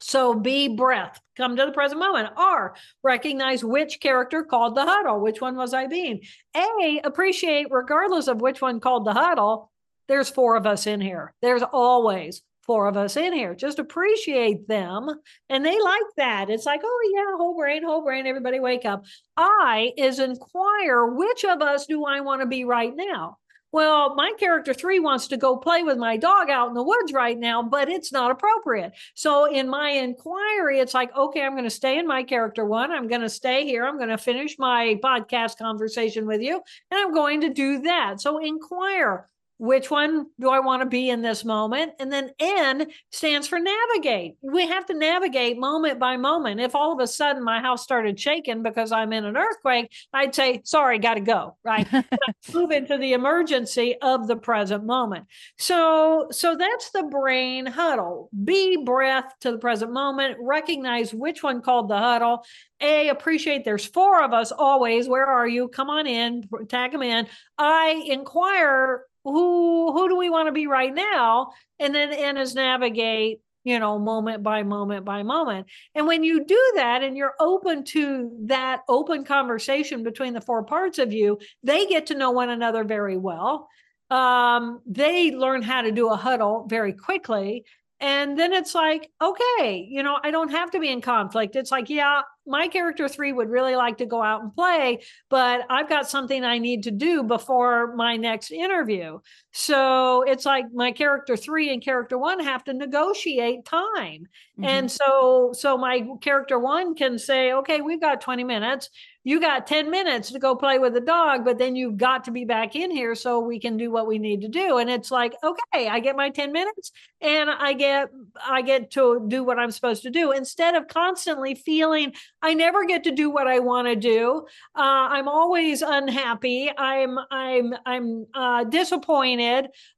So 0.00 0.34
be 0.34 0.68
breath, 0.68 1.18
come 1.36 1.56
to 1.56 1.64
the 1.64 1.72
present 1.72 2.00
moment. 2.00 2.30
R, 2.36 2.74
recognize 3.02 3.64
which 3.64 4.00
character 4.00 4.42
called 4.42 4.74
the 4.74 4.84
huddle. 4.84 5.20
Which 5.20 5.40
one 5.40 5.56
was 5.56 5.72
I 5.72 5.86
being? 5.86 6.20
A, 6.54 7.00
appreciate, 7.04 7.68
regardless 7.70 8.28
of 8.28 8.40
which 8.40 8.60
one 8.60 8.80
called 8.80 9.06
the 9.06 9.14
huddle, 9.14 9.70
there's 10.06 10.28
four 10.28 10.56
of 10.56 10.66
us 10.66 10.86
in 10.86 11.00
here. 11.00 11.32
There's 11.40 11.62
always 11.62 12.42
four 12.66 12.86
of 12.86 12.96
us 12.96 13.16
in 13.16 13.32
here. 13.32 13.54
Just 13.54 13.78
appreciate 13.78 14.66
them. 14.68 15.08
And 15.48 15.64
they 15.64 15.80
like 15.80 16.02
that. 16.16 16.50
It's 16.50 16.66
like, 16.66 16.80
oh, 16.84 17.12
yeah, 17.14 17.36
whole 17.36 17.56
brain, 17.56 17.84
whole 17.84 18.04
brain, 18.04 18.26
everybody 18.26 18.60
wake 18.60 18.84
up. 18.84 19.04
I 19.36 19.92
is 19.96 20.18
inquire 20.18 21.06
which 21.06 21.44
of 21.44 21.62
us 21.62 21.86
do 21.86 22.04
I 22.04 22.20
want 22.20 22.40
to 22.42 22.46
be 22.46 22.64
right 22.64 22.92
now? 22.94 23.38
Well, 23.74 24.14
my 24.14 24.32
character 24.38 24.72
three 24.72 25.00
wants 25.00 25.26
to 25.26 25.36
go 25.36 25.56
play 25.56 25.82
with 25.82 25.98
my 25.98 26.16
dog 26.16 26.48
out 26.48 26.68
in 26.68 26.74
the 26.74 26.82
woods 26.84 27.12
right 27.12 27.36
now, 27.36 27.60
but 27.60 27.88
it's 27.88 28.12
not 28.12 28.30
appropriate. 28.30 28.92
So 29.16 29.46
in 29.46 29.68
my 29.68 29.90
inquiry, 29.90 30.78
it's 30.78 30.94
like, 30.94 31.12
okay, 31.16 31.42
I'm 31.42 31.54
going 31.54 31.64
to 31.64 31.70
stay 31.70 31.98
in 31.98 32.06
my 32.06 32.22
character 32.22 32.64
one. 32.64 32.92
I'm 32.92 33.08
going 33.08 33.22
to 33.22 33.28
stay 33.28 33.64
here. 33.64 33.84
I'm 33.84 33.96
going 33.96 34.10
to 34.10 34.16
finish 34.16 34.60
my 34.60 34.96
podcast 35.02 35.58
conversation 35.58 36.24
with 36.24 36.40
you, 36.40 36.62
and 36.92 37.00
I'm 37.00 37.12
going 37.12 37.40
to 37.40 37.52
do 37.52 37.80
that. 37.80 38.20
So 38.20 38.38
inquire 38.38 39.28
which 39.64 39.90
one 39.90 40.26
do 40.38 40.50
I 40.50 40.60
want 40.60 40.82
to 40.82 40.86
be 40.86 41.08
in 41.08 41.22
this 41.22 41.42
moment? 41.42 41.92
And 41.98 42.12
then 42.12 42.30
N 42.38 42.86
stands 43.10 43.48
for 43.48 43.58
navigate. 43.58 44.36
We 44.42 44.66
have 44.66 44.84
to 44.86 44.94
navigate 44.94 45.58
moment 45.58 45.98
by 45.98 46.18
moment. 46.18 46.60
If 46.60 46.74
all 46.74 46.92
of 46.92 47.00
a 47.00 47.06
sudden 47.06 47.42
my 47.42 47.60
house 47.60 47.82
started 47.82 48.20
shaking 48.20 48.62
because 48.62 48.92
I'm 48.92 49.14
in 49.14 49.24
an 49.24 49.38
earthquake, 49.38 49.90
I'd 50.12 50.34
say, 50.34 50.60
sorry, 50.64 50.98
got 50.98 51.14
to 51.14 51.20
go, 51.20 51.56
right? 51.64 51.88
move 52.52 52.72
into 52.72 52.98
the 52.98 53.14
emergency 53.14 53.96
of 54.02 54.26
the 54.26 54.36
present 54.36 54.84
moment. 54.84 55.26
So, 55.56 56.28
so 56.30 56.56
that's 56.56 56.90
the 56.90 57.04
brain 57.04 57.64
huddle. 57.64 58.28
Be 58.44 58.84
breath 58.84 59.32
to 59.40 59.52
the 59.52 59.58
present 59.58 59.92
moment, 59.92 60.36
recognize 60.42 61.14
which 61.14 61.42
one 61.42 61.62
called 61.62 61.88
the 61.88 61.98
huddle. 61.98 62.44
A, 62.82 63.08
appreciate 63.08 63.64
there's 63.64 63.86
four 63.86 64.22
of 64.22 64.34
us 64.34 64.52
always. 64.52 65.08
Where 65.08 65.26
are 65.26 65.48
you? 65.48 65.68
Come 65.68 65.88
on 65.88 66.06
in, 66.06 66.44
tag 66.68 66.92
them 66.92 67.00
in. 67.00 67.26
I 67.56 68.04
inquire 68.06 69.04
who 69.24 69.92
who 69.92 70.08
do 70.08 70.16
we 70.16 70.30
want 70.30 70.48
to 70.48 70.52
be 70.52 70.66
right 70.66 70.94
now? 70.94 71.52
And 71.80 71.94
then 71.94 72.12
and 72.12 72.38
is 72.38 72.54
navigate 72.54 73.40
you 73.64 73.78
know 73.78 73.98
moment 73.98 74.42
by 74.42 74.62
moment 74.62 75.04
by 75.04 75.22
moment. 75.22 75.66
And 75.94 76.06
when 76.06 76.22
you 76.22 76.44
do 76.44 76.72
that 76.76 77.02
and 77.02 77.16
you're 77.16 77.34
open 77.40 77.84
to 77.84 78.30
that 78.46 78.82
open 78.88 79.24
conversation 79.24 80.02
between 80.02 80.34
the 80.34 80.40
four 80.40 80.62
parts 80.64 80.98
of 80.98 81.12
you 81.12 81.38
they 81.62 81.86
get 81.86 82.06
to 82.06 82.14
know 82.14 82.30
one 82.30 82.50
another 82.50 82.84
very 82.84 83.16
well. 83.16 83.68
Um, 84.10 84.80
they 84.86 85.30
learn 85.30 85.62
how 85.62 85.82
to 85.82 85.90
do 85.90 86.10
a 86.10 86.16
huddle 86.16 86.66
very 86.68 86.92
quickly. 86.92 87.64
And 88.00 88.38
then 88.38 88.52
it's 88.52 88.74
like 88.74 89.10
okay 89.22 89.88
you 89.90 90.02
know 90.02 90.18
i 90.22 90.30
don't 90.30 90.50
have 90.50 90.70
to 90.72 90.80
be 90.80 90.90
in 90.90 91.00
conflict. 91.00 91.56
It's 91.56 91.70
like 91.70 91.88
yeah 91.88 92.22
my 92.46 92.68
character 92.68 93.08
three 93.08 93.32
would 93.32 93.48
really 93.48 93.76
like 93.76 93.98
to 93.98 94.06
go 94.06 94.22
out 94.22 94.42
and 94.42 94.54
play, 94.54 95.02
but 95.30 95.62
I've 95.70 95.88
got 95.88 96.08
something 96.08 96.44
I 96.44 96.58
need 96.58 96.84
to 96.84 96.90
do 96.90 97.22
before 97.22 97.94
my 97.96 98.16
next 98.16 98.50
interview. 98.50 99.18
So 99.56 100.22
it's 100.22 100.44
like 100.44 100.64
my 100.74 100.90
character 100.90 101.36
three 101.36 101.72
and 101.72 101.80
character 101.80 102.18
one 102.18 102.40
have 102.40 102.64
to 102.64 102.74
negotiate 102.74 103.64
time. 103.64 104.26
Mm-hmm. 104.58 104.64
And 104.64 104.90
so 104.90 105.52
so 105.54 105.78
my 105.78 106.04
character 106.20 106.58
one 106.58 106.96
can 106.96 107.20
say, 107.20 107.52
okay, 107.52 107.80
we've 107.80 108.00
got 108.00 108.20
20 108.20 108.42
minutes 108.42 108.90
you 109.26 109.40
got 109.40 109.66
10 109.66 109.90
minutes 109.90 110.30
to 110.32 110.38
go 110.38 110.54
play 110.54 110.78
with 110.78 110.92
the 110.92 111.00
dog, 111.00 111.46
but 111.46 111.56
then 111.56 111.74
you've 111.74 111.96
got 111.96 112.24
to 112.24 112.30
be 112.30 112.44
back 112.44 112.76
in 112.76 112.90
here 112.90 113.14
so 113.14 113.40
we 113.40 113.58
can 113.58 113.78
do 113.78 113.90
what 113.90 114.06
we 114.06 114.18
need 114.18 114.42
to 114.42 114.48
do. 114.48 114.76
And 114.76 114.90
it's 114.90 115.10
like, 115.10 115.34
okay, 115.42 115.88
I 115.88 115.98
get 116.00 116.14
my 116.14 116.28
10 116.28 116.52
minutes 116.52 116.92
and 117.22 117.48
I 117.48 117.72
get 117.72 118.10
I 118.46 118.60
get 118.60 118.90
to 118.92 119.24
do 119.26 119.42
what 119.42 119.58
I'm 119.58 119.70
supposed 119.70 120.02
to 120.02 120.10
do 120.10 120.32
instead 120.32 120.74
of 120.74 120.88
constantly 120.88 121.54
feeling 121.54 122.12
I 122.42 122.52
never 122.52 122.84
get 122.84 123.04
to 123.04 123.12
do 123.12 123.30
what 123.30 123.46
I 123.46 123.60
want 123.60 123.88
to 123.88 123.96
do. 123.96 124.44
Uh, 124.76 125.08
I'm 125.08 125.26
always 125.26 125.80
unhappy. 125.80 126.70
I'm 126.76 127.18
I'm 127.30 127.74
I'm 127.86 128.26
uh, 128.34 128.64
disappointed. 128.64 129.43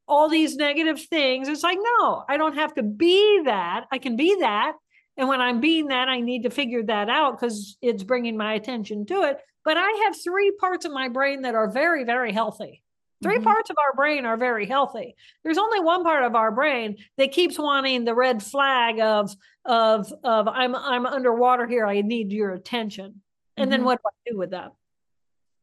All 0.09 0.28
these 0.28 0.57
negative 0.57 1.01
things. 1.01 1.49
It's 1.49 1.62
like, 1.62 1.78
no, 1.99 2.24
I 2.28 2.36
don't 2.36 2.55
have 2.55 2.74
to 2.74 2.82
be 2.82 3.42
that. 3.44 3.86
I 3.90 3.99
can 3.99 4.16
be 4.16 4.36
that 4.40 4.74
and 5.16 5.28
when 5.28 5.40
I'm 5.40 5.61
being 5.61 5.88
that, 5.88 6.09
I 6.09 6.20
need 6.20 6.42
to 6.42 6.51
figure 6.51 6.82
that 6.84 7.09
out 7.09 7.38
because 7.38 7.76
it's 7.80 8.03
bringing 8.03 8.36
my 8.36 8.55
attention 8.55 9.07
to 9.07 9.22
it. 9.22 9.38
But 9.64 9.76
I 9.78 10.05
have 10.05 10.14
three 10.22 10.53
parts 10.61 10.84
of 10.84 10.92
my 10.92 11.09
brain 11.09 11.42
that 11.42 11.55
are 11.55 11.70
very, 11.70 12.05
very 12.05 12.32
healthy. 12.32 12.82
3 13.22 13.36
mm-hmm. 13.36 13.44
parts 13.44 13.70
of 13.70 13.76
our 13.78 13.94
brain 13.94 14.26
are 14.26 14.36
very 14.36 14.66
healthy. 14.66 15.16
There's 15.42 15.57
only 15.57 15.80
one 15.80 16.05
part 16.05 16.22
of 16.22 16.34
our 16.34 16.53
brain 16.53 16.97
that 17.16 17.32
keeps 17.32 17.59
wanting 17.59 18.05
the 18.05 18.14
red 18.14 18.42
flag 18.42 19.01
of 19.01 19.34
of 19.64 20.12
of 20.22 20.47
I'm 20.49 20.74
I'm 20.74 21.07
underwater 21.07 21.66
here. 21.66 21.86
I 21.86 22.03
need 22.03 22.30
your 22.30 22.53
attention. 22.53 23.22
And 23.57 23.64
mm-hmm. 23.64 23.70
then 23.70 23.84
what 23.84 24.01
do 24.03 24.09
I 24.09 24.30
do 24.30 24.38
with 24.38 24.51
that? 24.51 24.72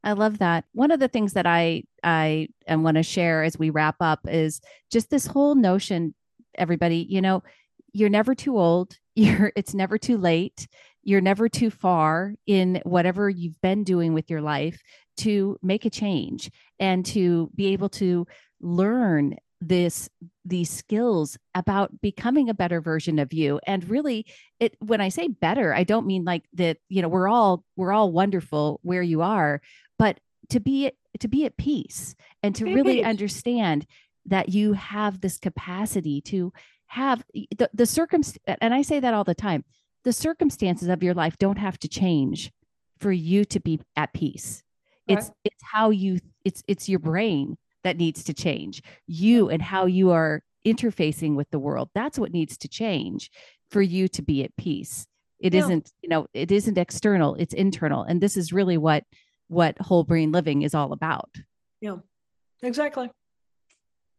I 0.04 0.14
love 0.14 0.40
that. 0.40 0.66
One 0.74 0.90
of 0.90 1.00
the 1.00 1.08
things 1.08 1.34
that 1.34 1.46
I 1.46 1.84
I 2.04 2.50
want 2.70 2.98
to 2.98 3.04
share 3.04 3.44
as 3.44 3.58
we 3.58 3.70
wrap 3.70 3.96
up 4.00 4.22
is 4.28 4.62
just 4.92 5.10
this 5.10 5.26
whole 5.26 5.56
notion 5.56 6.14
everybody, 6.56 7.06
you 7.10 7.22
know, 7.22 7.42
you're 7.94 8.10
never 8.10 8.36
too 8.36 8.58
old 8.58 8.98
you're 9.16 9.52
it's 9.56 9.74
never 9.76 9.98
too 9.98 10.18
late 10.18 10.68
you're 11.04 11.22
never 11.22 11.50
too 11.50 11.70
far 11.70 12.34
in 12.48 12.82
whatever 12.84 13.30
you've 13.30 13.60
been 13.62 13.84
doing 13.84 14.14
with 14.14 14.30
your 14.30 14.42
life 14.42 14.82
to 15.18 15.58
make 15.62 15.86
a 15.86 15.90
change 15.90 16.50
and 16.80 17.06
to 17.06 17.52
be 17.56 17.68
able 17.68 17.90
to 17.90 18.26
learn 18.62 19.36
this 19.62 20.10
these 20.46 20.70
skills 20.70 21.38
about 21.56 22.02
becoming 22.02 22.50
a 22.50 22.54
better 22.54 22.82
version 22.82 23.20
of 23.20 23.32
you. 23.32 23.60
And 23.66 23.88
really 23.90 24.26
it 24.60 24.76
when 24.80 25.02
i 25.02 25.10
say 25.10 25.28
better 25.28 25.74
i 25.74 25.84
don't 25.84 26.06
mean 26.06 26.24
like 26.26 26.44
that 26.54 26.78
you 26.90 27.02
know 27.02 27.08
we're 27.08 27.28
all 27.28 27.64
we're 27.76 27.94
all 27.94 28.12
wonderful 28.12 28.80
where 28.84 29.02
you 29.02 29.22
are 29.22 29.62
but 29.98 30.20
to 30.50 30.60
be 30.60 30.92
to 31.20 31.28
be 31.28 31.46
at 31.46 31.58
peace 31.58 32.16
and 32.42 32.56
to 32.56 32.66
really 32.66 33.04
understand 33.04 33.86
that 34.26 34.50
you 34.50 34.74
have 34.74 35.22
this 35.22 35.38
capacity 35.38 36.22
to 36.22 36.52
have 36.88 37.24
the, 37.34 37.70
the 37.74 37.86
circumstance 37.86 38.58
and 38.62 38.74
i 38.74 38.82
say 38.82 39.00
that 39.00 39.14
all 39.14 39.24
the 39.24 39.36
time 39.36 39.64
the 40.04 40.14
circumstances 40.14 40.90
of 40.90 41.04
your 41.04 41.14
life 41.14 41.38
don't 41.38 41.58
have 41.58 41.80
to 41.80 41.88
change 41.88 42.52
for 43.00 43.12
you 43.12 43.46
to 43.46 43.60
be 43.60 43.80
at 43.96 44.14
peace. 44.14 44.64
It's 45.08 45.30
it's 45.44 45.62
how 45.62 45.90
you 45.90 46.20
it's 46.46 46.64
it's 46.68 46.88
your 46.88 47.00
brain 47.00 47.58
that 47.84 47.98
needs 47.98 48.24
to 48.26 48.34
change. 48.34 48.82
You 49.06 49.50
and 49.50 49.62
how 49.62 49.86
you 49.86 50.12
are 50.12 50.42
interfacing 50.66 51.36
with 51.36 51.50
the 51.52 51.60
world. 51.60 51.90
That's 51.94 52.18
what 52.18 52.32
needs 52.32 52.58
to 52.60 52.70
change 52.70 53.30
for 53.70 53.82
you 53.82 54.08
to 54.10 54.22
be 54.22 54.46
at 54.46 54.56
peace. 54.56 55.06
It 55.42 55.54
yeah. 55.54 55.68
not 55.68 55.92
you 56.02 56.08
know 56.08 56.28
it 56.34 56.52
isn't 56.52 56.78
external 56.78 57.36
it's 57.36 57.54
internal. 57.54 58.04
And 58.04 58.22
this 58.22 58.38
is 58.38 58.54
really 58.54 58.78
what 58.78 59.04
what 59.48 59.78
whole 59.80 60.04
brain 60.04 60.32
living 60.32 60.62
is 60.62 60.74
all 60.74 60.94
about 60.94 61.30
yeah 61.82 61.98
exactly 62.62 63.10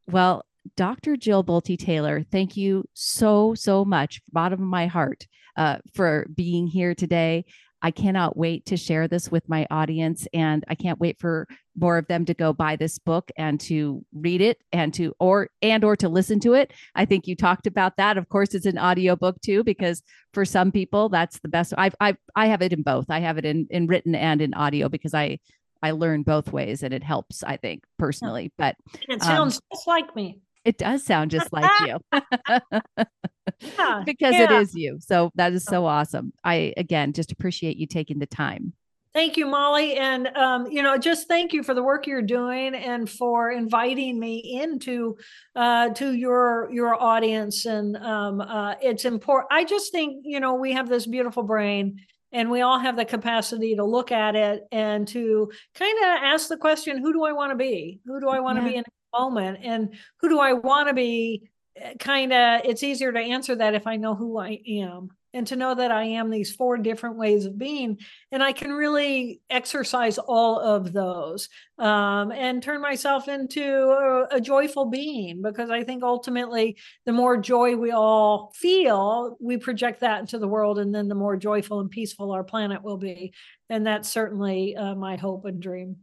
well 0.06 0.44
Dr. 0.76 1.16
Jill 1.16 1.44
Bolte 1.44 1.78
Taylor, 1.78 2.22
thank 2.22 2.56
you 2.56 2.88
so, 2.94 3.54
so 3.54 3.84
much, 3.84 4.22
bottom 4.32 4.62
of 4.62 4.66
my 4.66 4.86
heart, 4.86 5.26
uh, 5.56 5.78
for 5.94 6.26
being 6.34 6.66
here 6.66 6.94
today. 6.94 7.44
I 7.84 7.90
cannot 7.90 8.34
wait 8.34 8.64
to 8.66 8.78
share 8.78 9.06
this 9.08 9.30
with 9.30 9.46
my 9.46 9.66
audience, 9.70 10.26
and 10.32 10.64
I 10.68 10.74
can't 10.74 10.98
wait 10.98 11.20
for 11.20 11.46
more 11.76 11.98
of 11.98 12.06
them 12.06 12.24
to 12.24 12.32
go 12.32 12.54
buy 12.54 12.76
this 12.76 12.98
book 12.98 13.30
and 13.36 13.60
to 13.60 14.02
read 14.14 14.40
it 14.40 14.56
and 14.72 14.94
to 14.94 15.14
or 15.20 15.50
and 15.60 15.84
or 15.84 15.94
to 15.96 16.08
listen 16.08 16.40
to 16.40 16.54
it. 16.54 16.72
I 16.94 17.04
think 17.04 17.26
you 17.26 17.36
talked 17.36 17.66
about 17.66 17.98
that. 17.98 18.16
Of 18.16 18.30
course, 18.30 18.54
it's 18.54 18.64
an 18.64 18.78
audiobook 18.78 19.38
too, 19.42 19.62
because 19.62 20.02
for 20.32 20.46
some 20.46 20.72
people 20.72 21.10
that's 21.10 21.40
the 21.40 21.48
best. 21.48 21.74
I 21.76 21.90
I 22.00 22.16
I 22.34 22.46
have 22.46 22.62
it 22.62 22.72
in 22.72 22.82
both. 22.82 23.10
I 23.10 23.20
have 23.20 23.36
it 23.36 23.44
in 23.44 23.66
in 23.68 23.86
written 23.86 24.14
and 24.14 24.40
in 24.40 24.54
audio 24.54 24.88
because 24.88 25.12
I 25.12 25.38
I 25.82 25.90
learn 25.90 26.22
both 26.22 26.54
ways 26.54 26.82
and 26.82 26.94
it 26.94 27.04
helps. 27.04 27.42
I 27.42 27.58
think 27.58 27.84
personally, 27.98 28.50
but 28.56 28.76
it 29.10 29.22
sounds 29.22 29.56
um, 29.56 29.60
just 29.74 29.86
like 29.86 30.16
me. 30.16 30.38
It 30.64 30.78
does 30.78 31.04
sound 31.04 31.30
just 31.30 31.52
like 31.52 31.70
you. 31.86 31.98
yeah, 32.12 34.02
because 34.06 34.34
yeah. 34.34 34.44
it 34.44 34.50
is 34.52 34.74
you. 34.74 34.98
So 35.00 35.30
that 35.34 35.52
is 35.52 35.64
so 35.64 35.86
awesome. 35.86 36.32
I 36.42 36.72
again 36.76 37.12
just 37.12 37.32
appreciate 37.32 37.76
you 37.76 37.86
taking 37.86 38.18
the 38.18 38.26
time. 38.26 38.72
Thank 39.14 39.36
you, 39.36 39.46
Molly. 39.46 39.94
And, 39.94 40.26
um, 40.36 40.66
you 40.66 40.82
know, 40.82 40.98
just 40.98 41.28
thank 41.28 41.52
you 41.52 41.62
for 41.62 41.72
the 41.72 41.84
work 41.84 42.08
you're 42.08 42.20
doing 42.20 42.74
and 42.74 43.08
for 43.08 43.52
inviting 43.52 44.18
me 44.18 44.38
into 44.60 45.16
uh, 45.54 45.90
to 45.90 46.12
your 46.14 46.68
your 46.72 47.00
audience. 47.00 47.64
And 47.64 47.96
um, 47.98 48.40
uh, 48.40 48.74
it's 48.82 49.04
important. 49.04 49.52
I 49.52 49.62
just 49.64 49.92
think, 49.92 50.24
you 50.24 50.40
know, 50.40 50.54
we 50.54 50.72
have 50.72 50.88
this 50.88 51.06
beautiful 51.06 51.44
brain 51.44 52.00
and 52.32 52.50
we 52.50 52.62
all 52.62 52.80
have 52.80 52.96
the 52.96 53.04
capacity 53.04 53.76
to 53.76 53.84
look 53.84 54.10
at 54.10 54.34
it 54.34 54.64
and 54.72 55.06
to 55.08 55.48
kind 55.76 55.96
of 55.98 56.04
ask 56.24 56.48
the 56.48 56.56
question, 56.56 56.98
who 56.98 57.12
do 57.12 57.24
I 57.24 57.30
want 57.30 57.52
to 57.52 57.56
be? 57.56 58.00
Who 58.06 58.20
do 58.20 58.28
I 58.28 58.40
want 58.40 58.58
to 58.58 58.64
yeah. 58.64 58.70
be 58.70 58.76
in 58.78 58.84
moment. 59.18 59.58
And 59.62 59.94
who 60.20 60.28
do 60.28 60.38
I 60.38 60.52
want 60.52 60.88
to 60.88 60.94
be? 60.94 61.50
Eh, 61.76 61.94
kind 61.98 62.32
of 62.32 62.60
it's 62.64 62.82
easier 62.82 63.12
to 63.12 63.18
answer 63.18 63.54
that 63.56 63.74
if 63.74 63.86
I 63.86 63.96
know 63.96 64.14
who 64.14 64.38
I 64.38 64.60
am 64.66 65.10
and 65.34 65.48
to 65.48 65.56
know 65.56 65.74
that 65.74 65.90
I 65.90 66.04
am 66.04 66.30
these 66.30 66.54
four 66.54 66.78
different 66.78 67.16
ways 67.16 67.44
of 67.44 67.58
being. 67.58 67.98
And 68.30 68.42
I 68.42 68.52
can 68.52 68.72
really 68.72 69.40
exercise 69.50 70.16
all 70.16 70.60
of 70.60 70.92
those 70.92 71.48
um, 71.78 72.30
and 72.30 72.62
turn 72.62 72.80
myself 72.80 73.26
into 73.26 73.64
a, 73.64 74.36
a 74.36 74.40
joyful 74.40 74.86
being 74.86 75.42
because 75.42 75.70
I 75.70 75.82
think 75.82 76.04
ultimately 76.04 76.78
the 77.04 77.12
more 77.12 77.36
joy 77.36 77.76
we 77.76 77.90
all 77.90 78.52
feel 78.54 79.36
we 79.40 79.56
project 79.56 80.00
that 80.00 80.20
into 80.20 80.38
the 80.38 80.48
world 80.48 80.78
and 80.78 80.94
then 80.94 81.08
the 81.08 81.16
more 81.16 81.36
joyful 81.36 81.80
and 81.80 81.90
peaceful 81.90 82.30
our 82.30 82.44
planet 82.44 82.82
will 82.84 82.98
be. 82.98 83.34
And 83.68 83.84
that's 83.84 84.08
certainly 84.08 84.76
uh, 84.76 84.94
my 84.94 85.16
hope 85.16 85.44
and 85.46 85.60
dream. 85.60 85.96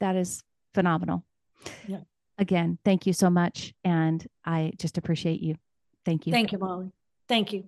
That 0.00 0.16
is 0.16 0.42
phenomenal. 0.72 1.26
Yeah 1.86 2.00
again, 2.40 2.78
thank 2.84 3.06
you 3.06 3.12
so 3.12 3.30
much. 3.30 3.72
And 3.84 4.26
I 4.44 4.72
just 4.78 4.98
appreciate 4.98 5.40
you. 5.40 5.54
Thank 6.04 6.26
you. 6.26 6.32
Thank 6.32 6.50
you, 6.50 6.58
Molly. 6.58 6.90
Thank 7.28 7.52
you. 7.52 7.64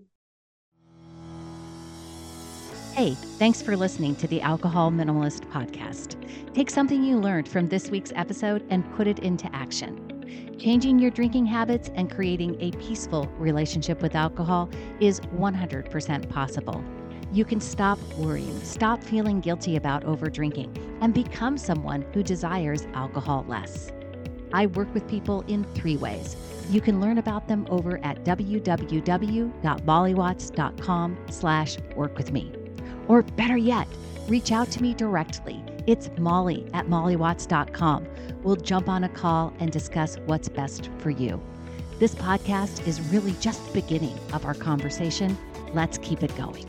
Hey, 2.95 3.15
thanks 3.39 3.63
for 3.63 3.77
listening 3.77 4.17
to 4.17 4.27
the 4.27 4.41
Alcohol 4.43 4.91
Minimalist 4.91 5.51
Podcast. 5.51 6.17
Take 6.53 6.69
something 6.69 7.03
you 7.03 7.17
learned 7.17 7.49
from 7.49 7.69
this 7.69 7.91
week's 7.91 8.13
episode 8.15 8.67
and 8.69 8.91
put 8.95 9.07
it 9.07 9.21
into 9.21 9.49
action. 9.55 10.57
Changing 10.59 10.99
your 10.99 11.11
drinking 11.11 11.47
habits 11.47 11.91
and 11.95 12.11
creating 12.11 12.61
a 12.61 12.71
peaceful 12.73 13.27
relationship 13.39 14.03
with 14.03 14.15
alcohol 14.15 14.69
is 15.01 15.21
100% 15.21 16.29
possible. 16.29 16.85
You 17.33 17.47
can 17.47 17.61
stop 17.61 17.99
worrying, 18.19 18.61
stop 18.63 19.03
feeling 19.03 19.41
guilty 19.41 19.77
about 19.77 20.05
over 20.05 20.29
drinking, 20.29 20.77
and 21.01 21.15
become 21.15 21.57
someone 21.57 22.03
who 22.13 22.23
desires 22.23 22.87
alcohol 22.93 23.47
less. 23.49 23.91
I 24.53 24.67
work 24.67 24.93
with 24.95 25.09
people 25.09 25.43
in 25.49 25.65
three 25.75 25.97
ways. 25.97 26.37
You 26.71 26.81
can 26.81 27.01
learn 27.01 27.19
about 27.19 27.49
them 27.49 27.67
over 27.71 27.99
at 28.05 28.25
www.mollywatts.com 28.25 31.19
slash 31.31 31.77
work 31.97 32.17
with 32.17 32.33
me. 32.33 32.53
Or 33.09 33.23
better 33.23 33.57
yet, 33.57 33.89
reach 34.29 34.53
out 34.53 34.71
to 34.73 34.83
me 34.83 34.95
directly. 34.95 35.63
It's 35.87 36.11
molly 36.19 36.69
at 36.73 36.87
mollywatts.com. 36.87 38.07
We'll 38.43 38.57
jump 38.57 38.89
on 38.89 39.05
a 39.05 39.09
call 39.09 39.53
and 39.59 39.71
discuss 39.71 40.17
what's 40.27 40.49
best 40.49 40.91
for 40.99 41.11
you. 41.11 41.41
This 41.99 42.15
podcast 42.15 42.87
is 42.87 43.01
really 43.13 43.33
just 43.41 43.65
the 43.67 43.81
beginning 43.81 44.19
of 44.33 44.45
our 44.45 44.55
conversation. 44.55 45.37
Let's 45.75 45.99
keep 45.99 46.23
it 46.23 46.35
going. 46.37 46.67